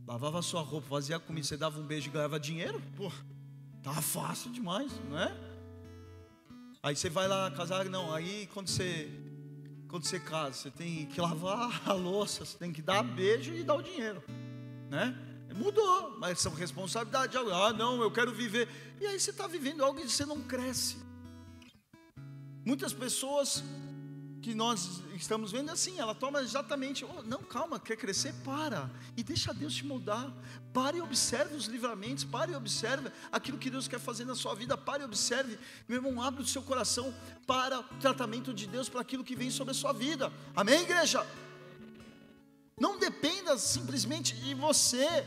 Lavava 0.07 0.41
sua 0.41 0.61
roupa, 0.61 0.87
fazia 0.87 1.19
comida, 1.19 1.45
você 1.45 1.57
dava 1.57 1.77
um 1.77 1.83
beijo 1.83 2.07
e 2.07 2.11
ganhava 2.11 2.39
dinheiro? 2.39 2.81
Pô, 2.95 3.11
tava 3.81 4.01
fácil 4.01 4.49
demais, 4.49 4.91
não 5.09 5.19
é? 5.19 5.35
Aí 6.81 6.95
você 6.95 7.09
vai 7.09 7.27
lá 7.27 7.51
casar, 7.51 7.85
não, 7.85 8.13
aí 8.13 8.47
quando 8.53 8.69
você 8.69 9.11
quando 9.89 10.05
você 10.05 10.19
casa, 10.19 10.53
você 10.53 10.71
tem 10.71 11.05
que 11.05 11.19
lavar 11.19 11.81
a 11.85 11.93
louça, 11.93 12.45
você 12.45 12.57
tem 12.57 12.71
que 12.71 12.81
dar 12.81 13.03
beijo 13.03 13.53
e 13.53 13.63
dar 13.63 13.75
o 13.75 13.81
dinheiro, 13.81 14.23
né? 14.89 15.15
Mudou, 15.53 16.17
mas 16.17 16.39
são 16.39 16.53
responsabilidades. 16.53 17.35
Ah, 17.35 17.71
não, 17.73 18.01
eu 18.01 18.09
quero 18.09 18.33
viver. 18.33 18.67
E 18.99 19.05
aí 19.05 19.19
você 19.19 19.29
está 19.29 19.45
vivendo 19.45 19.83
algo 19.83 19.99
e 19.99 20.09
você 20.09 20.25
não 20.25 20.41
cresce. 20.41 21.02
Muitas 22.65 22.93
pessoas 22.93 23.63
que 24.41 24.53
nós 24.53 25.01
estamos 25.15 25.53
vendo 25.53 25.69
é 25.69 25.73
assim, 25.73 25.97
ela 25.97 26.13
toma 26.13 26.41
exatamente, 26.41 27.05
oh, 27.05 27.23
não, 27.23 27.39
calma, 27.39 27.79
quer 27.79 27.95
crescer? 27.95 28.33
Para, 28.43 28.91
e 29.15 29.23
deixa 29.23 29.53
Deus 29.53 29.73
te 29.73 29.85
moldar, 29.85 30.29
pare 30.73 30.97
e 30.97 31.01
observe 31.01 31.55
os 31.55 31.65
livramentos, 31.65 32.25
pare 32.25 32.51
e 32.51 32.55
observe 32.55 33.09
aquilo 33.31 33.57
que 33.57 33.69
Deus 33.69 33.87
quer 33.87 33.99
fazer 33.99 34.25
na 34.25 34.35
sua 34.35 34.53
vida, 34.53 34.77
pare 34.77 35.01
e 35.01 35.05
observe, 35.05 35.57
meu 35.87 35.97
irmão, 35.97 36.21
abre 36.21 36.43
o 36.43 36.45
seu 36.45 36.61
coração 36.61 37.13
para 37.47 37.79
o 37.79 37.83
tratamento 38.01 38.53
de 38.53 38.67
Deus, 38.67 38.89
para 38.89 38.99
aquilo 38.99 39.23
que 39.23 39.35
vem 39.35 39.49
sobre 39.49 39.71
a 39.71 39.75
sua 39.75 39.93
vida, 39.93 40.31
amém 40.53 40.81
igreja? 40.81 41.25
Não 42.77 42.99
dependa 42.99 43.57
simplesmente 43.57 44.35
de 44.35 44.53
você, 44.53 45.25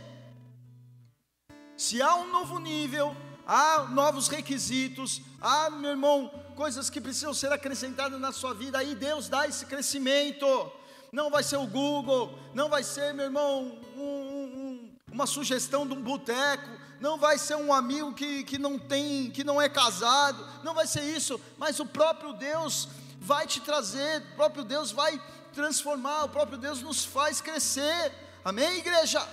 se 1.75 2.03
há 2.03 2.17
um 2.17 2.31
novo 2.31 2.59
nível, 2.59 3.17
há 3.47 3.85
novos 3.85 4.29
requisitos, 4.29 5.23
há, 5.41 5.71
meu 5.71 5.91
irmão, 5.91 6.46
coisas 6.57 6.89
que 6.89 7.01
precisam 7.01 7.35
ser 7.35 7.53
acrescentadas 7.53 8.19
na 8.19 8.33
sua 8.33 8.55
vida, 8.55 8.79
aí 8.79 8.95
Deus 8.95 9.29
dá 9.29 9.47
esse 9.47 9.67
crescimento. 9.67 10.73
Não 11.13 11.31
vai 11.31 11.43
ser 11.43 11.57
o 11.57 11.67
Google, 11.67 12.37
não 12.55 12.69
vai 12.69 12.83
ser, 12.83 13.13
meu 13.13 13.27
irmão, 13.27 13.79
um, 13.95 14.01
um, 14.01 14.91
uma 15.13 15.27
sugestão 15.27 15.87
de 15.87 15.93
um 15.93 16.03
boteco, 16.03 16.69
não 16.99 17.19
vai 17.19 17.39
ser 17.39 17.57
um 17.57 17.73
amigo 17.73 18.15
que, 18.15 18.43
que 18.43 18.59
não 18.59 18.79
tem, 18.79 19.31
que 19.31 19.45
não 19.45 19.61
é 19.61 19.69
casado, 19.69 20.45
não 20.65 20.75
vai 20.75 20.87
ser 20.87 21.03
isso, 21.03 21.39
mas 21.59 21.79
o 21.79 21.87
próprio 21.87 22.33
Deus 22.33 22.89
vai 23.21 23.47
te 23.47 23.61
trazer, 23.61 24.23
o 24.33 24.37
próprio 24.37 24.65
Deus 24.65 24.91
vai 24.91 25.21
transformar, 25.53 26.25
o 26.25 26.29
próprio 26.29 26.59
Deus 26.59 26.81
nos 26.83 27.05
faz 27.05 27.41
crescer. 27.41 28.13
Amém, 28.45 28.79
igreja? 28.79 29.27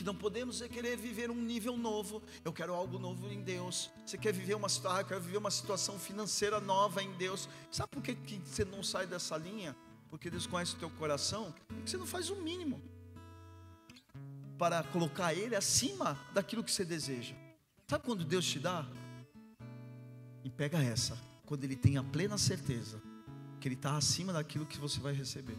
Que 0.00 0.04
não 0.04 0.14
podemos 0.14 0.62
é 0.62 0.66
querer 0.66 0.96
viver 0.96 1.30
um 1.30 1.34
nível 1.34 1.76
novo. 1.76 2.22
Eu 2.42 2.54
quero 2.54 2.72
algo 2.72 2.98
novo 2.98 3.30
em 3.30 3.42
Deus. 3.42 3.90
Você 4.06 4.16
quer 4.16 4.32
viver 4.32 4.54
uma 4.54 4.66
situação, 4.66 5.04
quero 5.04 5.20
viver 5.20 5.36
uma 5.36 5.50
situação 5.50 5.98
financeira 5.98 6.58
nova 6.58 7.02
em 7.02 7.12
Deus. 7.18 7.46
Sabe 7.70 7.90
por 7.90 8.02
que, 8.02 8.14
que 8.14 8.40
você 8.42 8.64
não 8.64 8.82
sai 8.82 9.06
dessa 9.06 9.36
linha? 9.36 9.76
Porque 10.08 10.30
Deus 10.30 10.46
conhece 10.46 10.74
o 10.74 10.78
teu 10.78 10.88
coração 10.88 11.54
e 11.78 11.82
que 11.82 11.90
você 11.90 11.98
não 11.98 12.06
faz 12.06 12.30
o 12.30 12.36
mínimo 12.36 12.80
para 14.56 14.82
colocar 14.84 15.34
Ele 15.34 15.54
acima 15.54 16.18
daquilo 16.32 16.64
que 16.64 16.72
você 16.72 16.82
deseja. 16.82 17.34
Sabe 17.86 18.02
quando 18.02 18.24
Deus 18.24 18.46
te 18.46 18.58
dá? 18.58 18.86
E 20.42 20.48
pega 20.48 20.82
essa, 20.82 21.14
quando 21.44 21.64
Ele 21.64 21.76
tem 21.76 21.98
a 21.98 22.02
plena 22.02 22.38
certeza 22.38 23.02
que 23.60 23.68
Ele 23.68 23.74
está 23.74 23.98
acima 23.98 24.32
daquilo 24.32 24.64
que 24.64 24.78
você 24.78 24.98
vai 24.98 25.12
receber. 25.12 25.58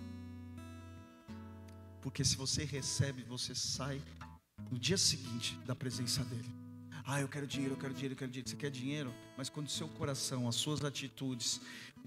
Porque 2.01 2.25
se 2.25 2.35
você 2.35 2.65
recebe, 2.65 3.21
você 3.21 3.53
sai 3.53 4.01
no 4.71 4.79
dia 4.79 4.97
seguinte 4.97 5.59
da 5.65 5.75
presença 5.75 6.23
dele. 6.23 6.49
Ah, 7.05 7.19
eu 7.19 7.27
quero 7.27 7.45
dinheiro, 7.45 7.73
eu 7.73 7.77
quero 7.77 7.93
dinheiro, 7.93 8.13
eu 8.13 8.17
quero 8.17 8.31
dinheiro. 8.31 8.49
Você 8.49 8.55
quer 8.55 8.71
dinheiro? 8.71 9.13
Mas 9.37 9.49
quando 9.49 9.67
o 9.67 9.71
seu 9.71 9.87
coração, 9.89 10.47
as 10.47 10.55
suas 10.55 10.83
atitudes, 10.83 11.59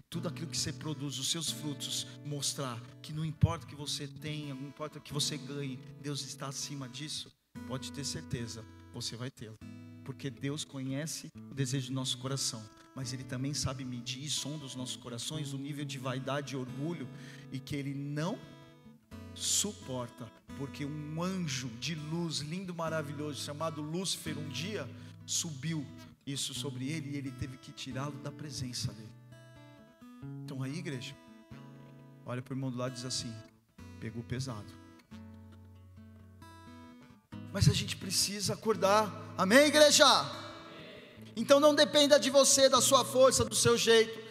tudo 0.08 0.28
aquilo 0.28 0.46
que 0.46 0.56
você 0.56 0.72
produz, 0.72 1.18
os 1.18 1.28
seus 1.28 1.50
frutos, 1.50 2.06
mostrar 2.24 2.80
que 3.02 3.12
não 3.12 3.24
importa 3.24 3.66
o 3.66 3.68
que 3.68 3.74
você 3.74 4.08
tenha, 4.08 4.54
não 4.54 4.68
importa 4.68 4.98
o 4.98 5.02
que 5.02 5.12
você 5.12 5.36
ganhe, 5.36 5.78
Deus 6.00 6.24
está 6.24 6.46
acima 6.46 6.88
disso, 6.88 7.30
pode 7.66 7.92
ter 7.92 8.04
certeza, 8.04 8.64
você 8.94 9.14
vai 9.14 9.30
tê-lo. 9.30 9.58
Porque 10.04 10.30
Deus 10.30 10.64
conhece 10.64 11.30
o 11.50 11.54
desejo 11.54 11.88
do 11.88 11.94
nosso 11.94 12.16
coração, 12.18 12.62
mas 12.94 13.12
Ele 13.12 13.24
também 13.24 13.52
sabe 13.52 13.84
medir 13.84 14.22
e 14.22 14.30
sonda 14.30 14.64
os 14.64 14.74
nossos 14.74 14.96
corações, 14.96 15.52
o 15.52 15.58
nível 15.58 15.84
de 15.84 15.98
vaidade 15.98 16.54
e 16.54 16.56
orgulho, 16.56 17.08
e 17.52 17.58
que 17.58 17.74
Ele 17.74 17.94
não 17.94 18.38
suporta, 19.34 20.30
porque 20.58 20.84
um 20.84 21.22
anjo 21.22 21.68
de 21.80 21.94
luz 21.94 22.38
lindo, 22.38 22.74
maravilhoso, 22.74 23.42
chamado 23.42 23.82
Lúcifer, 23.82 24.38
um 24.38 24.48
dia 24.48 24.88
subiu 25.26 25.86
isso 26.26 26.54
sobre 26.54 26.88
ele 26.88 27.10
e 27.10 27.16
ele 27.16 27.30
teve 27.32 27.56
que 27.56 27.72
tirá-lo 27.72 28.16
da 28.18 28.30
presença 28.30 28.92
dele. 28.92 29.12
Então 30.44 30.62
aí, 30.62 30.78
igreja, 30.78 31.14
olha 32.24 32.40
para 32.40 32.52
o 32.52 32.56
irmão 32.56 32.70
do 32.70 32.76
lado 32.76 32.92
e 32.92 32.94
diz 32.94 33.04
assim: 33.04 33.32
pegou 34.00 34.22
pesado. 34.22 34.72
Mas 37.52 37.68
a 37.68 37.72
gente 37.72 37.96
precisa 37.96 38.54
acordar, 38.54 39.10
amém, 39.38 39.66
igreja? 39.66 40.06
Então 41.36 41.60
não 41.60 41.74
dependa 41.74 42.18
de 42.18 42.30
você, 42.30 42.68
da 42.68 42.80
sua 42.80 43.04
força, 43.04 43.44
do 43.44 43.54
seu 43.54 43.76
jeito 43.76 44.24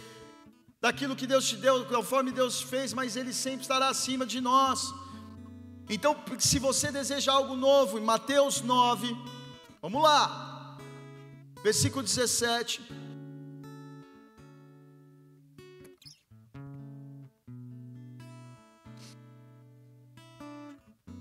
daquilo 0.84 1.16
que 1.16 1.26
Deus 1.26 1.48
te 1.48 1.56
deu, 1.56 1.86
conforme 1.86 2.30
Deus 2.30 2.62
fez, 2.62 2.92
mas 2.94 3.16
Ele 3.16 3.32
sempre 3.32 3.62
estará 3.62 3.88
acima 3.88 4.26
de 4.26 4.42
nós. 4.42 4.94
Então, 5.90 6.16
se 6.40 6.60
você 6.60 6.92
deseja 6.92 7.34
algo 7.34 7.56
novo, 7.56 8.00
em 8.00 8.04
Mateus 8.04 8.62
9, 8.62 9.16
vamos 9.82 10.02
lá, 10.02 10.78
versículo 11.62 12.04
17. 12.04 12.82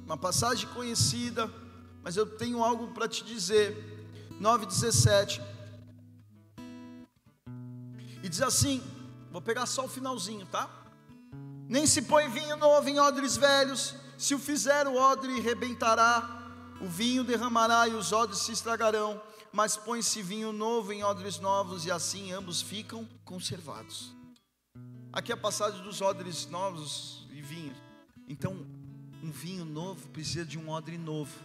Uma 0.04 0.16
passagem 0.16 0.68
conhecida, 0.68 1.50
mas 2.02 2.16
eu 2.16 2.26
tenho 2.26 2.62
algo 2.62 2.88
para 2.88 3.08
te 3.08 3.24
dizer. 3.24 3.90
9,17. 4.40 5.40
E 8.22 8.28
diz 8.28 8.42
assim: 8.42 8.82
Vou 9.30 9.40
pegar 9.40 9.66
só 9.66 9.84
o 9.84 9.88
finalzinho, 9.88 10.44
tá? 10.46 10.68
Nem 11.68 11.86
se 11.86 12.02
põe 12.02 12.28
vinho 12.28 12.56
novo 12.56 12.88
em 12.88 13.00
odres 13.00 13.36
velhos, 13.36 13.94
se 14.22 14.36
o 14.36 14.38
fizer, 14.38 14.86
o 14.86 14.94
odre 14.94 15.40
rebentará, 15.40 16.48
o 16.80 16.86
vinho 16.86 17.24
derramará 17.24 17.88
e 17.88 17.94
os 17.94 18.12
odres 18.12 18.38
se 18.38 18.52
estragarão. 18.52 19.20
Mas 19.52 19.76
põe-se 19.76 20.22
vinho 20.22 20.52
novo 20.52 20.92
em 20.92 21.02
odres 21.02 21.40
novos, 21.40 21.86
e 21.86 21.90
assim 21.90 22.30
ambos 22.30 22.62
ficam 22.62 23.04
conservados. 23.24 24.14
Aqui 25.12 25.32
é 25.32 25.34
a 25.34 25.36
passagem 25.36 25.82
dos 25.82 26.00
odres 26.00 26.46
novos 26.46 27.26
e 27.32 27.42
vinhos. 27.42 27.76
Então, 28.28 28.64
um 29.24 29.32
vinho 29.32 29.64
novo 29.64 30.08
precisa 30.10 30.46
de 30.46 30.56
um 30.56 30.70
odre 30.70 30.96
novo. 30.96 31.36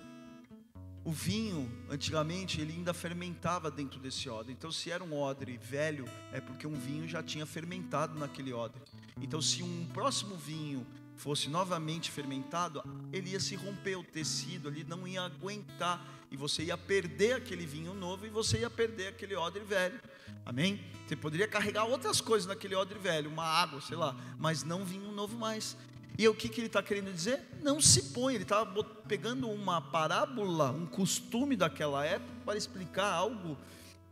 O 1.04 1.12
vinho, 1.12 1.68
antigamente, 1.90 2.62
ele 2.62 2.74
ainda 2.74 2.94
fermentava 2.94 3.72
dentro 3.72 4.00
desse 4.00 4.30
odre. 4.30 4.54
Então, 4.54 4.72
se 4.72 4.92
era 4.92 5.04
um 5.04 5.20
odre 5.20 5.58
velho, 5.58 6.06
é 6.32 6.40
porque 6.40 6.68
um 6.68 6.76
vinho 6.76 7.08
já 7.08 7.24
tinha 7.24 7.46
fermentado 7.48 8.20
naquele 8.20 8.54
odre. 8.54 8.80
Então, 9.20 9.42
se 9.42 9.64
um 9.64 9.88
próximo 9.88 10.36
vinho 10.36 10.86
fosse 11.18 11.50
novamente 11.50 12.10
fermentado, 12.12 12.84
ele 13.12 13.32
ia 13.32 13.40
se 13.40 13.56
romper 13.56 13.98
o 13.98 14.04
tecido 14.04 14.68
ali, 14.68 14.84
não 14.84 15.08
ia 15.08 15.24
aguentar 15.24 16.06
e 16.32 16.38
você 16.38 16.64
ia 16.64 16.78
perder 16.78 17.34
aquele 17.34 17.66
vinho 17.66 17.94
novo 17.94 18.26
e 18.26 18.30
você 18.30 18.60
ia 18.60 18.70
perder 18.70 19.08
aquele 19.08 19.36
odre 19.36 19.64
velho. 19.64 20.00
Amém? 20.46 20.80
Você 21.06 21.16
poderia 21.16 21.48
carregar 21.48 21.86
outras 21.86 22.22
coisas 22.22 22.48
naquele 22.48 22.76
odre 22.76 23.00
velho, 23.00 23.30
uma 23.30 23.46
água, 23.46 23.82
sei 23.82 23.98
lá, 23.98 24.16
mas 24.38 24.64
não 24.64 24.86
vinho 24.86 25.12
novo 25.12 25.38
mais. 25.38 25.76
E 26.18 26.28
o 26.28 26.34
que, 26.34 26.50
que 26.50 26.60
ele 26.60 26.68
está 26.68 26.82
querendo 26.82 27.14
dizer? 27.14 27.42
Não 27.62 27.80
se 27.80 28.12
põe, 28.14 28.34
ele 28.34 28.44
está 28.44 28.66
pegando 29.08 29.50
uma 29.50 29.80
parábola, 29.80 30.72
um 30.72 30.86
costume 30.86 31.56
daquela 31.56 32.06
época, 32.06 32.34
para 32.44 32.58
explicar 32.58 33.12
algo 33.12 33.58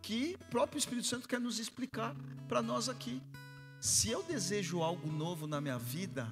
que 0.02 0.38
o 0.40 0.52
próprio 0.52 0.78
Espírito 0.78 1.08
Santo 1.08 1.28
quer 1.28 1.40
nos 1.40 1.58
explicar 1.58 2.16
para 2.48 2.62
nós 2.62 2.90
aqui. 2.90 3.22
Se 3.80 4.10
eu 4.10 4.22
desejo 4.22 4.84
algo 4.84 5.12
novo 5.12 5.48
na 5.48 5.60
minha 5.60 5.80
vida, 5.80 6.32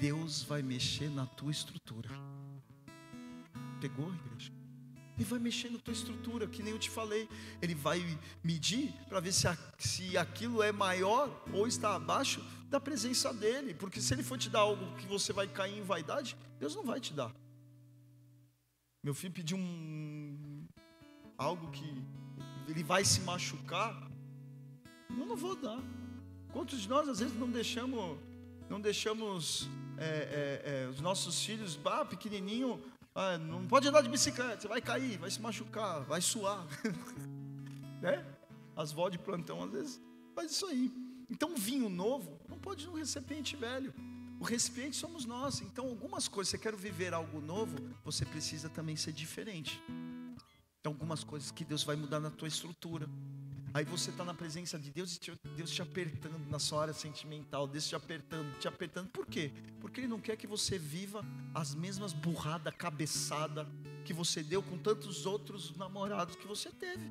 Deus 0.00 0.42
vai 0.42 0.62
mexer 0.62 1.10
na 1.10 1.26
tua 1.26 1.50
estrutura. 1.50 2.08
Pegou, 3.80 4.12
igreja? 4.12 4.52
Ele 5.16 5.24
vai 5.24 5.38
mexer 5.40 5.70
na 5.70 5.78
tua 5.80 5.92
estrutura, 5.92 6.46
que 6.46 6.62
nem 6.62 6.72
eu 6.72 6.78
te 6.78 6.88
falei. 6.88 7.28
Ele 7.60 7.74
vai 7.74 8.00
medir 8.42 8.92
para 9.08 9.18
ver 9.18 9.32
se, 9.32 9.48
a, 9.48 9.58
se 9.76 10.16
aquilo 10.16 10.62
é 10.62 10.70
maior 10.70 11.28
ou 11.52 11.66
está 11.66 11.96
abaixo 11.96 12.40
da 12.70 12.78
presença 12.78 13.34
dele. 13.34 13.74
Porque 13.74 14.00
se 14.00 14.14
ele 14.14 14.22
for 14.22 14.38
te 14.38 14.48
dar 14.48 14.60
algo 14.60 14.94
que 14.96 15.06
você 15.06 15.32
vai 15.32 15.48
cair 15.48 15.76
em 15.76 15.82
vaidade, 15.82 16.36
Deus 16.60 16.76
não 16.76 16.84
vai 16.84 17.00
te 17.00 17.12
dar. 17.12 17.34
Meu 19.02 19.12
filho 19.12 19.32
pediu 19.32 19.56
um, 19.56 20.66
algo 21.36 21.68
que 21.72 21.84
ele 22.68 22.84
vai 22.84 23.04
se 23.04 23.20
machucar. 23.22 24.08
Eu 25.10 25.26
não 25.26 25.36
vou 25.36 25.56
dar. 25.56 25.80
Quantos 26.52 26.82
de 26.82 26.88
nós 26.88 27.08
às 27.08 27.18
vezes 27.18 27.36
não 27.36 27.50
deixamos, 27.50 28.18
não 28.70 28.80
deixamos 28.80 29.68
é, 29.98 30.62
é, 30.64 30.84
é, 30.84 30.88
os 30.88 31.00
nossos 31.00 31.44
filhos, 31.44 31.76
bah, 31.76 32.04
pequenininho, 32.04 32.80
ah, 33.14 33.36
não 33.36 33.66
pode 33.66 33.88
andar 33.88 34.02
de 34.02 34.08
bicicleta, 34.08 34.60
você 34.60 34.68
vai 34.68 34.80
cair, 34.80 35.18
vai 35.18 35.30
se 35.30 35.40
machucar, 35.40 36.02
vai 36.04 36.20
suar. 36.20 36.66
né? 38.00 38.24
As 38.76 38.92
vó 38.92 39.08
de 39.08 39.18
plantão 39.18 39.62
às 39.64 39.72
vezes 39.72 40.00
faz 40.34 40.52
isso 40.52 40.66
aí. 40.66 40.92
Então, 41.28 41.56
vinho 41.56 41.88
novo 41.88 42.40
não 42.48 42.58
pode 42.58 42.84
ir 42.84 42.86
num 42.86 42.94
recipiente 42.94 43.56
velho. 43.56 43.92
O 44.40 44.44
recipiente 44.44 44.96
somos 44.96 45.24
nós. 45.24 45.60
Então, 45.60 45.86
algumas 45.86 46.28
coisas, 46.28 46.50
você 46.50 46.58
quer 46.58 46.74
viver 46.76 47.12
algo 47.12 47.40
novo, 47.40 47.76
você 48.04 48.24
precisa 48.24 48.68
também 48.68 48.94
ser 48.94 49.12
diferente. 49.12 49.82
Então, 50.80 50.92
algumas 50.92 51.24
coisas 51.24 51.50
que 51.50 51.64
Deus 51.64 51.82
vai 51.82 51.96
mudar 51.96 52.20
na 52.20 52.30
tua 52.30 52.46
estrutura. 52.46 53.08
Aí 53.74 53.84
você 53.84 54.10
está 54.10 54.24
na 54.24 54.32
presença 54.32 54.78
de 54.78 54.90
Deus 54.90 55.16
e 55.16 55.48
Deus 55.56 55.70
te 55.70 55.82
apertando 55.82 56.48
na 56.48 56.58
sua 56.58 56.82
área 56.82 56.94
sentimental, 56.94 57.66
Deus 57.66 57.86
te 57.86 57.94
apertando, 57.94 58.58
te 58.58 58.66
apertando. 58.66 59.08
Por 59.10 59.26
quê? 59.26 59.52
Porque 59.80 60.00
Ele 60.00 60.08
não 60.08 60.20
quer 60.20 60.36
que 60.36 60.46
você 60.46 60.78
viva 60.78 61.24
as 61.54 61.74
mesmas 61.74 62.12
burradas, 62.12 62.74
cabeçada 62.76 63.68
que 64.04 64.12
você 64.12 64.42
deu 64.42 64.62
com 64.62 64.78
tantos 64.78 65.26
outros 65.26 65.76
namorados 65.76 66.34
que 66.36 66.46
você 66.46 66.70
teve. 66.70 67.10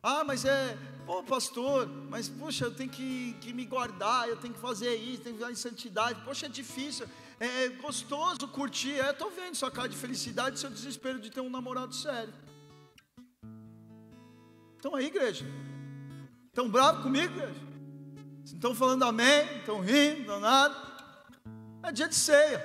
Ah, 0.00 0.22
mas 0.22 0.44
é, 0.44 0.78
pô, 1.04 1.24
pastor, 1.24 1.88
mas 2.08 2.28
puxa, 2.28 2.66
eu 2.66 2.74
tenho 2.74 2.88
que, 2.88 3.34
que 3.40 3.52
me 3.52 3.64
guardar, 3.64 4.28
eu 4.28 4.36
tenho 4.36 4.54
que 4.54 4.60
fazer 4.60 4.94
isso, 4.94 5.22
tenho 5.22 5.34
que 5.34 5.40
viver 5.42 5.52
em 5.52 5.56
santidade. 5.56 6.20
Poxa, 6.24 6.46
é 6.46 6.48
difícil, 6.48 7.08
é, 7.40 7.64
é 7.64 7.68
gostoso 7.70 8.46
curtir. 8.46 8.92
É, 9.00 9.10
estou 9.10 9.30
vendo 9.30 9.56
sua 9.56 9.70
cara 9.70 9.88
de 9.88 9.96
felicidade 9.96 10.60
seu 10.60 10.70
desespero 10.70 11.20
de 11.20 11.30
ter 11.30 11.40
um 11.40 11.50
namorado 11.50 11.92
sério. 11.92 12.32
Estão 14.78 14.94
aí, 14.94 15.06
igreja? 15.06 15.44
Estão 16.46 16.68
bravos 16.68 17.02
comigo, 17.02 17.34
igreja? 17.34 17.60
Estão 18.44 18.72
falando 18.76 19.02
amém, 19.02 19.44
estão 19.58 19.80
rindo, 19.80 20.28
não 20.28 20.38
nada. 20.38 20.72
É 21.82 21.90
dia 21.90 22.06
de 22.06 22.14
ceia. 22.14 22.64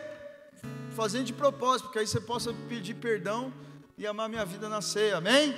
Fazendo 0.96 1.26
de 1.26 1.34
propósito, 1.34 1.86
porque 1.86 1.98
aí 1.98 2.06
você 2.06 2.22
possa 2.22 2.54
pedir 2.70 2.94
perdão 2.94 3.52
e 3.98 4.06
amar 4.06 4.30
minha 4.30 4.46
vida 4.46 4.70
na 4.70 4.80
ceia, 4.80 5.18
amém? 5.18 5.56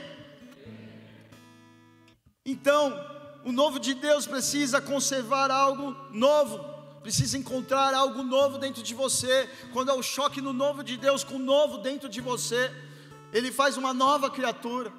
Então, 2.45 3.05
o 3.43 3.51
novo 3.51 3.77
de 3.77 3.93
Deus 3.93 4.25
precisa 4.25 4.79
conservar 4.79 5.51
algo 5.51 5.93
novo, 6.13 6.57
precisa 7.01 7.37
encontrar 7.37 7.93
algo 7.93 8.23
novo 8.23 8.57
dentro 8.57 8.81
de 8.81 8.93
você. 8.95 9.49
Quando 9.73 9.89
há 9.89 9.93
o 9.93 10.01
choque 10.01 10.39
no 10.39 10.53
novo 10.53 10.85
de 10.85 10.95
Deus 10.95 11.21
com 11.21 11.35
o 11.35 11.39
novo 11.53 11.79
dentro 11.79 12.07
de 12.07 12.21
você, 12.21 12.71
ele 13.33 13.51
faz 13.51 13.75
uma 13.75 13.93
nova 13.93 14.29
criatura, 14.29 14.93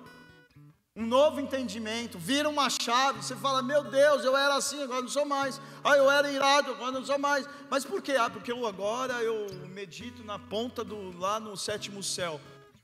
um 0.96 1.04
novo 1.04 1.38
entendimento, 1.38 2.18
vira 2.18 2.48
uma 2.48 2.70
chave. 2.70 3.22
Você 3.22 3.36
fala: 3.36 3.60
Meu 3.60 3.84
Deus, 3.84 4.24
eu 4.24 4.34
era 4.34 4.56
assim, 4.56 4.82
agora 4.82 5.02
não 5.02 5.08
sou 5.08 5.26
mais. 5.26 5.60
Ah, 5.84 5.96
eu 5.96 6.10
era 6.10 6.30
irado, 6.32 6.70
agora 6.70 6.92
não 6.92 7.04
sou 7.04 7.18
mais. 7.18 7.46
Mas 7.70 7.84
por 7.84 8.00
quê? 8.00 8.12
Ah, 8.12 8.30
porque 8.30 8.50
eu 8.50 8.66
agora 8.66 9.22
eu 9.22 9.46
medito 9.68 10.24
na 10.24 10.38
ponta 10.38 10.82
do 10.82 11.16
lá 11.18 11.38
no 11.38 11.54
sétimo 11.56 12.02
céu, 12.02 12.40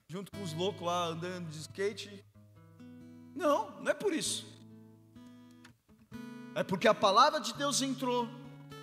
junto 0.08 0.30
com 0.30 0.42
os 0.42 0.52
loucos 0.52 0.82
lá 0.82 1.06
andando 1.06 1.48
de 1.48 1.58
skate. 1.58 2.22
Não, 3.34 3.70
não 3.80 3.90
é 3.90 3.94
por 3.94 4.12
isso. 4.12 4.46
É 6.54 6.62
porque 6.62 6.86
a 6.86 6.94
palavra 6.94 7.40
de 7.40 7.54
Deus 7.54 7.80
entrou. 7.80 8.28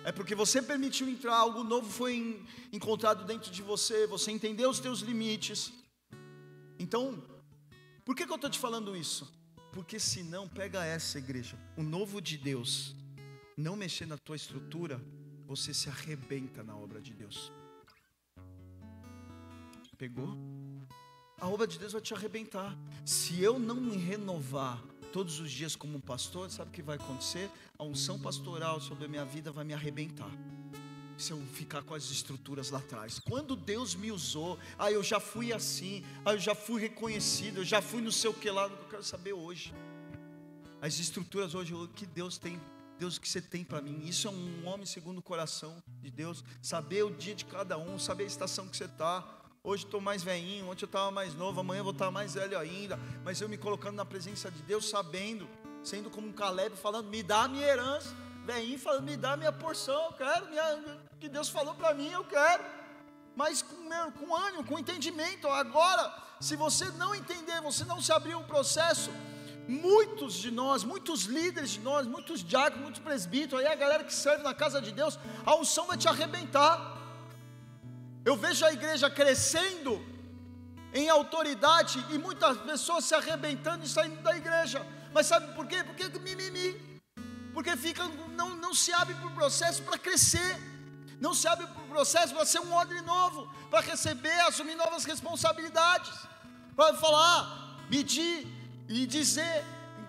É 0.02 0.10
porque 0.10 0.34
você 0.34 0.62
permitiu 0.62 1.08
entrar, 1.08 1.36
algo 1.36 1.62
novo 1.62 1.88
foi 1.88 2.44
encontrado 2.72 3.24
dentro 3.24 3.50
de 3.50 3.62
você, 3.62 4.06
você 4.06 4.32
entendeu 4.32 4.70
os 4.70 4.80
teus 4.80 5.00
limites. 5.00 5.72
Então, 6.78 7.22
por 8.10 8.16
que, 8.16 8.26
que 8.26 8.32
eu 8.32 8.34
estou 8.34 8.50
te 8.50 8.58
falando 8.58 8.96
isso? 8.96 9.32
Porque 9.72 10.00
senão, 10.00 10.48
pega 10.48 10.84
essa 10.84 11.16
igreja, 11.16 11.56
o 11.76 11.82
novo 11.84 12.20
de 12.20 12.36
Deus, 12.36 12.96
não 13.56 13.76
mexer 13.76 14.04
na 14.04 14.18
tua 14.18 14.34
estrutura, 14.34 15.00
você 15.46 15.72
se 15.72 15.88
arrebenta 15.88 16.64
na 16.64 16.76
obra 16.76 17.00
de 17.00 17.14
Deus. 17.14 17.52
Pegou? 19.96 20.36
A 21.40 21.46
obra 21.46 21.68
de 21.68 21.78
Deus 21.78 21.92
vai 21.92 22.02
te 22.02 22.12
arrebentar. 22.12 22.76
Se 23.06 23.40
eu 23.40 23.60
não 23.60 23.76
me 23.76 23.96
renovar 23.96 24.82
todos 25.12 25.38
os 25.38 25.52
dias 25.52 25.76
como 25.76 26.02
pastor, 26.02 26.50
sabe 26.50 26.70
o 26.70 26.72
que 26.72 26.82
vai 26.82 26.96
acontecer? 26.96 27.48
A 27.78 27.84
unção 27.84 28.18
pastoral 28.18 28.80
sobre 28.80 29.04
a 29.04 29.08
minha 29.08 29.24
vida 29.24 29.52
vai 29.52 29.64
me 29.64 29.72
arrebentar. 29.72 30.32
Se 31.20 31.32
eu 31.32 31.40
ficar 31.52 31.82
com 31.82 31.94
as 31.94 32.10
estruturas 32.10 32.70
lá 32.70 32.78
atrás. 32.78 33.18
Quando 33.18 33.54
Deus 33.54 33.94
me 33.94 34.10
usou, 34.10 34.58
ah, 34.78 34.90
eu 34.90 35.02
já 35.02 35.20
fui 35.20 35.52
assim, 35.52 36.04
ah, 36.24 36.32
eu 36.32 36.38
já 36.38 36.54
fui 36.54 36.80
reconhecido, 36.80 37.58
eu 37.58 37.64
já 37.64 37.82
fui 37.82 38.00
no 38.00 38.10
seu 38.10 38.32
que 38.32 38.50
lá, 38.50 38.64
eu 38.64 38.88
quero 38.88 39.04
saber 39.04 39.32
hoje. 39.32 39.74
As 40.80 40.98
estruturas 40.98 41.54
hoje, 41.54 41.74
o 41.74 41.88
que 41.88 42.06
Deus 42.06 42.38
tem, 42.38 42.58
Deus 42.98 43.16
o 43.16 43.20
que 43.20 43.28
você 43.28 43.40
tem 43.40 43.62
para 43.62 43.82
mim. 43.82 44.02
Isso 44.06 44.28
é 44.28 44.30
um 44.30 44.66
homem 44.66 44.86
segundo 44.86 45.18
o 45.18 45.22
coração 45.22 45.82
de 46.00 46.10
Deus. 46.10 46.42
Saber 46.62 47.04
o 47.04 47.10
dia 47.10 47.34
de 47.34 47.44
cada 47.44 47.76
um, 47.76 47.98
saber 47.98 48.24
a 48.24 48.26
estação 48.26 48.66
que 48.66 48.76
você 48.76 48.86
está 48.86 49.40
Hoje 49.62 49.84
estou 49.84 50.00
mais 50.00 50.22
velhinho, 50.22 50.70
ontem 50.70 50.84
eu 50.84 50.86
estava 50.86 51.10
mais 51.10 51.34
novo, 51.34 51.60
amanhã 51.60 51.80
eu 51.80 51.84
vou 51.84 51.92
estar 51.92 52.10
mais 52.10 52.32
velho 52.32 52.58
ainda. 52.58 52.98
Mas 53.22 53.42
eu 53.42 53.48
me 53.48 53.58
colocando 53.58 53.94
na 53.94 54.06
presença 54.06 54.50
de 54.50 54.62
Deus, 54.62 54.88
sabendo, 54.88 55.46
sendo 55.82 56.08
como 56.08 56.28
um 56.28 56.32
Caleb, 56.32 56.74
falando: 56.76 57.08
me 57.08 57.22
dá 57.22 57.42
a 57.42 57.48
minha 57.48 57.66
herança. 57.66 58.16
Velhinho 58.50 58.78
falando: 58.78 59.04
me 59.04 59.16
dá 59.16 59.36
minha 59.36 59.52
porção, 59.52 60.00
eu 60.06 60.12
quero. 60.12 60.46
Minha, 60.48 60.66
que 61.20 61.28
Deus 61.28 61.48
falou 61.48 61.74
para 61.74 61.94
mim, 61.94 62.10
eu 62.10 62.24
quero. 62.24 62.64
Mas 63.36 63.62
com, 63.62 63.76
meu, 63.88 64.10
com 64.12 64.34
ânimo, 64.34 64.64
com 64.64 64.78
entendimento. 64.78 65.46
Agora, 65.48 66.02
se 66.40 66.56
você 66.56 66.86
não 67.02 67.14
entender, 67.14 67.60
você 67.60 67.84
não 67.84 68.00
se 68.00 68.12
abrir 68.12 68.34
um 68.34 68.42
processo, 68.42 69.10
muitos 69.68 70.34
de 70.34 70.50
nós, 70.50 70.82
muitos 70.82 71.24
líderes 71.36 71.70
de 71.70 71.80
nós, 71.80 72.06
muitos 72.06 72.42
diáconos, 72.42 72.82
muitos 72.82 73.00
presbíteros, 73.00 73.60
aí 73.60 73.72
a 73.72 73.76
galera 73.76 74.02
que 74.02 74.12
serve 74.12 74.42
na 74.42 74.52
casa 74.52 74.82
de 74.82 74.90
Deus, 74.90 75.18
a 75.46 75.54
unção 75.54 75.86
vai 75.86 75.96
te 75.96 76.08
arrebentar. 76.08 76.98
Eu 78.24 78.36
vejo 78.36 78.64
a 78.66 78.72
igreja 78.72 79.08
crescendo 79.08 80.04
em 80.92 81.08
autoridade 81.08 82.04
e 82.10 82.18
muitas 82.18 82.58
pessoas 82.58 83.04
se 83.04 83.14
arrebentando 83.14 83.84
e 83.84 83.88
saindo 83.88 84.20
da 84.22 84.36
igreja. 84.36 84.84
Mas 85.14 85.26
sabe 85.26 85.54
por 85.54 85.66
quê? 85.68 85.84
Porque 85.84 86.18
mimimi. 86.18 86.89
Porque 87.52 87.76
fica, 87.76 88.06
não, 88.36 88.50
não 88.56 88.72
se 88.74 88.92
abre 88.92 89.14
para 89.14 89.26
o 89.26 89.34
processo 89.34 89.82
para 89.82 89.98
crescer. 89.98 90.56
Não 91.20 91.34
se 91.34 91.46
abre 91.46 91.66
para 91.66 91.82
o 91.82 91.88
processo 91.88 92.34
para 92.34 92.46
ser 92.46 92.60
um 92.60 92.72
odre 92.72 93.00
novo, 93.02 93.46
para 93.70 93.80
receber, 93.80 94.40
assumir 94.40 94.74
novas 94.74 95.04
responsabilidades, 95.04 96.10
para 96.74 96.94
falar, 96.94 97.78
medir 97.90 98.46
e 98.88 99.06
dizer 99.06 99.64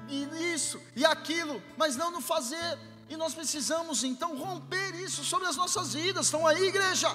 e 0.07 0.53
isso 0.53 0.81
e 0.95 1.05
aquilo, 1.05 1.61
mas 1.77 1.95
não 1.95 2.11
no 2.11 2.21
fazer. 2.21 2.79
E 3.09 3.17
nós 3.17 3.33
precisamos 3.33 4.05
então 4.05 4.37
romper 4.37 4.95
isso 4.95 5.23
sobre 5.25 5.47
as 5.47 5.57
nossas 5.57 5.93
vidas. 5.93 6.27
Estão 6.27 6.47
aí, 6.47 6.67
igreja? 6.67 7.09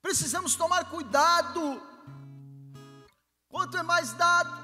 Precisamos 0.00 0.54
tomar 0.54 0.86
cuidado. 0.86 1.82
Quanto 3.48 3.76
é 3.76 3.82
mais 3.82 4.12
dado, 4.14 4.63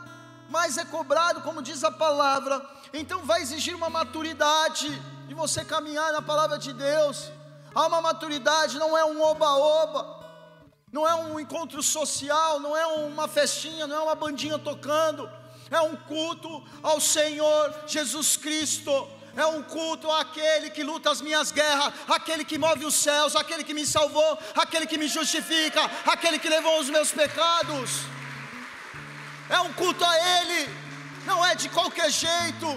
mais 0.50 0.76
é 0.76 0.84
cobrado, 0.84 1.40
como 1.42 1.62
diz 1.62 1.82
a 1.84 1.90
palavra. 1.90 2.60
Então 2.92 3.22
vai 3.24 3.40
exigir 3.40 3.74
uma 3.74 3.88
maturidade 3.88 4.90
de 5.26 5.32
você 5.32 5.64
caminhar 5.64 6.12
na 6.12 6.20
palavra 6.20 6.58
de 6.58 6.72
Deus. 6.72 7.30
Há 7.74 7.86
uma 7.86 8.00
maturidade, 8.02 8.78
não 8.78 8.98
é 8.98 9.04
um 9.04 9.22
oba-oba, 9.22 10.20
não 10.92 11.08
é 11.08 11.14
um 11.14 11.38
encontro 11.38 11.82
social, 11.82 12.58
não 12.58 12.76
é 12.76 12.84
uma 12.86 13.28
festinha, 13.28 13.86
não 13.86 13.96
é 13.96 14.00
uma 14.00 14.14
bandinha 14.16 14.58
tocando, 14.58 15.30
é 15.70 15.80
um 15.80 15.94
culto 15.94 16.64
ao 16.82 17.00
Senhor 17.00 17.72
Jesus 17.86 18.36
Cristo 18.36 19.08
é 19.36 19.46
um 19.46 19.62
culto 19.62 20.10
àquele 20.10 20.70
que 20.70 20.82
luta 20.82 21.08
as 21.08 21.20
minhas 21.20 21.52
guerras, 21.52 21.94
aquele 22.08 22.44
que 22.44 22.58
move 22.58 22.84
os 22.84 22.96
céus, 22.96 23.36
aquele 23.36 23.62
que 23.62 23.72
me 23.72 23.86
salvou, 23.86 24.38
aquele 24.56 24.86
que 24.86 24.98
me 24.98 25.06
justifica, 25.06 25.88
aquele 26.04 26.38
que 26.38 26.48
levou 26.48 26.80
os 26.80 26.90
meus 26.90 27.12
pecados. 27.12 28.19
É 29.50 29.58
um 29.60 29.72
culto 29.72 30.04
a 30.04 30.16
Ele, 30.34 30.60
não 31.26 31.44
é 31.44 31.56
de 31.56 31.68
qualquer 31.68 32.08
jeito, 32.08 32.68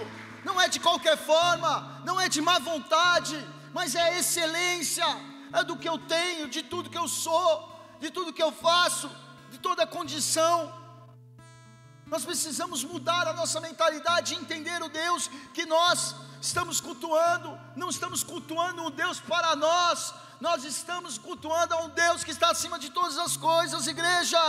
não 0.44 0.60
é 0.60 0.68
de 0.68 0.80
qualquer 0.80 1.16
forma, 1.16 2.02
não 2.04 2.20
é 2.20 2.28
de 2.28 2.40
má 2.40 2.58
vontade, 2.58 3.36
mas 3.72 3.94
é 3.94 4.18
excelência, 4.18 5.06
é 5.52 5.62
do 5.62 5.76
que 5.76 5.88
eu 5.88 5.98
tenho, 5.98 6.48
de 6.48 6.62
tudo 6.64 6.90
que 6.90 6.98
eu 6.98 7.06
sou, 7.06 7.48
de 8.00 8.10
tudo 8.10 8.32
que 8.32 8.42
eu 8.42 8.50
faço, 8.50 9.08
de 9.52 9.58
toda 9.58 9.86
condição. 9.86 10.56
Nós 12.06 12.24
precisamos 12.24 12.82
mudar 12.82 13.28
a 13.28 13.32
nossa 13.32 13.60
mentalidade 13.60 14.34
e 14.34 14.36
entender 14.36 14.82
o 14.82 14.88
Deus 14.88 15.30
que 15.54 15.64
nós 15.64 16.16
estamos 16.40 16.80
cultuando, 16.80 17.56
não 17.76 17.88
estamos 17.88 18.24
cultuando 18.24 18.82
um 18.82 18.90
Deus 18.90 19.20
para 19.20 19.54
nós, 19.54 20.12
nós 20.40 20.64
estamos 20.64 21.18
cultuando 21.18 21.72
a 21.72 21.82
um 21.84 21.88
Deus 21.90 22.24
que 22.24 22.32
está 22.32 22.50
acima 22.50 22.80
de 22.80 22.90
todas 22.90 23.16
as 23.16 23.36
coisas, 23.36 23.86
igreja. 23.86 24.40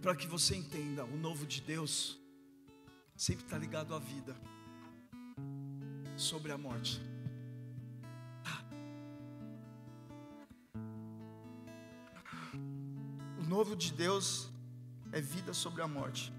E 0.00 0.02
para 0.02 0.16
que 0.16 0.26
você 0.26 0.56
entenda, 0.56 1.04
o 1.04 1.16
novo 1.18 1.46
de 1.46 1.60
Deus 1.60 2.18
sempre 3.14 3.44
está 3.44 3.58
ligado 3.58 3.94
à 3.94 3.98
vida, 3.98 4.34
sobre 6.16 6.50
a 6.52 6.56
morte. 6.56 7.02
novo 13.46 13.76
de 13.76 13.92
Deus 13.92 14.48
é 15.12 15.20
vida 15.20 15.52
sobre 15.52 15.82
a 15.82 15.86
morte. 15.86 16.32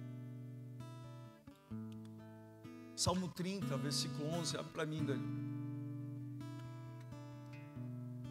Salmo 2.95 3.27
30, 3.27 3.77
versículo 3.77 4.27
11, 4.39 4.57
abre 4.57 4.71
para 4.71 4.85
mim, 4.87 5.05
Dani. 5.05 5.27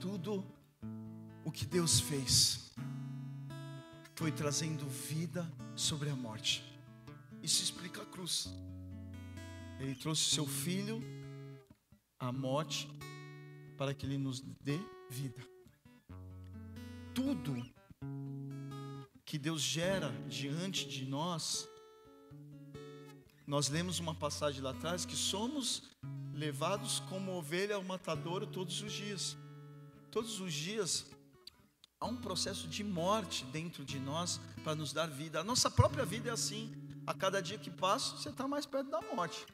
Tudo 0.01 0.45
o 1.45 1.53
que 1.53 1.65
Deus 1.65 2.01
fez 2.01 2.73
foi 4.21 4.31
trazendo 4.31 4.87
vida 4.87 5.51
sobre 5.75 6.11
a 6.11 6.15
morte. 6.15 6.63
Isso 7.43 7.63
explica 7.63 8.03
a 8.03 8.05
cruz. 8.05 8.53
Ele 9.79 9.95
trouxe 9.95 10.25
seu 10.25 10.47
filho 10.47 11.03
à 12.19 12.31
morte 12.31 12.87
para 13.79 13.95
que 13.95 14.05
ele 14.05 14.19
nos 14.19 14.43
dê 14.43 14.79
vida. 15.09 15.43
Tudo 17.15 17.67
que 19.25 19.39
Deus 19.39 19.63
gera 19.63 20.11
diante 20.29 20.87
de 20.87 21.07
nós, 21.07 21.67
nós 23.47 23.71
lemos 23.71 24.01
uma 24.01 24.15
passagem 24.15 24.61
lá 24.61 24.73
atrás 24.73 25.07
que 25.07 25.17
somos 25.17 25.85
levados 26.35 27.01
como 27.09 27.33
ovelha 27.33 27.77
ao 27.77 27.83
matadouro 27.83 28.47
todos 28.47 28.83
os 28.83 28.93
dias. 28.93 29.35
Todos 30.11 30.41
os 30.41 30.53
dias 30.53 31.07
há 32.01 32.07
um 32.07 32.17
processo 32.17 32.67
de 32.67 32.83
morte 32.83 33.45
dentro 33.47 33.85
de 33.85 34.01
nós 34.01 34.41
para 34.65 34.75
nos 34.75 34.93
dar 34.93 35.07
vida. 35.07 35.41
A 35.41 35.45
nossa 35.45 35.71
própria 35.71 36.05
vida 36.05 36.31
é 36.31 36.33
assim. 36.33 36.75
A 37.07 37.13
cada 37.13 37.43
dia 37.43 37.59
que 37.59 37.71
passa, 37.71 38.17
você 38.17 38.31
está 38.31 38.49
mais 38.49 38.65
perto 38.65 38.91
da 38.91 39.01
morte. 39.15 39.45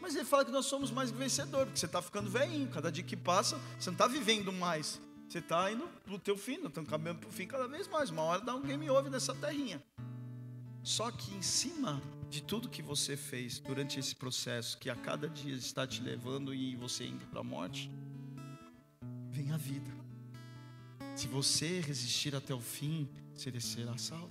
Mas 0.00 0.14
ele 0.14 0.24
fala 0.24 0.44
que 0.44 0.50
nós 0.50 0.66
somos 0.66 0.90
mais 0.90 1.10
vencedores, 1.10 1.66
porque 1.66 1.80
você 1.80 1.86
está 1.86 2.02
ficando 2.02 2.28
velhinho. 2.28 2.68
Cada 2.68 2.92
dia 2.92 3.04
que 3.04 3.16
passa, 3.16 3.58
você 3.78 3.88
não 3.88 3.94
está 3.94 4.06
vivendo 4.06 4.52
mais. 4.52 5.00
Você 5.28 5.38
está 5.38 5.70
indo 5.72 5.88
para 6.04 6.14
o 6.14 6.18
teu 6.18 6.36
fim, 6.36 6.58
não 6.58 6.68
estão 6.68 6.84
caminhando 6.84 7.20
para 7.20 7.28
o 7.28 7.32
fim 7.32 7.46
cada 7.46 7.66
vez 7.66 7.88
mais. 7.88 8.10
Uma 8.10 8.22
hora 8.22 8.42
dá 8.42 8.54
um 8.54 8.60
game 8.60 8.90
over 8.90 9.10
nessa 9.10 9.34
terrinha. 9.34 9.82
Só 10.82 11.10
que 11.10 11.32
em 11.34 11.42
cima 11.42 12.02
de 12.28 12.42
tudo 12.42 12.68
que 12.68 12.82
você 12.82 13.16
fez 13.16 13.60
durante 13.60 13.98
esse 13.98 14.14
processo, 14.16 14.76
que 14.76 14.90
a 14.90 14.96
cada 14.96 15.28
dia 15.28 15.54
está 15.54 15.86
te 15.86 16.02
levando 16.02 16.52
e 16.52 16.74
você 16.76 17.06
indo 17.06 17.24
para 17.26 17.40
a 17.40 17.44
morte, 17.44 17.90
vem 19.30 19.52
a 19.52 19.56
vida. 19.56 20.01
Se 21.14 21.28
você 21.28 21.80
resistir 21.80 22.34
até 22.34 22.54
o 22.54 22.60
fim, 22.60 23.08
você 23.34 23.60
será 23.60 23.96
salvo. 23.98 24.30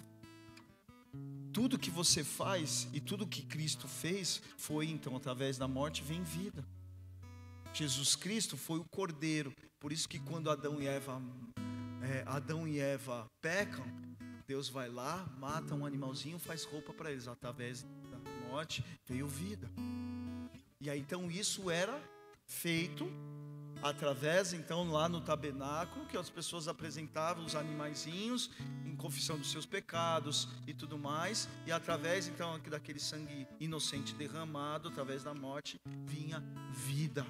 Tudo 1.54 1.78
que 1.78 1.92
você 1.92 2.24
faz 2.24 2.88
e 2.94 3.00
tudo 3.00 3.28
que 3.28 3.44
Cristo 3.44 3.88
fez 3.88 4.42
foi 4.58 4.88
então 4.88 5.16
através 5.16 5.58
da 5.58 5.68
morte 5.68 6.02
vem 6.02 6.24
vida. 6.24 6.66
Jesus 7.74 8.16
Cristo 8.16 8.58
foi 8.58 8.80
o 8.80 8.86
Cordeiro, 8.86 9.54
por 9.80 9.92
isso 9.92 10.08
que 10.08 10.20
quando 10.20 10.50
Adão 10.50 10.82
e 10.82 10.88
Eva, 10.88 11.22
é, 12.02 12.24
Adão 12.26 12.68
e 12.68 12.80
Eva 12.80 13.28
pecam, 13.42 13.86
Deus 14.48 14.68
vai 14.68 14.90
lá, 14.90 15.26
mata 15.38 15.76
um 15.76 15.86
animalzinho, 15.86 16.38
faz 16.38 16.64
roupa 16.64 16.94
para 16.94 17.12
eles. 17.12 17.28
Através 17.28 17.84
da 17.84 18.20
morte 18.50 18.84
veio 19.06 19.28
vida. 19.28 19.70
E 20.80 20.90
aí 20.90 21.00
então 21.00 21.32
isso 21.32 21.70
era 21.70 22.02
feito 22.46 23.08
através 23.82 24.54
então 24.54 24.92
lá 24.92 25.10
no 25.10 25.22
tabernáculo 25.22 26.06
que 26.06 26.18
as 26.18 26.30
pessoas 26.30 26.68
apresentavam 26.68 27.46
os 27.46 27.56
animaizinhos 27.56 28.52
em 28.86 28.96
confissão 28.96 29.38
dos 29.38 29.52
seus 29.52 29.66
pecados 29.66 30.48
e 30.68 30.74
tudo 30.74 30.98
mais 30.98 31.48
e 31.66 31.72
através 31.72 32.28
então 32.28 32.60
daquele 32.70 33.00
sangue 33.00 33.48
inocente 33.60 34.14
derramado 34.16 34.90
através 34.90 35.24
da 35.24 35.34
morte 35.34 35.80
vinha 36.06 36.44
vida 36.72 37.26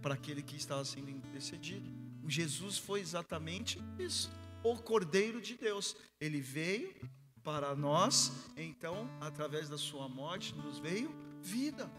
para 0.00 0.14
aquele 0.14 0.42
que 0.42 0.56
estava 0.56 0.84
sendo 0.84 1.10
intercedido. 1.10 1.90
Jesus 2.26 2.78
foi 2.78 3.00
exatamente 3.00 3.82
isso, 3.98 4.30
o 4.62 4.76
Cordeiro 4.76 5.40
de 5.40 5.56
Deus. 5.56 5.96
Ele 6.20 6.40
veio 6.40 6.94
para 7.42 7.74
nós, 7.74 8.32
então 8.56 9.08
através 9.20 9.68
da 9.68 9.78
sua 9.78 10.08
morte 10.08 10.54
nos 10.54 10.78
veio 10.78 11.14
vida. 11.42 11.90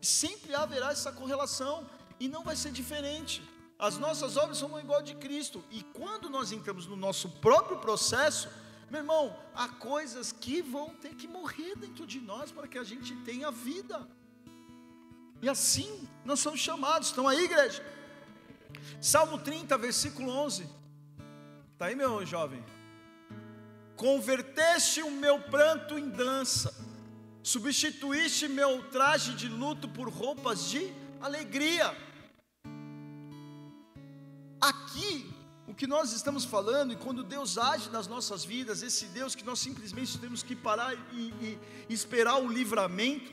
Sempre 0.00 0.54
haverá 0.54 0.90
essa 0.90 1.10
correlação 1.10 1.88
e 2.18 2.28
não 2.28 2.42
vai 2.42 2.56
ser 2.56 2.72
diferente. 2.72 3.42
As 3.78 3.96
nossas 3.96 4.36
obras 4.36 4.58
são 4.58 4.78
igual 4.78 5.02
de 5.02 5.14
Cristo. 5.14 5.64
E 5.70 5.82
quando 5.82 6.28
nós 6.28 6.50
entramos 6.50 6.86
no 6.86 6.96
nosso 6.96 7.28
próprio 7.28 7.78
processo, 7.78 8.48
meu 8.90 9.00
irmão, 9.00 9.36
há 9.54 9.68
coisas 9.68 10.32
que 10.32 10.60
vão 10.62 10.90
ter 10.90 11.14
que 11.14 11.28
morrer 11.28 11.76
dentro 11.76 12.06
de 12.06 12.20
nós 12.20 12.50
para 12.50 12.66
que 12.66 12.78
a 12.78 12.84
gente 12.84 13.14
tenha 13.16 13.50
vida. 13.50 14.08
E 15.40 15.48
assim 15.48 16.08
nós 16.24 16.40
somos 16.40 16.58
chamados. 16.58 17.08
Estão 17.08 17.28
aí, 17.28 17.44
igreja? 17.44 17.84
Salmo 19.00 19.38
30, 19.38 19.78
versículo 19.78 20.30
11. 20.30 20.68
Está 21.72 21.86
aí, 21.86 21.94
meu 21.94 22.26
jovem? 22.26 22.64
Converteste 23.94 25.02
o 25.02 25.10
meu 25.10 25.40
pranto 25.42 25.98
em 25.98 26.08
dança, 26.08 26.72
substituíste 27.42 28.46
meu 28.46 28.82
traje 28.90 29.34
de 29.34 29.48
luto 29.48 29.88
por 29.88 30.08
roupas 30.08 30.70
de 30.70 30.92
alegria. 31.20 31.96
Aqui, 34.60 35.32
o 35.66 35.74
que 35.74 35.86
nós 35.86 36.12
estamos 36.12 36.44
falando, 36.44 36.92
e 36.92 36.96
quando 36.96 37.22
Deus 37.22 37.58
age 37.58 37.90
nas 37.90 38.06
nossas 38.06 38.44
vidas, 38.44 38.82
esse 38.82 39.06
Deus 39.06 39.34
que 39.34 39.44
nós 39.44 39.58
simplesmente 39.58 40.18
temos 40.18 40.42
que 40.42 40.56
parar 40.56 40.94
e, 41.12 41.58
e 41.88 41.94
esperar 41.94 42.38
o 42.42 42.48
livramento, 42.48 43.30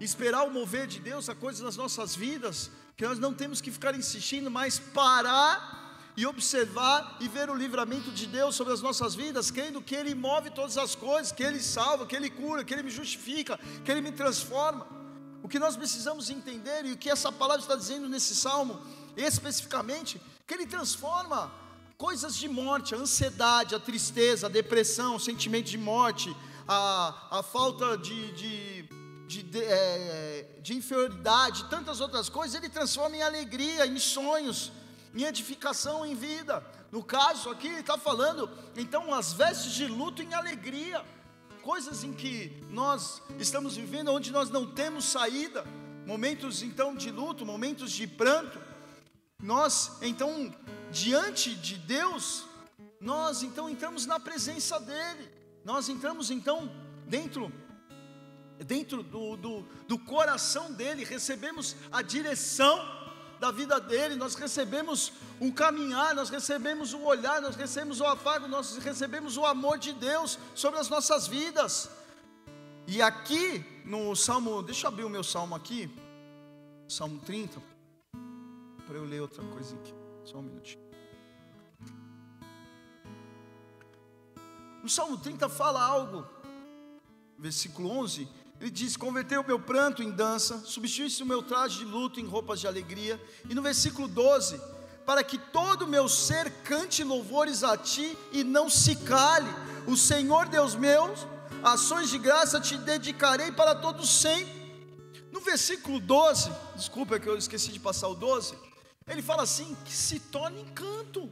esperar 0.00 0.42
o 0.44 0.50
mover 0.50 0.86
de 0.86 0.98
Deus 0.98 1.28
a 1.28 1.34
coisas 1.34 1.60
nas 1.60 1.76
nossas 1.76 2.16
vidas, 2.16 2.70
que 2.96 3.06
nós 3.06 3.18
não 3.18 3.32
temos 3.32 3.60
que 3.60 3.70
ficar 3.70 3.94
insistindo, 3.94 4.50
mas 4.50 4.78
parar 4.78 5.82
e 6.16 6.26
observar 6.26 7.16
e 7.20 7.28
ver 7.28 7.48
o 7.48 7.54
livramento 7.54 8.10
de 8.10 8.26
Deus 8.26 8.54
sobre 8.54 8.72
as 8.72 8.82
nossas 8.82 9.14
vidas, 9.14 9.50
crendo 9.50 9.80
que 9.80 9.94
Ele 9.94 10.14
move 10.14 10.50
todas 10.50 10.76
as 10.76 10.94
coisas, 10.94 11.32
que 11.32 11.42
Ele 11.42 11.60
salva, 11.60 12.06
que 12.06 12.16
Ele 12.16 12.28
cura, 12.28 12.64
que 12.64 12.74
Ele 12.74 12.82
me 12.82 12.90
justifica, 12.90 13.58
que 13.84 13.90
Ele 13.90 14.00
me 14.00 14.12
transforma. 14.12 14.86
O 15.42 15.48
que 15.48 15.58
nós 15.58 15.76
precisamos 15.76 16.30
entender 16.30 16.84
e 16.84 16.92
o 16.92 16.96
que 16.96 17.10
essa 17.10 17.32
palavra 17.32 17.62
está 17.62 17.76
dizendo 17.76 18.08
nesse 18.08 18.34
salmo, 18.34 18.80
especificamente, 19.16 20.20
que 20.46 20.54
ele 20.54 20.66
transforma 20.66 21.52
coisas 21.96 22.34
de 22.36 22.48
morte, 22.48 22.94
a 22.94 22.98
ansiedade, 22.98 23.74
a 23.74 23.80
tristeza, 23.80 24.46
a 24.46 24.50
depressão, 24.50 25.16
o 25.16 25.20
sentimento 25.20 25.70
de 25.70 25.78
morte, 25.78 26.34
a, 26.66 27.38
a 27.38 27.42
falta 27.42 27.96
de, 27.96 28.32
de, 28.32 28.82
de, 29.26 29.42
de, 29.42 29.62
é, 29.62 30.48
de 30.60 30.74
inferioridade, 30.74 31.64
tantas 31.70 32.00
outras 32.00 32.28
coisas, 32.28 32.56
ele 32.56 32.68
transforma 32.68 33.16
em 33.16 33.22
alegria, 33.22 33.86
em 33.86 33.98
sonhos, 33.98 34.72
em 35.14 35.24
edificação, 35.24 36.04
em 36.04 36.14
vida. 36.14 36.64
No 36.90 37.02
caso 37.02 37.50
aqui, 37.50 37.68
ele 37.68 37.80
está 37.80 37.96
falando, 37.96 38.50
então, 38.76 39.14
as 39.14 39.32
vestes 39.32 39.72
de 39.72 39.86
luto 39.86 40.22
em 40.22 40.34
alegria, 40.34 41.04
coisas 41.62 42.02
em 42.04 42.12
que 42.12 42.64
nós 42.68 43.22
estamos 43.38 43.76
vivendo, 43.76 44.10
onde 44.10 44.30
nós 44.32 44.50
não 44.50 44.66
temos 44.66 45.04
saída, 45.04 45.64
momentos 46.04 46.62
então 46.62 46.94
de 46.94 47.10
luto, 47.10 47.46
momentos 47.46 47.92
de 47.92 48.06
pranto, 48.06 48.58
nós 49.42 49.98
então, 50.00 50.54
diante 50.92 51.52
de 51.56 51.76
Deus, 51.76 52.44
nós 53.00 53.42
então 53.42 53.68
entramos 53.68 54.06
na 54.06 54.20
presença 54.20 54.78
dEle, 54.78 55.28
nós 55.64 55.88
entramos 55.88 56.30
então 56.30 56.70
dentro 57.06 57.52
dentro 58.58 59.02
do, 59.02 59.36
do, 59.36 59.62
do 59.88 59.98
coração 59.98 60.72
dele, 60.72 61.04
recebemos 61.04 61.74
a 61.90 62.00
direção 62.00 62.78
da 63.40 63.50
vida 63.50 63.80
dele, 63.80 64.14
nós 64.14 64.36
recebemos 64.36 65.12
o 65.40 65.52
caminhar, 65.52 66.14
nós 66.14 66.30
recebemos 66.30 66.92
o 66.92 67.00
olhar, 67.00 67.42
nós 67.42 67.56
recebemos 67.56 68.00
o 68.00 68.06
afago, 68.06 68.46
nós 68.46 68.76
recebemos 68.76 69.36
o 69.36 69.44
amor 69.44 69.78
de 69.78 69.92
Deus 69.92 70.38
sobre 70.54 70.78
as 70.78 70.88
nossas 70.88 71.26
vidas. 71.26 71.90
E 72.86 73.02
aqui 73.02 73.64
no 73.84 74.14
Salmo, 74.14 74.62
deixa 74.62 74.86
eu 74.86 74.88
abrir 74.90 75.04
o 75.04 75.10
meu 75.10 75.24
salmo 75.24 75.56
aqui, 75.56 75.90
Salmo 76.86 77.18
30 77.18 77.71
para 78.92 79.00
eu 79.00 79.06
ler 79.06 79.22
outra 79.22 79.42
coisa 79.44 79.74
aqui. 79.74 79.94
Só 80.22 80.36
um 80.36 80.42
minutinho. 80.42 80.82
No 84.82 84.88
Salmo 84.88 85.16
30 85.16 85.48
fala 85.48 85.82
algo, 85.82 86.26
versículo 87.38 87.88
11. 87.88 88.28
Ele 88.60 88.70
diz: 88.70 88.94
Converteu 88.94 89.40
o 89.40 89.46
meu 89.46 89.58
pranto 89.58 90.02
em 90.02 90.10
dança, 90.10 90.58
substituísse 90.58 91.22
o 91.22 91.26
meu 91.26 91.42
traje 91.42 91.78
de 91.78 91.84
luto 91.86 92.20
em 92.20 92.26
roupas 92.26 92.60
de 92.60 92.66
alegria. 92.66 93.18
E 93.48 93.54
no 93.54 93.62
versículo 93.62 94.06
12: 94.06 94.60
Para 95.06 95.24
que 95.24 95.38
todo 95.38 95.86
o 95.86 95.88
meu 95.88 96.06
ser 96.06 96.50
cante 96.62 97.02
louvores 97.02 97.64
a 97.64 97.78
ti 97.78 98.14
e 98.30 98.44
não 98.44 98.68
se 98.68 98.94
cale, 98.96 99.48
o 99.86 99.96
Senhor 99.96 100.50
Deus 100.50 100.74
meu, 100.74 101.14
ações 101.62 102.10
de 102.10 102.18
graça 102.18 102.60
te 102.60 102.76
dedicarei 102.76 103.50
para 103.50 103.74
todos 103.74 104.10
sempre. 104.10 104.60
No 105.32 105.40
versículo 105.40 105.98
12, 105.98 106.52
desculpa 106.76 107.18
que 107.18 107.26
eu 107.26 107.38
esqueci 107.38 107.72
de 107.72 107.80
passar 107.80 108.08
o 108.08 108.14
12. 108.14 108.71
Ele 109.06 109.22
fala 109.22 109.42
assim: 109.42 109.74
que 109.84 109.92
se 109.92 110.20
torne 110.20 110.60
em 110.60 110.68
canto, 110.72 111.30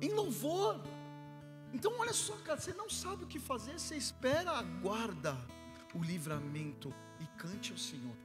em 0.00 0.12
louvor. 0.12 0.80
Então, 1.72 1.92
olha 1.98 2.12
só, 2.12 2.34
cara, 2.38 2.60
você 2.60 2.72
não 2.72 2.90
sabe 2.90 3.24
o 3.24 3.26
que 3.26 3.38
fazer, 3.38 3.78
você 3.78 3.96
espera, 3.96 4.50
aguarda 4.50 5.36
o 5.94 6.02
livramento 6.02 6.92
e 7.20 7.26
cante 7.38 7.70
ao 7.70 7.78
Senhor. 7.78 8.16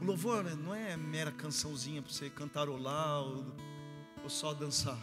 O 0.00 0.04
louvor 0.04 0.44
não 0.56 0.74
é 0.74 0.96
mera 0.96 1.32
cançãozinha 1.32 2.02
para 2.02 2.12
você 2.12 2.30
cantarolar 2.30 3.22
ou, 3.22 3.44
ou 4.22 4.30
só 4.30 4.52
dançar. 4.52 4.98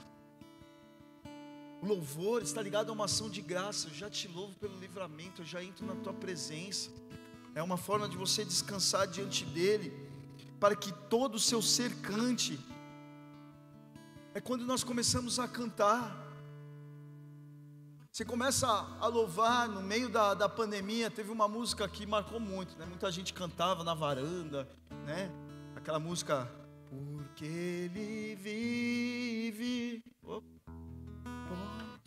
O 1.82 1.86
louvor 1.86 2.42
está 2.42 2.62
ligado 2.62 2.90
a 2.90 2.94
uma 2.94 3.06
ação 3.06 3.30
de 3.30 3.42
graça. 3.42 3.88
Eu 3.88 3.94
já 3.94 4.10
te 4.10 4.28
louvo 4.28 4.54
pelo 4.56 4.78
livramento, 4.78 5.42
eu 5.42 5.46
já 5.46 5.64
entro 5.64 5.86
na 5.86 5.96
tua 5.96 6.14
presença. 6.14 6.92
É 7.56 7.64
uma 7.64 7.78
forma 7.78 8.08
de 8.08 8.18
você 8.18 8.44
descansar 8.44 9.08
diante 9.08 9.46
dEle 9.46 10.09
para 10.60 10.76
que 10.76 10.92
todo 11.10 11.36
o 11.36 11.40
seu 11.40 11.62
ser 11.62 11.94
cante. 12.02 12.60
É 14.34 14.42
quando 14.42 14.66
nós 14.66 14.84
começamos 14.84 15.40
a 15.40 15.48
cantar. 15.48 16.28
Você 18.12 18.26
começa 18.26 18.68
a 18.68 19.08
louvar 19.08 19.70
no 19.70 19.82
meio 19.82 20.10
da, 20.10 20.34
da 20.34 20.50
pandemia. 20.50 21.10
Teve 21.10 21.32
uma 21.32 21.48
música 21.48 21.88
que 21.88 22.06
marcou 22.06 22.40
muito, 22.40 22.78
né? 22.78 22.86
Muita 22.86 23.12
gente 23.12 23.34
cantava 23.34 23.84
na 23.84 23.94
varanda, 23.94 24.68
né? 25.06 25.32
Aquela 25.76 26.00
música. 26.00 26.52
Porque 26.90 27.46
Ele 27.46 28.36
vive, 28.36 30.04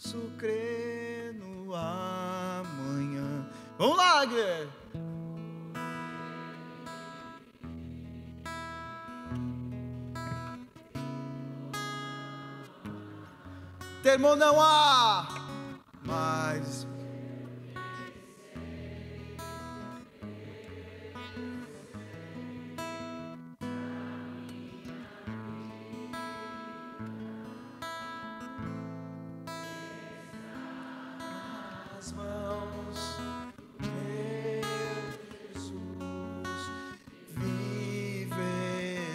posso 0.03 0.19
crer 0.37 1.35
no 1.35 1.75
amanhã. 1.75 3.49
Vamos 3.79 3.97
lá, 3.97 4.25
Guilherme. 4.25 4.82
Temor 14.03 14.37
não 14.37 14.61
há, 14.61 15.29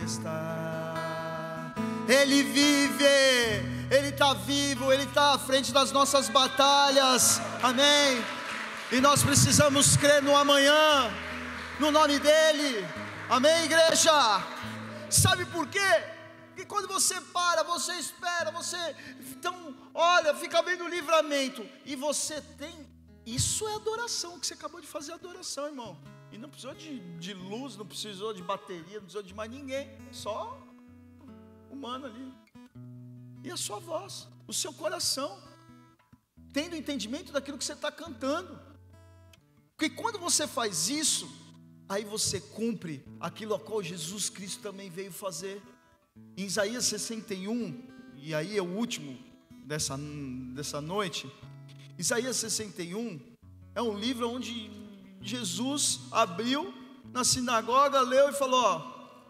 está. 0.07 1.73
Ele 2.07 2.43
vive, 2.43 3.76
Ele 3.89 4.09
está 4.09 4.33
vivo, 4.33 4.91
Ele 4.91 5.03
está 5.03 5.33
à 5.33 5.39
frente 5.39 5.71
das 5.71 5.91
nossas 5.91 6.27
batalhas, 6.27 7.39
amém. 7.63 8.23
E 8.91 8.99
nós 8.99 9.23
precisamos 9.23 9.95
crer 9.95 10.21
no 10.21 10.35
amanhã, 10.35 11.09
no 11.79 11.89
nome 11.89 12.19
dEle, 12.19 12.85
amém, 13.29 13.63
igreja. 13.63 14.11
Sabe 15.09 15.45
por 15.45 15.67
quê? 15.67 15.79
Porque 16.47 16.65
quando 16.65 16.87
você 16.87 17.21
para, 17.21 17.63
você 17.63 17.93
espera, 17.93 18.51
você 18.51 18.77
então 19.31 19.73
olha, 19.93 20.33
fica 20.35 20.61
vendo 20.61 20.87
livramento 20.87 21.65
e 21.85 21.95
você 21.95 22.41
tem. 22.57 22.87
Isso 23.25 23.67
é 23.67 23.75
adoração, 23.75 24.39
que 24.39 24.47
você 24.47 24.53
acabou 24.53 24.81
de 24.81 24.87
fazer 24.87 25.13
adoração, 25.13 25.65
irmão. 25.65 25.97
E 26.31 26.37
não 26.37 26.49
precisou 26.49 26.73
de, 26.73 26.99
de 27.17 27.33
luz, 27.33 27.77
não 27.77 27.85
precisou 27.85 28.33
de 28.33 28.41
bateria, 28.41 28.95
não 28.95 29.01
precisou 29.01 29.23
de 29.23 29.33
mais 29.33 29.49
ninguém, 29.49 29.89
só 30.11 30.57
humano 31.69 32.05
ali. 32.05 32.33
E 33.47 33.51
a 33.51 33.55
sua 33.55 33.79
voz, 33.79 34.27
o 34.45 34.51
seu 34.51 34.73
coração, 34.73 35.41
tendo 36.51 36.75
entendimento 36.75 37.31
daquilo 37.31 37.57
que 37.57 37.63
você 37.63 37.71
está 37.71 37.89
cantando. 37.89 38.59
Porque 39.73 39.89
quando 39.89 40.19
você 40.19 40.45
faz 40.45 40.89
isso, 40.89 41.25
aí 41.87 42.03
você 42.03 42.41
cumpre 42.41 43.05
aquilo 43.21 43.55
a 43.55 43.59
qual 43.59 43.81
Jesus 43.81 44.29
Cristo 44.29 44.61
também 44.61 44.89
veio 44.89 45.13
fazer. 45.13 45.63
Em 46.35 46.43
Isaías 46.43 46.83
61, 46.87 47.87
e 48.17 48.35
aí 48.35 48.57
é 48.57 48.61
o 48.61 48.65
último 48.65 49.17
dessa, 49.65 49.97
dessa 50.53 50.81
noite, 50.81 51.31
Isaías 51.97 52.35
61 52.35 53.17
é 53.73 53.81
um 53.81 53.97
livro 53.97 54.29
onde 54.29 54.69
Jesus 55.21 56.01
abriu 56.11 56.73
na 57.13 57.23
sinagoga, 57.23 58.01
leu 58.01 58.27
e 58.27 58.33
falou: 58.33 58.61
ó, 58.61 58.79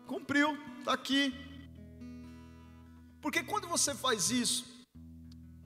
cumpriu, 0.07 0.57
está 0.79 0.93
aqui. 0.93 1.46
Porque 3.21 3.43
quando 3.43 3.67
você 3.67 3.93
faz 3.93 4.31
isso, 4.31 4.65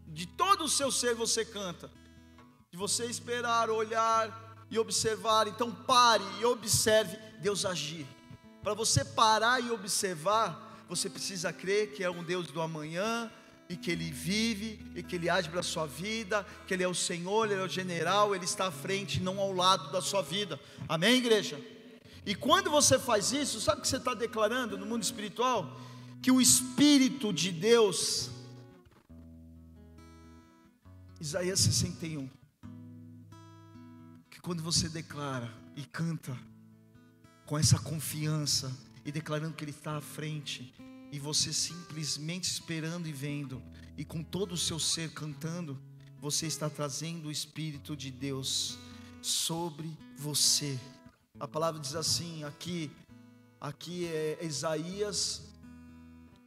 de 0.08 0.26
todo 0.26 0.66
o 0.66 0.70
seu 0.70 0.92
ser 0.92 1.16
você 1.16 1.46
canta, 1.46 1.92
de 2.72 2.78
você 2.78 3.06
esperar, 3.06 3.70
olhar 3.70 4.66
e 4.70 4.80
observar, 4.80 5.48
então 5.48 5.72
pare 5.72 6.24
e 6.40 6.46
observe 6.46 7.18
Deus 7.40 7.66
agir. 7.66 8.08
Para 8.64 8.74
você 8.74 9.04
parar 9.04 9.60
e 9.60 9.72
observar, 9.72 10.86
você 10.88 11.10
precisa 11.10 11.52
crer 11.52 11.94
que 11.94 12.04
é 12.04 12.10
um 12.10 12.24
Deus 12.24 12.48
do 12.48 12.62
amanhã, 12.62 13.32
e 13.72 13.78
que 13.78 13.90
Ele 13.90 14.12
vive, 14.12 14.86
e 14.94 15.02
que 15.02 15.16
Ele 15.16 15.30
age 15.30 15.50
para 15.50 15.62
a 15.62 15.64
sua 15.64 15.88
vida, 15.88 16.46
que 16.68 16.74
Ele 16.74 16.84
é 16.84 16.88
o 16.88 16.94
Senhor, 16.94 17.50
Ele 17.50 17.62
é 17.62 17.64
o 17.64 17.70
general, 17.70 18.36
Ele 18.36 18.44
está 18.44 18.68
à 18.68 18.72
frente, 18.72 19.22
não 19.22 19.40
ao 19.40 19.54
lado 19.54 19.92
da 19.94 20.02
sua 20.02 20.22
vida. 20.22 20.60
Amém, 20.90 21.16
igreja? 21.16 21.58
E 22.26 22.36
quando 22.36 22.70
você 22.70 23.00
faz 23.00 23.32
isso, 23.32 23.62
sabe 23.62 23.80
o 23.80 23.82
que 23.82 23.88
você 23.88 23.96
está 23.96 24.14
declarando 24.14 24.78
no 24.78 24.86
mundo 24.86 25.04
espiritual? 25.04 25.80
Que 26.22 26.30
o 26.30 26.40
Espírito 26.40 27.34
de 27.34 27.52
Deus, 27.52 28.30
Isaías 31.20 31.60
61, 31.62 32.30
que 34.30 34.40
quando 34.40 34.62
você 34.62 34.88
declara 34.88 35.52
e 35.76 35.84
canta 35.84 36.38
com 37.46 37.58
essa 37.58 37.80
confiança 37.80 38.72
e 39.04 39.12
declarando 39.12 39.56
que 39.56 39.64
Ele 39.64 39.72
está 39.72 39.98
à 39.98 40.02
frente, 40.02 40.72
e 41.12 41.18
você 41.18 41.52
simplesmente 41.52 42.44
esperando 42.44 43.08
e 43.08 43.12
vendo, 43.12 43.62
e 43.98 44.06
com 44.06 44.24
todo 44.24 44.54
o 44.54 44.58
seu 44.58 44.80
ser 44.80 45.12
cantando, 45.14 45.78
você 46.20 46.46
está 46.46 46.70
trazendo 46.70 47.30
o 47.30 47.32
Espírito 47.32 47.98
de 47.98 48.12
Deus 48.12 48.78
sobre 49.24 49.98
você. 50.16 50.80
A 51.40 51.48
palavra 51.48 51.82
diz 51.82 51.96
assim, 51.96 52.44
aqui, 52.44 52.92
aqui 53.60 54.06
é 54.06 54.46
Isaías, 54.46 55.51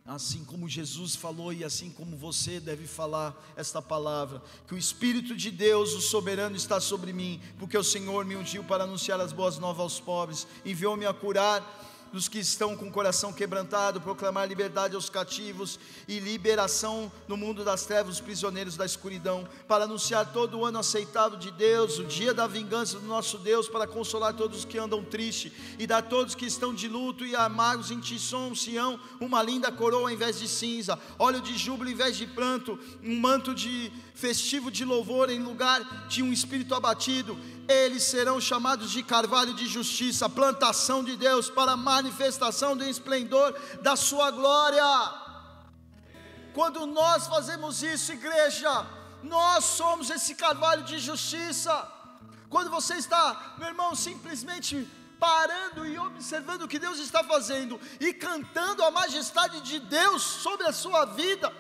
assim 0.07 0.45
como 0.45 0.69
Jesus 0.69 1.17
falou 1.17 1.51
e 1.51 1.65
assim 1.65 1.89
como 1.89 2.15
você 2.15 2.61
deve 2.61 2.87
falar 2.87 3.35
esta 3.57 3.81
palavra, 3.81 4.43
que 4.69 4.75
o 4.75 4.79
Espírito 4.79 5.35
de 5.35 5.51
Deus, 5.51 5.95
o 5.95 6.01
soberano, 6.03 6.57
está 6.57 6.79
sobre 6.79 7.11
mim, 7.11 7.41
porque 7.59 7.79
o 7.79 7.83
Senhor 7.83 8.23
me 8.27 8.37
ungiu 8.37 8.63
para 8.63 8.85
anunciar 8.85 9.19
as 9.19 9.33
boas 9.33 9.59
novas 9.59 9.81
aos 9.81 10.01
pobres, 10.01 10.47
enviou-me 10.65 11.07
a 11.07 11.15
curar 11.15 11.94
dos 12.15 12.29
que 12.29 12.39
estão 12.39 12.77
com 12.77 12.87
o 12.87 12.93
coração 12.93 13.33
quebrantado, 13.33 14.01
proclamar 14.01 14.47
liberdade 14.47 14.95
aos 14.95 15.11
cativos 15.11 15.81
e 16.07 16.21
liberação 16.21 17.11
no 17.27 17.37
mundo 17.37 17.65
das 17.65 17.87
trevas, 17.87 18.15
os 18.15 18.21
prisioneiros 18.21 18.77
da 18.77 18.87
escuridão, 18.87 19.49
para 19.67 19.83
anunciar 19.83 20.33
todo 20.33 20.61
o 20.61 20.65
ano 20.65 20.79
aceitável 20.79 21.37
de 21.37 21.51
Deus, 21.51 21.99
o 21.99 22.05
dia 22.05 22.33
da 22.33 22.47
vingança 22.47 23.01
do 23.01 23.07
nosso 23.09 23.37
Deus, 23.39 23.69
para 23.69 23.89
consolar 23.89 24.33
todos 24.33 24.61
os 24.61 24.65
que 24.65 24.79
andam 24.79 25.03
tristes 25.03 25.51
e 25.77 25.89
dar 25.89 25.99
a 25.99 26.03
todos 26.03 26.37
que 26.37 26.47
estão 26.47 26.73
de 26.73 26.89
luto 26.89 27.27
e 27.27 27.35
amargos 27.35 27.91
em 27.91 27.99
Tisson, 27.99 28.55
Sião, 28.55 29.01
uma 29.21 29.43
linda 29.43 29.73
coroa 29.73 30.13
em 30.13 30.17
vez 30.17 30.39
de 30.39 30.47
cinza, 30.47 30.97
óleo 31.19 31.41
de 31.41 31.59
júbilo 31.59 31.91
em 31.91 31.95
vez 31.97 32.17
de 32.17 32.29
pranto, 32.29 32.79
um 33.03 33.19
manto 33.19 33.53
de 33.53 33.91
festivo 34.15 34.71
de 34.71 34.85
louvor 34.85 35.31
em 35.31 35.43
lugar 35.43 36.07
de 36.07 36.23
um 36.23 36.33
espírito 36.33 36.77
abatido 36.77 37.37
eles 37.69 38.03
serão 38.05 38.41
chamados 38.41 38.91
de 38.91 39.03
carvalho 39.03 39.55
de 39.55 39.67
justiça, 39.67 40.29
plantação 40.29 41.03
de 41.03 41.17
Deus 41.17 41.49
para 41.49 41.77
manifestação 41.77 42.77
do 42.77 42.85
esplendor 42.85 43.59
da 43.81 43.97
sua 43.97 44.31
glória. 44.31 44.85
Quando 46.53 46.87
nós 46.87 47.27
fazemos 47.27 47.83
isso, 47.83 48.13
igreja, 48.13 48.87
nós 49.23 49.65
somos 49.65 50.11
esse 50.11 50.35
carvalho 50.35 50.83
de 50.85 50.99
justiça. 50.99 51.91
Quando 52.49 52.71
você 52.71 52.95
está, 52.95 53.55
meu 53.59 53.69
irmão, 53.69 53.95
simplesmente 53.95 54.89
parando 55.19 55.87
e 55.87 55.99
observando 55.99 56.63
o 56.63 56.69
que 56.69 56.79
Deus 56.79 56.99
está 56.99 57.25
fazendo 57.25 57.81
e 57.99 58.13
cantando 58.13 58.85
a 58.85 58.91
majestade 58.91 59.61
de 59.63 59.79
Deus 59.79 60.23
sobre 60.23 60.67
a 60.67 60.73
sua 60.73 61.07
vida, 61.07 61.53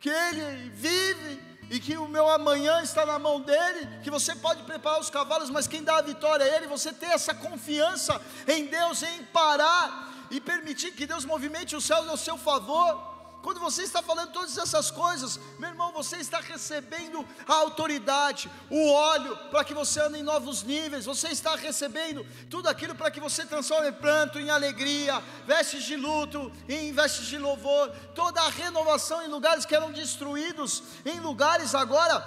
que 0.00 0.08
Ele 0.08 0.70
vive, 0.70 1.49
e 1.70 1.78
que 1.78 1.96
o 1.96 2.08
meu 2.08 2.28
amanhã 2.28 2.82
está 2.82 3.06
na 3.06 3.16
mão 3.16 3.40
dele, 3.40 3.88
que 4.02 4.10
você 4.10 4.34
pode 4.34 4.64
preparar 4.64 4.98
os 4.98 5.08
cavalos, 5.08 5.48
mas 5.48 5.68
quem 5.68 5.84
dá 5.84 5.98
a 5.98 6.02
vitória 6.02 6.42
é 6.42 6.56
ele. 6.56 6.66
Você 6.66 6.92
ter 6.92 7.06
essa 7.06 7.32
confiança 7.32 8.20
em 8.48 8.66
Deus, 8.66 9.04
em 9.04 9.22
parar 9.26 10.26
e 10.32 10.40
permitir 10.40 10.90
que 10.90 11.06
Deus 11.06 11.24
movimente 11.24 11.76
o 11.76 11.80
céu 11.80 12.10
ao 12.10 12.16
seu 12.16 12.36
favor. 12.36 13.09
Quando 13.42 13.58
você 13.58 13.82
está 13.82 14.02
falando 14.02 14.32
todas 14.32 14.58
essas 14.58 14.90
coisas, 14.90 15.40
meu 15.58 15.70
irmão, 15.70 15.92
você 15.92 16.16
está 16.18 16.40
recebendo 16.40 17.26
a 17.46 17.54
autoridade, 17.54 18.50
o 18.68 18.92
óleo 18.92 19.34
para 19.50 19.64
que 19.64 19.72
você 19.72 20.00
ande 20.00 20.18
em 20.18 20.22
novos 20.22 20.62
níveis, 20.62 21.06
você 21.06 21.28
está 21.28 21.56
recebendo 21.56 22.26
tudo 22.50 22.68
aquilo 22.68 22.94
para 22.94 23.10
que 23.10 23.18
você 23.18 23.46
transforme 23.46 23.92
pranto 23.92 24.38
em 24.38 24.50
alegria, 24.50 25.22
vestes 25.46 25.84
de 25.84 25.96
luto 25.96 26.52
em 26.68 26.92
vestes 26.92 27.26
de 27.26 27.38
louvor, 27.38 27.90
toda 28.14 28.42
a 28.42 28.50
renovação 28.50 29.22
em 29.22 29.28
lugares 29.28 29.64
que 29.64 29.74
eram 29.74 29.90
destruídos, 29.90 30.82
em 31.06 31.18
lugares 31.20 31.74
agora 31.74 32.22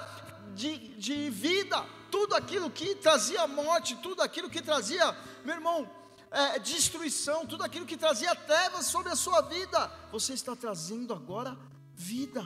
de, 0.55 0.77
de 0.97 1.29
vida, 1.29 1.83
tudo 2.09 2.35
aquilo 2.35 2.71
que 2.71 2.95
trazia 2.95 3.45
morte, 3.45 3.95
tudo 3.97 4.21
aquilo 4.21 4.49
que 4.49 4.61
trazia, 4.61 5.15
meu 5.45 5.55
irmão, 5.55 5.89
é, 6.33 6.57
destruição, 6.57 7.45
tudo 7.45 7.63
aquilo 7.63 7.85
que 7.85 7.95
trazia 7.95 8.35
trevas 8.35 8.87
sobre 8.87 9.11
a 9.11 9.15
sua 9.15 9.41
vida, 9.41 9.89
você 10.11 10.33
está 10.33 10.55
trazendo 10.55 11.13
agora 11.13 11.55
vida. 11.95 12.45